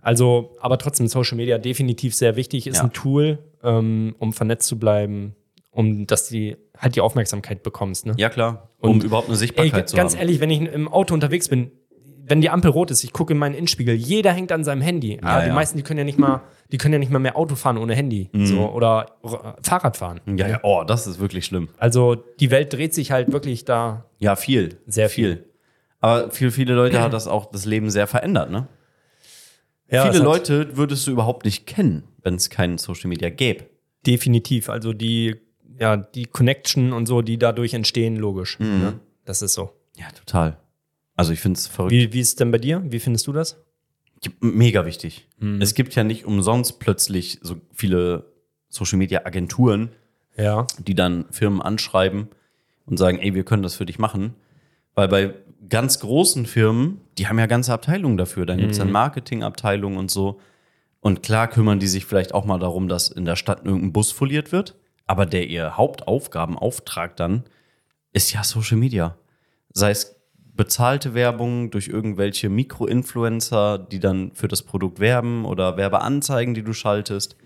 Also, 0.00 0.56
aber 0.60 0.78
trotzdem 0.78 1.06
Social 1.08 1.36
Media 1.36 1.58
definitiv 1.58 2.14
sehr 2.14 2.36
wichtig, 2.36 2.66
ist 2.66 2.78
Ja. 2.78 2.84
ein 2.84 2.92
Tool, 2.92 3.38
ähm, 3.62 4.14
um 4.18 4.32
vernetzt 4.32 4.66
zu 4.68 4.78
bleiben, 4.78 5.34
um 5.70 6.06
dass 6.06 6.28
die 6.28 6.56
halt 6.76 6.96
die 6.96 7.00
Aufmerksamkeit 7.00 7.62
bekommst. 7.62 8.06
Ne? 8.06 8.14
Ja, 8.16 8.28
klar. 8.28 8.70
Um 8.80 8.92
Und- 8.92 9.04
überhaupt 9.04 9.28
eine 9.28 9.34
Ey, 9.34 9.38
Sichtbarkeit 9.40 9.88
zu 9.88 9.96
ganz 9.96 10.12
haben. 10.14 10.20
ehrlich, 10.20 10.40
wenn 10.40 10.50
ich 10.50 10.60
im 10.60 10.88
Auto 10.88 11.14
unterwegs 11.14 11.48
bin, 11.48 11.70
wenn 12.24 12.40
die 12.40 12.50
Ampel 12.50 12.70
rot 12.70 12.90
ist, 12.90 13.02
ich 13.04 13.12
gucke 13.12 13.32
in 13.32 13.38
meinen 13.38 13.54
Innenspiegel, 13.54 13.94
jeder 13.94 14.32
hängt 14.32 14.52
an 14.52 14.64
seinem 14.64 14.80
Handy. 14.80 15.18
Ja, 15.22 15.38
Ja, 15.38 15.40
die 15.42 15.48
ja. 15.48 15.54
meisten, 15.54 15.76
die 15.76 15.82
können 15.82 15.98
ja 15.98 16.04
nicht 16.04 16.18
mal, 16.18 16.42
die 16.70 16.78
können 16.78 16.92
ja 16.92 16.98
nicht 16.98 17.10
mal 17.10 17.18
mehr 17.18 17.36
Auto 17.36 17.56
fahren 17.56 17.78
ohne 17.78 17.94
Handy. 17.94 18.30
So, 18.32 18.70
oder 18.70 19.16
Fahrrad 19.62 19.96
fahren. 19.96 20.20
Ja, 20.36 20.48
ja, 20.48 20.60
oh, 20.62 20.84
das 20.86 21.06
ist 21.06 21.18
wirklich 21.18 21.44
schlimm. 21.44 21.68
Also 21.78 22.14
die 22.14 22.50
Welt 22.50 22.72
dreht 22.72 22.94
sich 22.94 23.10
halt 23.10 23.32
wirklich 23.32 23.64
da. 23.64 24.06
Ja, 24.18 24.36
viel. 24.36 24.78
Sehr 24.86 25.08
viel. 25.08 25.48
Aber 26.00 26.30
für 26.30 26.50
viele 26.50 26.74
Leute 26.74 27.00
hat 27.00 27.12
das 27.12 27.28
auch 27.28 27.46
das 27.46 27.64
Leben 27.64 27.90
sehr 27.90 28.06
verändert, 28.06 28.50
ne? 28.50 28.68
Ja, 29.90 30.10
viele 30.10 30.24
Leute 30.24 30.76
würdest 30.76 31.06
du 31.06 31.10
überhaupt 31.10 31.44
nicht 31.44 31.66
kennen, 31.66 32.04
wenn 32.22 32.34
es 32.36 32.48
kein 32.48 32.78
Social 32.78 33.08
Media 33.08 33.28
gäbe. 33.28 33.66
Definitiv. 34.06 34.68
Also 34.70 34.94
die, 34.94 35.36
ja, 35.78 35.96
die 35.98 36.24
Connection 36.24 36.92
und 36.92 37.06
so, 37.06 37.20
die 37.20 37.38
dadurch 37.38 37.74
entstehen, 37.74 38.16
logisch. 38.16 38.58
Mhm. 38.58 38.80
Ne? 38.80 39.00
Das 39.26 39.42
ist 39.42 39.52
so. 39.52 39.70
Ja, 39.96 40.06
total. 40.10 40.56
Also 41.16 41.32
ich 41.32 41.40
finde 41.40 41.58
es 41.58 41.66
verrückt. 41.66 41.92
Wie, 41.92 42.12
wie 42.12 42.20
ist 42.20 42.28
es 42.28 42.36
denn 42.36 42.50
bei 42.50 42.58
dir? 42.58 42.82
Wie 42.86 42.98
findest 43.00 43.26
du 43.26 43.32
das? 43.32 43.56
Mega 44.40 44.86
wichtig. 44.86 45.26
Mhm. 45.38 45.60
Es 45.60 45.74
gibt 45.74 45.94
ja 45.94 46.04
nicht 46.04 46.24
umsonst 46.24 46.78
plötzlich 46.78 47.38
so 47.42 47.56
viele 47.72 48.32
Social 48.68 48.98
Media 48.98 49.22
Agenturen, 49.26 49.90
Ja. 50.36 50.66
die 50.78 50.94
dann 50.94 51.26
Firmen 51.30 51.60
anschreiben 51.60 52.28
und 52.86 52.96
sagen, 52.98 53.18
ey, 53.18 53.34
wir 53.34 53.44
können 53.44 53.62
das 53.62 53.74
für 53.74 53.84
dich 53.86 53.98
machen. 53.98 54.34
Weil 54.94 55.08
bei 55.08 55.34
ganz 55.68 56.00
großen 56.00 56.46
Firmen, 56.46 57.00
die 57.18 57.26
haben 57.28 57.38
ja 57.38 57.46
ganze 57.46 57.72
Abteilungen 57.72 58.16
dafür. 58.16 58.46
Dann 58.46 58.58
gibt 58.58 58.72
es 58.72 58.78
dann 58.78 58.90
Marketingabteilungen 58.92 59.98
und 59.98 60.10
so. 60.10 60.40
Und 61.00 61.22
klar 61.22 61.48
kümmern 61.48 61.80
die 61.80 61.88
sich 61.88 62.04
vielleicht 62.04 62.32
auch 62.32 62.44
mal 62.44 62.58
darum, 62.58 62.88
dass 62.88 63.08
in 63.08 63.24
der 63.24 63.36
Stadt 63.36 63.64
irgendein 63.64 63.92
Bus 63.92 64.12
foliert 64.12 64.52
wird. 64.52 64.76
Aber 65.06 65.26
der 65.26 65.48
ihr 65.48 65.76
Hauptaufgabenauftrag 65.76 67.16
dann 67.16 67.44
ist 68.12 68.32
ja 68.32 68.44
Social 68.44 68.76
Media. 68.78 69.16
Sei 69.72 69.90
es 69.90 70.16
bezahlte 70.54 71.14
Werbung 71.14 71.70
durch 71.70 71.88
irgendwelche 71.88 72.48
Mikroinfluencer, 72.48 73.78
die 73.78 74.00
dann 74.00 74.32
für 74.34 74.48
das 74.48 74.62
Produkt 74.62 75.00
werben 75.00 75.44
oder 75.44 75.76
Werbeanzeigen, 75.76 76.54
die 76.54 76.62
du 76.62 76.72
schaltest. 76.72 77.36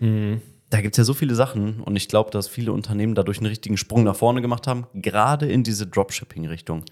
Da 0.69 0.81
gibt 0.81 0.95
es 0.95 0.97
ja 0.97 1.03
so 1.05 1.13
viele 1.13 1.33
Sachen 1.35 1.79
und 1.81 1.95
ich 1.95 2.09
glaube, 2.09 2.31
dass 2.31 2.49
viele 2.49 2.73
Unternehmen 2.73 3.15
dadurch 3.15 3.37
einen 3.37 3.47
richtigen 3.47 3.77
Sprung 3.77 4.03
nach 4.03 4.15
vorne 4.17 4.41
gemacht 4.41 4.67
haben, 4.67 4.85
gerade 4.93 5.45
in 5.47 5.63
diese 5.63 5.87
Dropshipping-Richtung. 5.87 6.83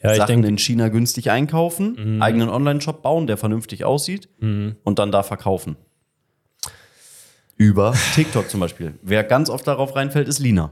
Ja, 0.00 0.14
Sachen 0.14 0.28
denke- 0.42 0.48
in 0.48 0.58
China 0.58 0.88
günstig 0.88 1.30
einkaufen, 1.30 2.20
eigenen 2.22 2.48
Online-Shop 2.50 3.02
bauen, 3.02 3.26
der 3.26 3.36
vernünftig 3.36 3.84
aussieht 3.84 4.28
und 4.84 4.98
dann 4.98 5.10
da 5.10 5.22
verkaufen. 5.24 5.76
Über 7.56 7.94
TikTok 8.14 8.48
zum 8.50 8.60
Beispiel. 8.60 8.94
Wer 9.02 9.24
ganz 9.24 9.48
oft 9.50 9.66
darauf 9.66 9.96
reinfällt, 9.96 10.28
ist 10.28 10.38
Lina. 10.38 10.70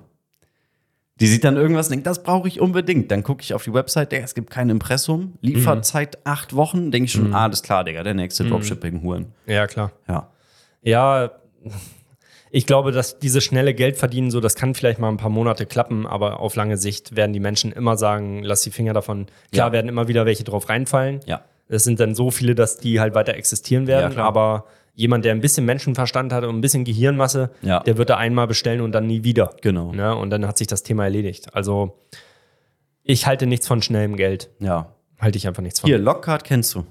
Die 1.23 1.27
sieht 1.29 1.45
dann 1.45 1.57
irgendwas 1.57 1.87
und 1.87 1.93
denkt, 1.93 2.07
das 2.07 2.23
brauche 2.23 2.49
ich 2.49 2.61
unbedingt. 2.61 3.11
Dann 3.11 3.23
gucke 3.23 3.43
ich 3.43 3.55
auf 3.55 3.63
die 3.65 3.73
Website, 3.73 4.13
Digga, 4.13 4.25
es 4.25 4.35
gibt 4.35 4.51
kein 4.51 4.69
Impressum, 4.69 5.35
Lieferzeit 5.41 6.19
acht 6.27 6.55
Wochen, 6.57 6.91
denke 6.91 7.07
ich 7.07 7.13
schon, 7.13 7.33
ah, 7.33 7.45
alles 7.45 7.63
klar, 7.63 7.85
Digga, 7.85 8.03
der 8.03 8.15
nächste 8.15 8.45
Dropshipping-Huren. 8.45 9.27
Ja, 9.47 9.67
klar. 9.69 9.93
Ja. 10.09 10.29
Ja, 10.83 11.31
ich 12.51 12.67
glaube, 12.67 12.93
dass 12.93 13.19
diese 13.19 13.41
schnelle 13.41 13.73
Geld 13.73 13.97
verdienen, 13.97 14.31
so 14.31 14.41
das 14.41 14.55
kann 14.57 14.75
vielleicht 14.75 14.99
mal 14.99 15.09
ein 15.09 15.17
paar 15.17 15.31
Monate 15.31 15.65
klappen, 15.65 16.07
aber 16.07 16.41
auf 16.41 16.57
lange 16.57 16.77
Sicht 16.77 17.17
werden 17.17 17.33
die 17.33 17.41
Menschen 17.41 17.73
immer 17.73 17.97
sagen, 17.97 18.43
lass 18.43 18.63
die 18.63 18.71
Finger 18.71 18.93
davon. 18.93 19.27
Klar 19.53 19.69
Ja. 19.69 19.73
werden 19.73 19.89
immer 19.89 20.09
wieder 20.09 20.27
welche 20.27 20.45
drauf 20.45 20.69
reinfallen. 20.69 21.21
Ja. 21.27 21.43
Es 21.69 21.85
sind 21.85 22.01
dann 22.01 22.15
so 22.15 22.31
viele, 22.31 22.55
dass 22.55 22.79
die 22.79 23.01
halt 23.01 23.15
weiter 23.15 23.35
existieren 23.35 23.85
Ja, 23.85 23.99
werden, 24.01 24.13
klar. 24.15 24.27
aber 24.27 24.65
jemand, 24.95 25.25
der 25.25 25.33
ein 25.33 25.41
bisschen 25.41 25.65
Menschenverstand 25.65 26.33
hat 26.33 26.45
und 26.45 26.55
ein 26.57 26.61
bisschen 26.61 26.85
Gehirnmasse, 26.85 27.51
Ja. 27.63 27.81
der 27.81 27.97
wird 27.97 28.11
da 28.11 28.17
einmal 28.19 28.47
bestellen 28.47 28.81
und 28.81 28.93
dann 28.93 29.07
nie 29.07 29.25
wieder. 29.25 29.55
Genau. 29.63 29.93
Ne? 29.93 30.15
Und 30.15 30.31
dann 30.31 30.47
hat 30.47 30.59
sich 30.59 30.67
das 30.67 30.83
Thema 30.83 31.05
erledigt. 31.05 31.55
Also 31.55 31.99
ich 33.03 33.27
halte 33.27 33.47
nichts 33.47 33.67
von 33.67 33.83
schnellem 33.83 34.17
Geld. 34.17 34.51
Ja. 34.59 34.95
Halte 35.21 35.39
ich 35.39 35.47
einfach 35.47 35.63
nichts 35.63 35.81
von. 35.81 35.89
Hier, 35.89 35.99
Lockhart 35.99 36.45
kennst 36.45 36.75
du. 36.75 36.85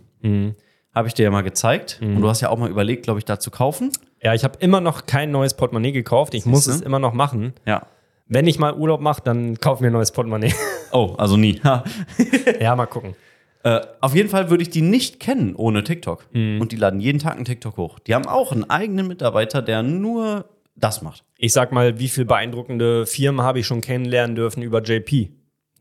Habe 0.93 1.07
ich 1.07 1.13
dir 1.13 1.23
ja 1.23 1.31
mal 1.31 1.41
gezeigt. 1.41 1.99
Und 2.01 2.21
du 2.21 2.27
hast 2.29 2.41
ja 2.41 2.49
auch 2.49 2.57
mal 2.57 2.69
überlegt, 2.69 3.03
glaube 3.03 3.19
ich, 3.19 3.25
da 3.25 3.39
zu 3.39 3.49
kaufen. 3.51 3.91
Ja, 4.21 4.33
ich 4.33 4.43
habe 4.43 4.57
immer 4.59 4.81
noch 4.81 5.05
kein 5.05 5.31
neues 5.31 5.53
Portemonnaie 5.55 5.91
gekauft. 5.91 6.33
Ich 6.33 6.45
muss 6.45 6.65
Siehste? 6.65 6.79
es 6.79 6.85
immer 6.85 6.99
noch 6.99 7.13
machen. 7.13 7.53
Ja. 7.65 7.87
Wenn 8.27 8.47
ich 8.47 8.59
mal 8.59 8.73
Urlaub 8.75 9.01
mache, 9.01 9.21
dann 9.23 9.57
kauf 9.59 9.79
mir 9.81 9.87
ein 9.87 9.93
neues 9.93 10.11
Portemonnaie. 10.11 10.53
Oh, 10.91 11.15
also 11.17 11.37
nie. 11.37 11.59
Ja, 12.59 12.75
mal 12.75 12.85
gucken. 12.85 13.15
Äh, 13.63 13.81
auf 13.99 14.15
jeden 14.15 14.29
Fall 14.29 14.49
würde 14.49 14.63
ich 14.63 14.69
die 14.69 14.81
nicht 14.81 15.19
kennen 15.19 15.55
ohne 15.55 15.83
TikTok. 15.83 16.25
Und 16.33 16.71
die 16.71 16.75
laden 16.77 16.99
jeden 16.99 17.19
Tag 17.19 17.35
einen 17.35 17.45
TikTok 17.45 17.77
hoch. 17.77 17.99
Die 17.99 18.15
haben 18.15 18.25
auch 18.27 18.51
einen 18.51 18.69
eigenen 18.69 19.07
Mitarbeiter, 19.07 19.61
der 19.61 19.83
nur 19.83 20.45
das 20.75 21.01
macht. 21.01 21.23
Ich 21.37 21.53
sag 21.53 21.71
mal, 21.71 21.99
wie 21.99 22.07
viele 22.07 22.25
beeindruckende 22.25 23.05
Firmen 23.05 23.41
habe 23.45 23.59
ich 23.59 23.67
schon 23.67 23.81
kennenlernen 23.81 24.35
dürfen 24.35 24.63
über 24.63 24.81
JP? 24.81 25.29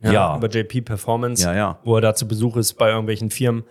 Ja. 0.03 0.37
Über 0.37 0.49
JP 0.49 0.81
Performance, 0.83 1.45
Ja, 1.45 1.55
ja. 1.55 1.79
wo 1.85 1.95
er 1.97 2.01
da 2.01 2.15
zu 2.15 2.27
Besuch 2.27 2.57
ist 2.57 2.75
bei 2.75 2.89
irgendwelchen 2.89 3.29
Firmen 3.31 3.65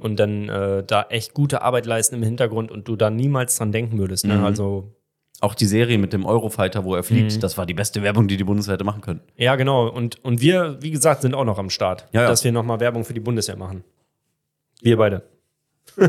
und 0.00 0.18
dann 0.18 0.48
äh, 0.48 0.82
da 0.84 1.06
echt 1.10 1.32
gute 1.32 1.62
Arbeit 1.62 1.86
leisten 1.86 2.16
im 2.16 2.22
Hintergrund 2.24 2.70
und 2.72 2.88
du 2.88 2.96
da 2.96 3.08
niemals 3.10 3.56
dran 3.56 3.70
denken 3.70 3.96
würdest. 3.98 4.26
Ne? 4.26 4.42
Also, 4.44 4.95
Auch 5.40 5.54
die 5.54 5.66
Serie 5.66 5.98
mit 5.98 6.12
dem 6.14 6.24
Eurofighter, 6.24 6.84
wo 6.84 6.94
er 6.94 7.02
fliegt, 7.02 7.42
das 7.42 7.58
war 7.58 7.66
die 7.66 7.74
beste 7.74 8.02
Werbung, 8.02 8.26
die 8.26 8.36
die 8.38 8.44
Bundeswehr 8.44 8.74
hätte 8.74 8.84
machen 8.84 9.02
können. 9.02 9.20
ja, 9.36 9.54
genau. 9.56 9.86
Und, 9.88 10.24
und 10.24 10.40
wir, 10.40 10.78
wie 10.80 10.90
gesagt, 10.90 11.22
sind 11.22 11.34
auch 11.34 11.44
noch 11.44 11.58
am 11.58 11.68
Start, 11.70 12.06
Ja, 12.12 12.22
ja. 12.22 12.28
dass 12.28 12.42
wir 12.42 12.52
nochmal 12.52 12.80
Werbung 12.80 13.04
für 13.04 13.12
die 13.14 13.20
Bundeswehr 13.20 13.56
machen. 13.56 13.84
Wir 14.80 14.96
beide. 14.96 15.22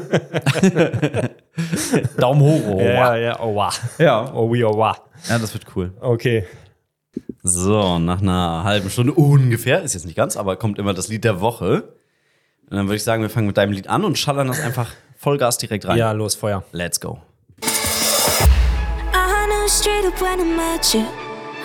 Daumen 2.17 2.41
hoch. 2.41 2.61
Oh, 2.67 2.79
Ja, 2.81 3.15
ja, 3.15 3.39
oh 3.39 3.55
wow. 3.55 3.79
ja. 3.99 4.33
Oh, 4.33 4.51
we, 4.51 4.63
oh 4.67 4.75
wow. 4.77 4.95
ja, 5.29 5.39
das 5.39 5.53
wird 5.53 5.65
cool. 5.75 5.91
Okay. 5.99 6.45
So, 7.43 7.99
nach 7.99 8.21
einer 8.21 8.63
halben 8.63 8.89
Stunde 8.89 9.13
ungefähr, 9.13 9.81
ist 9.81 9.93
jetzt 9.93 10.05
nicht 10.05 10.15
ganz, 10.15 10.35
aber 10.37 10.55
kommt 10.57 10.79
immer 10.79 10.93
das 10.93 11.07
Lied 11.07 11.23
der 11.23 11.39
Woche. 11.41 11.83
Und 12.69 12.75
dann 12.77 12.87
würde 12.87 12.95
ich 12.97 13.03
sagen, 13.03 13.21
wir 13.21 13.29
fangen 13.29 13.47
mit 13.47 13.57
deinem 13.57 13.71
Lied 13.71 13.87
an 13.87 14.03
und 14.03 14.17
schallern 14.17 14.47
das 14.47 14.59
einfach 14.59 14.91
Vollgas 15.17 15.57
direkt 15.57 15.87
rein. 15.87 15.97
Ja, 15.97 16.11
los, 16.11 16.35
Feuer. 16.35 16.63
Let's 16.71 16.99
go. 16.99 17.19
Up 20.07 20.21
when 20.21 20.39
I 20.39 20.43
met 20.45 20.93
you. 20.93 21.05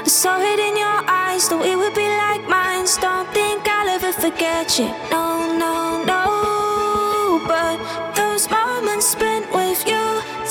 I 0.03 0.09
saw 0.09 0.41
it 0.41 0.59
in 0.59 0.77
your 0.77 1.01
eyes, 1.07 1.49
though 1.49 1.63
it 1.63 1.77
would 1.77 1.95
be 1.95 2.09
like 2.25 2.43
mine. 2.49 2.87
Don't 3.01 3.29
think 3.33 3.69
I'll 3.69 3.89
ever 3.89 4.13
forget 4.13 4.81
you. 4.81 4.87
No, 5.13 5.57
no, 5.63 6.03
no. 6.03 7.41
But 7.47 7.79
those 8.17 8.51
moments 8.51 9.07
spent 9.07 9.47
with 9.55 9.87
you 9.87 10.05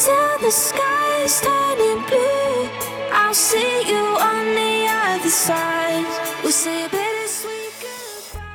till 0.04 0.38
the 0.39 0.51
sky's 0.51 1.41
turning 1.41 2.01
blue. 2.08 2.69
I'll 3.12 3.34
see 3.34 3.84
you 3.91 4.04
on 4.32 4.45
the 4.56 4.88
other 4.88 5.30
side. 5.30 6.06
We'll 6.43 6.54
say 6.54 6.86
a 6.86 6.89
bittersweet 6.89 7.73
goodbye. 7.84 8.47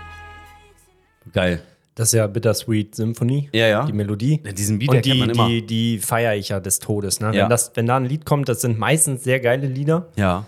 Geil. 1.33 1.76
Das 1.97 2.09
ist 2.09 2.13
ja 2.13 2.27
Bittersweet 2.29 2.95
Symphony. 2.95 3.49
Ja, 3.53 3.67
ja. 3.67 3.85
Die 3.87 3.93
Melodie. 3.93 4.41
Ja, 4.45 4.53
diesen 4.53 4.79
Beat 4.79 4.91
Und 4.91 5.05
die, 5.05 5.15
man 5.15 5.31
immer. 5.31 5.49
die, 5.49 5.67
die 5.67 5.99
feiere 5.99 6.37
ich 6.37 6.51
ja 6.51 6.61
des 6.61 6.79
Todes. 6.79 7.19
Ne? 7.21 7.35
Ja. 7.35 7.43
Wenn, 7.45 7.51
das, 7.51 7.73
wenn 7.75 7.87
da 7.87 7.97
ein 7.97 8.05
Lied 8.05 8.25
kommt, 8.25 8.49
das 8.49 8.61
sind 8.61 8.79
meistens 8.79 9.25
sehr 9.25 9.41
geile 9.41 9.67
Lieder. 9.67 10.09
Ja. 10.17 10.45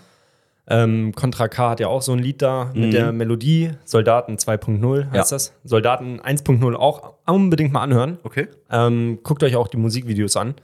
Ähm, 0.70 1.14
Contra 1.14 1.48
K 1.48 1.70
hat 1.70 1.80
ja 1.80 1.88
auch 1.88 2.02
so 2.02 2.12
ein 2.12 2.18
Lied 2.18 2.42
da 2.42 2.70
mit 2.74 2.92
der 2.92 3.10
Melodie. 3.12 3.70
Soldaten 3.86 4.34
2.0 4.36 5.04
heißt 5.04 5.08
Mhm. 5.10 5.14
Ja. 5.14 5.22
das. 5.22 5.54
Soldaten 5.64 6.20
1.0 6.20 6.74
auch 6.74 7.14
unbedingt 7.26 7.72
mal 7.72 7.80
anhören. 7.82 8.18
Okay. 8.22 8.48
Ähm, 8.70 9.20
guckt 9.22 9.42
euch 9.42 9.56
auch 9.56 9.68
die 9.68 9.78
Musikvideos 9.78 10.36
an. 10.36 10.54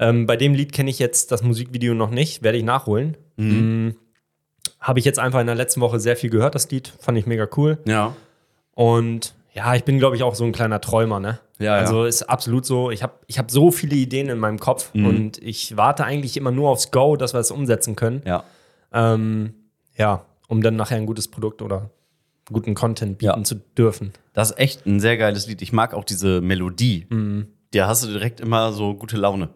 Ähm, 0.00 0.26
bei 0.26 0.36
dem 0.36 0.52
Lied 0.54 0.72
kenne 0.72 0.90
ich 0.90 0.98
jetzt 0.98 1.30
das 1.30 1.44
Musikvideo 1.44 1.94
noch 1.94 2.10
nicht, 2.10 2.42
werde 2.42 2.58
ich 2.58 2.64
nachholen. 2.64 3.16
Mhm. 3.36 3.86
Mm, 3.86 3.94
Habe 4.80 4.98
ich 4.98 5.04
jetzt 5.04 5.20
einfach 5.20 5.40
in 5.40 5.46
der 5.46 5.54
letzten 5.56 5.80
Woche 5.80 6.00
sehr 6.00 6.16
viel 6.16 6.30
gehört, 6.30 6.56
das 6.56 6.68
Lied. 6.72 6.92
Fand 6.98 7.16
ich 7.18 7.26
mega 7.26 7.46
cool. 7.56 7.78
Ja. 7.84 8.16
Und 8.74 9.34
ja, 9.54 9.74
ich 9.74 9.84
bin, 9.84 9.98
glaube 9.98 10.16
ich, 10.16 10.22
auch 10.22 10.34
so 10.34 10.44
ein 10.44 10.52
kleiner 10.52 10.80
Träumer, 10.80 11.20
ne? 11.20 11.40
Ja, 11.58 11.64
ja. 11.64 11.80
Also 11.82 12.04
ist 12.04 12.22
absolut 12.22 12.64
so. 12.64 12.90
Ich 12.90 13.02
habe 13.02 13.14
ich 13.26 13.38
hab 13.38 13.50
so 13.50 13.70
viele 13.72 13.96
Ideen 13.96 14.28
in 14.28 14.38
meinem 14.38 14.58
Kopf 14.60 14.94
Mhm. 14.94 15.06
und 15.06 15.38
ich 15.42 15.76
warte 15.76 16.04
eigentlich 16.04 16.36
immer 16.36 16.50
nur 16.52 16.70
aufs 16.70 16.90
Go, 16.92 17.16
dass 17.16 17.34
wir 17.34 17.40
es 17.40 17.50
umsetzen 17.50 17.96
können. 17.96 18.22
Ja. 18.24 18.44
Ähm, 18.92 19.54
ja, 19.96 20.24
um 20.46 20.62
dann 20.62 20.76
nachher 20.76 20.96
ein 20.96 21.06
gutes 21.06 21.26
Produkt 21.28 21.60
oder 21.62 21.90
guten 22.52 22.74
Content 22.74 23.18
bieten 23.18 23.38
Ja. 23.40 23.42
zu 23.44 23.56
dürfen. 23.76 24.12
Das 24.32 24.50
ist 24.52 24.58
echt 24.58 24.86
ein 24.86 25.00
sehr 25.00 25.16
geiles 25.16 25.46
Lied. 25.48 25.60
Ich 25.60 25.72
mag 25.72 25.92
auch 25.94 26.04
diese 26.04 26.40
Melodie. 26.40 27.06
Der 27.74 27.86
hast 27.88 28.04
du 28.04 28.08
direkt 28.08 28.40
immer 28.40 28.72
so 28.72 28.94
gute 28.94 29.16
Laune. 29.16 29.48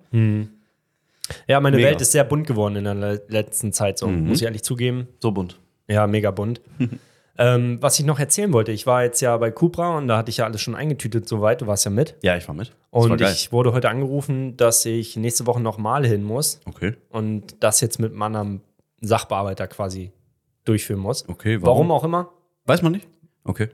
Ja, 1.47 1.61
meine 1.61 1.77
Mega. 1.77 1.89
Welt 1.89 2.01
ist 2.01 2.13
sehr 2.13 2.25
bunt 2.25 2.47
geworden 2.47 2.77
in 2.77 2.85
der 2.85 2.95
le 2.95 3.23
letzten 3.29 3.73
Zeit, 3.73 3.97
so 3.99 4.09
muss 4.09 4.39
ich 4.41 4.45
ehrlich 4.45 4.63
zugeben. 4.65 5.07
So 5.21 5.31
bunt. 5.31 5.59
Ja, 5.89 6.07
mega 6.07 6.31
bunt. 6.33 6.61
ähm, 7.39 7.79
was 7.81 7.99
ich 7.99 8.05
noch 8.05 8.19
erzählen 8.19 8.53
wollte, 8.53 8.73
ich 8.73 8.87
war 8.87 9.03
jetzt 9.05 9.21
ja 9.21 9.37
bei 9.39 9.51
Cupra 9.51 9.97
und 9.97 10.09
da 10.09 10.17
hatte 10.19 10.31
ich 10.31 10.37
ja 10.39 10.45
alles 10.45 10.61
schon 10.61 10.75
eingetütet 10.75 11.29
soweit, 11.29 11.61
du 11.63 11.67
warst 11.67 11.85
ja 11.85 11.91
mit. 11.91 12.15
Ja, 12.23 12.37
ich 12.37 12.47
war 12.47 12.55
mit. 12.55 12.69
Das 12.69 12.77
war 13.05 13.11
Und 13.11 13.17
geil. 13.19 13.33
ich 13.33 13.53
wurde 13.53 13.73
heute 13.73 13.89
angerufen, 13.89 14.57
dass 14.57 14.85
ich 14.85 15.17
nächste 15.17 15.47
Woche 15.47 15.61
nochmal 15.61 16.07
hin 16.07 16.23
muss 16.23 16.61
Okay. 16.67 16.95
und 17.11 17.63
das 17.63 17.81
jetzt 17.81 17.99
mit 17.99 18.13
meinem 18.15 18.61
Sachbearbeiter 19.01 19.67
quasi 19.67 20.13
durchführen 20.65 21.01
muss. 21.01 21.29
Okay, 21.29 21.61
warum? 21.63 21.67
Warum 21.89 21.91
auch 21.91 22.05
immer. 22.05 22.31
Weiß 22.67 22.83
man 22.83 22.93
nicht? 22.93 23.09
Okay. 23.45 23.69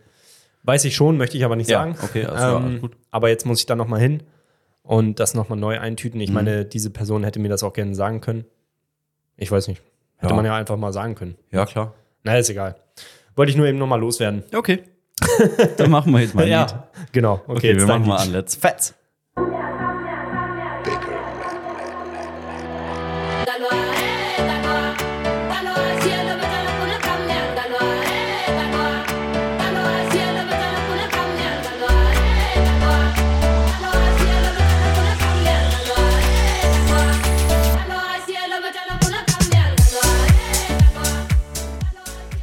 Weiß 0.62 0.84
ich 0.84 0.94
schon, 0.96 1.16
möchte 1.16 1.36
ich 1.36 1.44
aber 1.44 1.56
nicht 1.56 1.68
Ja, 1.70 1.80
sagen. 1.80 1.96
okay, 2.02 2.24
alles 2.26 2.62
ähm, 2.64 2.80
gut. 2.80 2.96
aber 3.10 3.28
jetzt 3.28 3.44
muss 3.44 3.60
ich 3.60 3.66
da 3.66 3.74
nochmal 3.76 4.00
hin 4.00 4.22
und 4.82 5.20
das 5.20 5.34
nochmal 5.34 5.58
neu 5.58 5.78
eintüten. 5.78 6.18
Mhm. 6.18 6.24
Ich 6.24 6.30
meine, 6.30 6.64
diese 6.64 6.90
Person 6.90 7.24
hätte 7.24 7.38
mir 7.40 7.48
das 7.48 7.62
auch 7.62 7.72
gerne 7.72 7.94
sagen 7.94 8.20
können. 8.20 8.44
Ich 9.36 9.50
weiß 9.50 9.68
nicht. 9.68 9.82
Hätte 10.16 10.30
Ja. 10.32 10.36
man 10.36 10.44
ja 10.44 10.54
einfach 10.56 10.76
mal 10.76 10.92
sagen 10.92 11.14
können. 11.14 11.36
Ja, 11.50 11.64
klar. 11.66 11.94
Na, 12.24 12.36
ist 12.38 12.50
egal. 12.50 12.76
Wollte 13.38 13.50
ich 13.50 13.56
nur 13.56 13.66
eben 13.66 13.78
nochmal 13.78 14.00
loswerden. 14.00 14.42
Okay. 14.52 14.82
Dann 15.76 15.90
machen 15.90 16.12
wir 16.12 16.20
jetzt 16.20 16.34
mal 16.34 16.42
ein 16.44 16.48
Lied. 16.66 16.74
genau. 17.12 17.34
Okay, 17.46 17.52
Okay, 17.52 17.68
jetzt 17.68 17.80
wir 17.80 17.86
machen 17.86 18.08
mal 18.08 18.16
an. 18.16 18.32
Let's 18.32 18.56
fetz. 18.56 18.94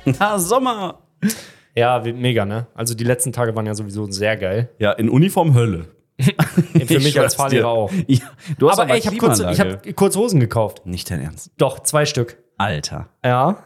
Na, 0.05 0.37
Sommer. 0.39 0.99
Ja, 1.75 2.01
mega, 2.05 2.45
ne? 2.45 2.67
Also 2.73 2.93
die 2.95 3.03
letzten 3.03 3.33
Tage 3.33 3.55
waren 3.55 3.65
ja 3.65 3.73
sowieso 3.75 4.05
sehr 4.09 4.37
geil. 4.37 4.69
Ja, 4.79 4.91
in 4.93 5.09
Uniform 5.09 5.53
Hölle. 5.53 5.87
Für 6.87 6.99
mich 6.99 7.19
als 7.19 7.35
Fahrlehrer 7.35 7.67
auch. 7.67 7.91
Ja, 8.07 8.19
du 8.57 8.69
hast 8.69 8.79
Aber 8.79 8.93
ey, 8.93 8.99
ich 8.99 9.07
habe 9.07 9.17
kurz, 9.17 9.39
ich 9.39 9.59
hab 9.59 9.95
kurz 9.95 10.15
Hosen 10.15 10.39
gekauft. 10.39 10.85
Nicht 10.85 11.11
dein 11.11 11.19
Ernst. 11.21 11.51
Doch, 11.57 11.79
zwei 11.81 12.05
Stück. 12.05 12.37
Alter. 12.57 13.09
Ja. 13.23 13.57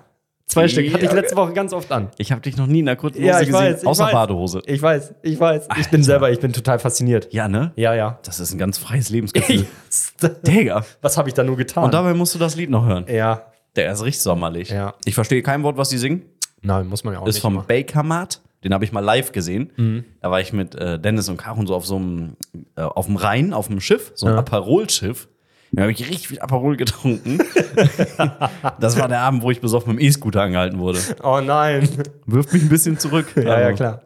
Zwei 0.47 0.67
Stück. 0.67 0.91
Hatte 0.91 1.05
ich 1.05 1.11
Ja. 1.11 1.15
letzte 1.15 1.35
Woche 1.35 1.53
ganz 1.53 1.73
oft 1.73 1.91
an. 1.91 2.09
Ich 2.17 2.31
habe 2.31 2.41
dich 2.41 2.57
noch 2.57 2.65
nie 2.65 2.79
in 2.79 2.89
einer 2.89 2.95
kurzen 2.95 3.19
Hose 3.19 3.27
Ja, 3.27 3.39
ich 3.39 3.49
gesehen, 3.49 3.53
weiß, 3.73 3.81
ich 3.83 3.87
außer 3.87 4.05
weiß. 4.05 4.13
Badehose. 4.13 4.61
Ich 4.65 4.81
weiß, 4.81 5.13
ich 5.21 5.39
weiß. 5.39 5.67
Ich 5.79 5.89
bin 5.91 6.01
selber, 6.01 6.31
ich 6.31 6.39
bin 6.39 6.51
total 6.51 6.79
fasziniert. 6.79 7.31
Ja, 7.31 7.47
ne? 7.47 7.71
Ja, 7.75 7.93
ja. 7.93 8.17
Das 8.23 8.39
ist 8.39 8.51
ein 8.51 8.57
ganz 8.57 8.79
freies 8.79 9.09
Lebensgefühl. 9.11 9.67
Digga. 10.47 10.83
Was 11.03 11.19
habe 11.19 11.27
ich 11.29 11.35
da 11.35 11.43
nur 11.43 11.55
getan? 11.55 11.83
Und 11.83 11.93
dabei 11.93 12.15
musst 12.15 12.33
du 12.33 12.39
das 12.39 12.55
Lied 12.55 12.71
noch 12.71 12.83
hören. 12.87 13.05
ja. 13.07 13.43
Der 13.75 13.91
ist 13.91 14.03
richtig 14.03 14.21
sommerlich. 14.21 14.69
Ja. 14.69 14.93
Ich 15.05 15.15
verstehe 15.15 15.41
kein 15.41 15.63
Wort, 15.63 15.77
was 15.77 15.89
die 15.89 15.97
singen. 15.97 16.23
Nein, 16.61 16.87
muss 16.87 17.03
man 17.03 17.13
ja 17.13 17.19
auch 17.21 17.27
Ist 17.27 17.35
nicht. 17.35 17.41
vom 17.41 17.53
immer. 17.55 17.63
Bakermat. 17.63 18.41
Den 18.63 18.73
habe 18.73 18.83
ich 18.83 18.91
mal 18.91 18.99
live 18.99 19.31
gesehen. 19.31 19.71
Mhm. 19.77 20.03
Da 20.21 20.31
war 20.31 20.41
ich 20.41 20.51
mit 20.51 20.75
äh, 20.75 20.99
Dennis 20.99 21.29
und 21.29 21.37
Caro 21.37 21.65
so 21.65 21.75
auf 21.75 21.85
so 21.85 21.95
einem, 21.95 22.35
äh, 22.75 22.81
auf 22.81 23.05
dem 23.05 23.15
Rhein, 23.15 23.53
auf 23.53 23.67
dem 23.67 23.79
Schiff, 23.79 24.11
so 24.15 24.25
ein 24.25 24.33
Ja. 24.33 24.39
Aperol-Schiff. 24.39 25.29
Da 25.71 25.83
habe 25.83 25.91
ich 25.91 25.99
richtig 26.01 26.27
viel 26.27 26.39
Aperol 26.39 26.75
getrunken. 26.75 27.37
das 28.79 28.97
war 28.99 29.07
der 29.07 29.19
Abend, 29.21 29.43
wo 29.43 29.51
ich 29.51 29.61
besoffen 29.61 29.93
mit 29.93 30.01
dem 30.01 30.07
E-Scooter 30.07 30.41
angehalten 30.41 30.79
wurde. 30.79 30.99
Oh 31.23 31.39
nein. 31.43 31.87
Wirft 32.25 32.53
mich 32.53 32.63
ein 32.63 32.69
bisschen 32.69 32.97
zurück. 32.97 33.27
ja, 33.35 33.43
ja, 33.43 33.55
Aber- 33.67 33.73
klar. 33.73 34.01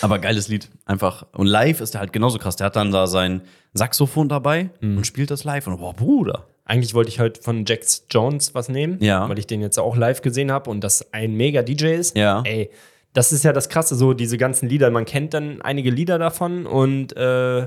Aber 0.00 0.20
geiles 0.20 0.46
Lied, 0.46 0.70
einfach. 0.84 1.26
Und 1.32 1.46
live 1.48 1.80
ist 1.80 1.94
der 1.94 2.00
halt 2.00 2.12
genauso 2.12 2.38
krass. 2.38 2.54
Der 2.54 2.66
hat 2.66 2.76
dann 2.76 2.92
da 2.92 3.08
sein 3.08 3.42
Saxophon 3.74 4.28
dabei 4.28 4.70
Mhm. 4.80 4.98
und 4.98 5.06
spielt 5.08 5.30
das 5.32 5.42
live. 5.42 5.66
Und 5.66 5.78
boah, 5.78 5.92
Bruder. 5.92 6.46
Eigentlich 6.64 6.94
wollte 6.94 7.08
ich 7.10 7.18
heute 7.20 7.42
von 7.42 7.64
Jax 7.66 8.06
Jones 8.10 8.54
was 8.54 8.68
nehmen, 8.68 8.98
Ja. 9.00 9.28
weil 9.28 9.38
ich 9.38 9.46
den 9.46 9.60
jetzt 9.60 9.78
auch 9.78 9.96
live 9.96 10.22
gesehen 10.22 10.52
habe 10.52 10.70
und 10.70 10.82
das 10.82 11.12
ein 11.12 11.34
mega 11.34 11.62
DJ 11.62 11.94
ist. 11.94 12.16
Ja. 12.16 12.42
Ey, 12.44 12.70
das 13.14 13.32
ist 13.32 13.44
ja 13.44 13.52
das 13.52 13.68
Krasse, 13.68 13.94
so 13.94 14.14
diese 14.14 14.38
ganzen 14.38 14.68
Lieder. 14.68 14.90
Man 14.90 15.04
kennt 15.04 15.34
dann 15.34 15.60
einige 15.60 15.90
Lieder 15.90 16.18
davon 16.18 16.64
und 16.64 17.14
äh, 17.16 17.20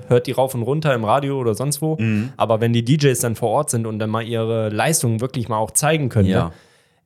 hört 0.08 0.26
die 0.28 0.32
rauf 0.32 0.56
und 0.56 0.64
runter 0.64 0.94
im 0.96 1.04
Radio 1.04 1.38
oder 1.40 1.54
sonst 1.54 1.82
wo. 1.82 1.98
Mhm. 1.98 2.32
Aber 2.38 2.62
wenn 2.62 2.74
die 2.74 2.84
DJs 2.84 3.20
dann 3.20 3.36
vor 3.36 3.50
Ort 3.50 3.70
sind 3.70 3.86
und 3.86 4.00
dann 4.00 4.10
mal 4.10 4.24
ihre 4.24 4.70
Leistungen 4.70 5.22
wirklich 5.22 5.50
mal 5.50 5.58
auch 5.58 5.72
zeigen 5.72 6.10
können, 6.10 6.30
Ja. 6.30 6.46
ne? 6.46 6.52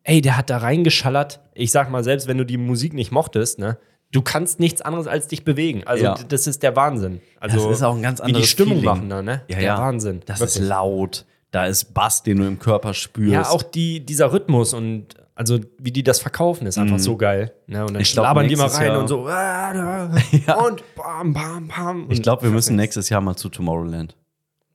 ey, 0.03 0.21
der 0.21 0.37
hat 0.37 0.49
da 0.49 0.57
reingeschallert. 0.59 1.41
Ich 1.53 1.71
sag 1.71 1.89
mal, 1.91 2.03
selbst 2.03 2.27
wenn 2.27 2.37
du 2.37 2.45
die 2.45 2.57
Musik 2.57 2.93
nicht 2.93 3.11
mochtest, 3.11 3.59
ne? 3.59 3.77
Du 4.11 4.21
kannst 4.23 4.59
nichts 4.59 4.81
anderes 4.81 5.05
als 5.05 5.27
dich 5.27 5.43
bewegen. 5.43 5.83
Also, 5.85 6.05
Ja. 6.05 6.15
das 6.29 6.47
ist 6.47 6.63
der 6.63 6.75
Wahnsinn. 6.75 7.21
Also, 7.39 7.67
Das 7.69 7.77
ist 7.77 7.83
auch 7.83 7.95
ein 7.95 8.01
ganz 8.01 8.19
Wie 8.21 8.27
die 8.27 8.33
anderes 8.33 8.49
Stimmung 8.49 8.77
Feeling. 8.79 8.85
machen 8.89 9.09
da, 9.09 9.21
ne? 9.21 9.41
der 9.49 9.77
Wahnsinn. 9.77 10.21
Das 10.25 10.39
Wirklich. 10.39 10.61
ist 10.61 10.67
laut. 10.67 11.25
Da 11.51 11.65
ist 11.65 11.93
Bass, 11.93 12.21
den 12.23 12.37
du 12.37 12.45
im 12.47 12.59
Körper 12.59 12.93
spürst. 12.93 13.31
Ja, 13.33 13.49
auch 13.49 13.63
die, 13.63 14.05
dieser 14.05 14.31
Rhythmus 14.31 14.73
und 14.73 15.15
also 15.39 15.57
wie 15.77 15.91
die 15.91 16.03
das 16.03 16.19
verkaufen, 16.19 16.67
ist 16.67 16.77
einfach 16.77 16.99
so 16.99 17.15
geil. 17.15 17.53
Ne? 17.65 17.85
Und 17.85 17.93
dann. 17.93 18.01
Ich 18.01 18.11
glaub, 18.11 18.25
labern 18.25 18.49
die 18.49 18.57
mal 18.57 18.67
rein 18.67 18.87
Jahr- 18.87 18.99
und 18.99 19.07
so 19.07 19.25
ah, 19.25 19.73
da, 19.73 20.53
und 20.65 20.83
bam, 20.95 21.33
bam, 21.33 21.67
bam. 21.69 22.11
Ich 22.11 22.21
glaube, 22.21 22.43
wir 22.43 22.49
müssen 22.49 22.75
nächstes 22.75 23.07
Jahr 23.07 23.21
mal 23.21 23.37
zu 23.37 23.47
Tomorrowland. 23.47 24.17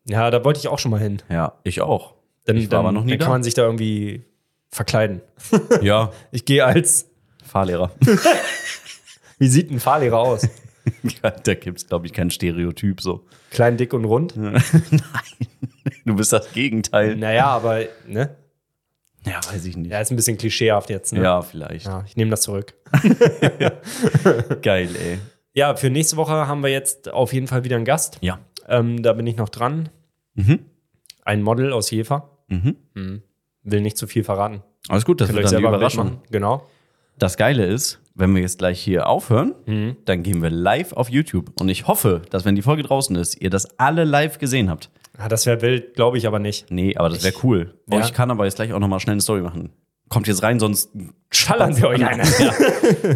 Ja, 0.07 0.31
da 0.31 0.43
wollte 0.43 0.61
ich 0.61 0.69
auch 0.69 0.79
schon 0.79 0.91
mal 0.91 1.01
hin. 1.01 1.19
Ja, 1.29 1.53
ich 1.65 1.83
auch. 1.83 2.15
Dann, 2.47 2.57
Ich 2.57 2.65
war 2.65 2.71
dann, 2.71 2.81
aber 2.81 2.93
noch 2.93 3.05
nie 3.05 3.11
dann 3.11 3.19
da. 3.19 3.25
kann 3.27 3.33
man 3.33 3.43
sich 3.43 3.53
da 3.53 3.63
irgendwie 3.63 4.25
verkleiden. 4.71 5.21
Ja, 5.83 6.13
Ich 6.33 6.47
gehe 6.47 6.65
als, 6.65 7.07
Fahrlehrer. 7.45 7.91
wie 9.39 9.49
sieht 9.49 9.71
ein 9.71 9.81
Fahrlehrer 9.81 10.19
aus? 10.19 10.49
ja, 11.23 11.31
da 11.31 11.55
gibt 11.55 11.79
es, 11.79 11.87
glaube 11.87 12.07
ich, 12.07 12.15
kein 12.15 12.31
Stereotyp 12.31 13.03
so. 13.03 13.25
Klein, 13.51 13.77
dick 13.77 13.93
und 13.93 14.07
rund? 14.07 14.35
Du 16.05 16.15
bist 16.17 16.33
das 16.33 16.53
Gegenteil. 16.53 17.17
Naja, 17.17 17.47
aber, 17.47 17.83
ne? 18.07 18.37
Ja, 19.27 19.41
weiß 19.51 19.65
ich 19.65 19.77
nicht. 19.77 19.91
Ja, 19.91 20.01
ist 20.01 20.11
ein 20.11 20.17
bisschen 20.17 20.37
klischeehaft 20.37 20.91
jetzt, 20.91 21.13
ne? 21.15 21.23
Ja, 21.23 21.41
vielleicht. 21.43 21.87
Ja, 21.87 22.05
ich 22.07 22.15
nehme 22.17 22.31
das 22.31 22.43
zurück. 22.43 22.75
Geil, 24.63 24.89
ey. 24.97 25.19
Ja, 25.55 25.77
für 25.77 25.89
nächste 25.91 26.17
Woche 26.17 26.33
haben 26.47 26.63
wir 26.63 26.71
jetzt 26.71 27.11
auf 27.13 27.33
jeden 27.33 27.47
Fall 27.47 27.65
wieder 27.65 27.77
einen 27.77 27.85
Gast. 27.85 28.19
Ja. 28.21 28.39
Ähm, 28.69 29.03
da 29.03 29.13
bin 29.13 29.27
ich 29.27 29.37
noch 29.37 29.49
dran. 29.49 29.89
Mhm. 30.35 30.61
Ein 31.25 31.43
Model 31.43 31.73
aus 31.73 31.91
Jever. 31.91 32.31
Mhm. 32.49 33.23
Will 33.63 33.81
nicht 33.81 33.97
zu 33.97 34.07
viel 34.07 34.25
verraten. 34.25 34.63
Alles 34.89 35.05
gut, 35.05 35.21
das 35.21 35.29
Könnt 35.29 35.37
wird 35.37 35.47
dann 35.47 35.51
die 35.51 35.55
selber 35.55 35.69
ein 35.69 35.81
Bild 35.81 35.93
Überraschung. 35.95 36.21
Genau. 36.31 36.67
Das 37.19 37.37
Geile 37.37 37.65
ist, 37.65 38.01
wenn 38.15 38.35
wir 38.35 38.43
jetzt 38.43 38.59
gleich 38.59 38.81
hier 38.81 39.09
aufhören, 39.09 39.55
Mhm. 39.67 39.97
dann 40.05 40.23
gehen 40.23 40.43
wir 40.43 40.51
live 40.51 40.93
auf 40.93 41.09
YouTube. 41.09 41.53
Und 41.59 41.69
ich 41.69 41.87
hoffe, 41.87 42.23
dass 42.31 42.45
wenn 42.45 42.57
die 42.57 42.63
Folge 42.63 42.83
draußen 42.83 43.15
ist, 43.17 43.41
ihr 43.41 43.49
das 43.51 43.79
alle 43.79 44.05
live 44.05 44.39
gesehen 44.39 44.69
habt. 44.69 44.91
Ah, 45.17 45.29
das 45.29 45.47
wäre 45.47 45.63
wild, 45.63 45.95
glaube 45.95 46.19
ich 46.19 46.27
aber 46.27 46.39
nicht. 46.39 46.71
Nee, 46.71 46.97
aber 46.97 47.09
das 47.09 47.23
wäre 47.23 47.35
cool. 47.43 47.75
Oh, 47.91 47.95
Ja. 47.99 48.05
ich 48.05 48.13
kann 48.13 48.31
aber 48.31 48.45
jetzt 48.45 48.57
gleich 48.57 48.73
auch 48.73 48.81
nochmal 48.81 49.01
schnell 49.01 49.13
eine 49.13 49.21
Story 49.21 49.41
machen. 49.43 49.71
Kommt 50.09 50.27
jetzt 50.29 50.43
rein, 50.43 50.61
sonst 50.61 50.91
Schallern 51.31 51.77
wir 51.77 51.89
euch 51.89 52.05
eine. 52.05 52.23
ja. 52.39 52.53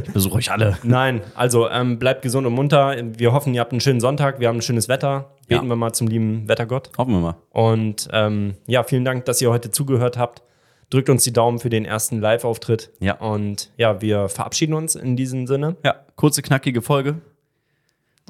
Ich 0.05 0.13
besuche 0.13 0.37
euch 0.39 0.51
alle. 0.51 0.79
Nein, 0.83 1.21
also 1.35 1.69
ähm, 1.69 1.99
bleibt 1.99 2.23
gesund 2.23 2.47
und 2.47 2.55
munter. 2.55 2.97
Wir 3.19 3.33
hoffen, 3.33 3.53
ihr 3.55 3.61
habt 3.61 3.73
einen 3.73 3.81
schönen 3.81 4.01
Sonntag. 4.01 4.41
Wir 4.41 4.49
haben 4.49 4.57
ein 4.59 4.63
schönes 4.63 4.89
Wetter. 4.89 5.33
Beten 5.49 5.65
Ja. 5.65 5.69
wir 5.69 5.77
mal 5.77 5.93
zum 5.93 6.09
lieben 6.09 6.49
Wettergott. 6.49 6.91
Hoffen 6.97 7.13
wir 7.13 7.21
mal. 7.21 7.37
Und 7.51 8.09
ähm, 8.13 8.55
ja, 8.67 8.83
vielen 8.85 9.05
Dank, 9.05 9.27
dass 9.27 9.41
ihr 9.43 9.51
heute 9.51 9.71
zugehört 9.71 10.17
habt. 10.17 10.43
Drückt 10.91 11.11
uns 11.11 11.23
die 11.25 11.33
Daumen 11.33 11.59
für 11.59 11.69
den 11.69 11.85
ersten 11.85 12.21
Live-Auftritt. 12.21 12.91
Ja. 13.01 13.15
Und 13.19 13.71
ja, 13.77 14.01
wir 14.01 14.29
verabschieden 14.31 14.73
uns 14.73 14.95
in 14.95 15.17
diesem 15.17 15.47
Sinne. 15.47 15.77
Ja, 15.85 15.97
kurze, 16.17 16.41
knackige 16.43 16.81
Folge. 16.81 17.17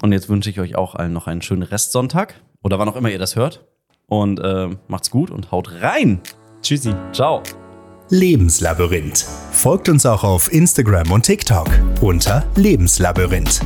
Und 0.03 0.13
jetzt 0.13 0.29
wünsche 0.29 0.51
ich 0.51 0.59
euch 0.61 0.75
auch 0.77 0.95
allen 0.97 1.13
noch 1.13 1.27
einen 1.29 1.43
schönen 1.43 1.63
Restsonntag. 1.63 2.35
Oder 2.63 2.79
wann 2.79 2.89
auch 2.89 2.97
immer 2.97 3.11
ihr 3.11 3.19
das 3.19 3.37
hört. 3.37 3.67
Und 4.07 4.41
äh, 4.41 4.69
macht's 4.89 5.11
gut 5.11 5.31
und 5.31 5.53
haut 5.53 5.71
rein. 5.83 6.21
Tschüssi. 6.63 6.95
Ciao. 7.13 7.43
Lebenslabyrinth. 8.11 9.27
Folgt 9.53 9.89
uns 9.89 10.07
auch 10.07 10.25
auf 10.25 10.51
Instagram 10.53 11.11
und 11.13 11.23
TikTok 11.23 11.69
unter 12.01 12.45
Lebenslabyrinth. 12.57 13.61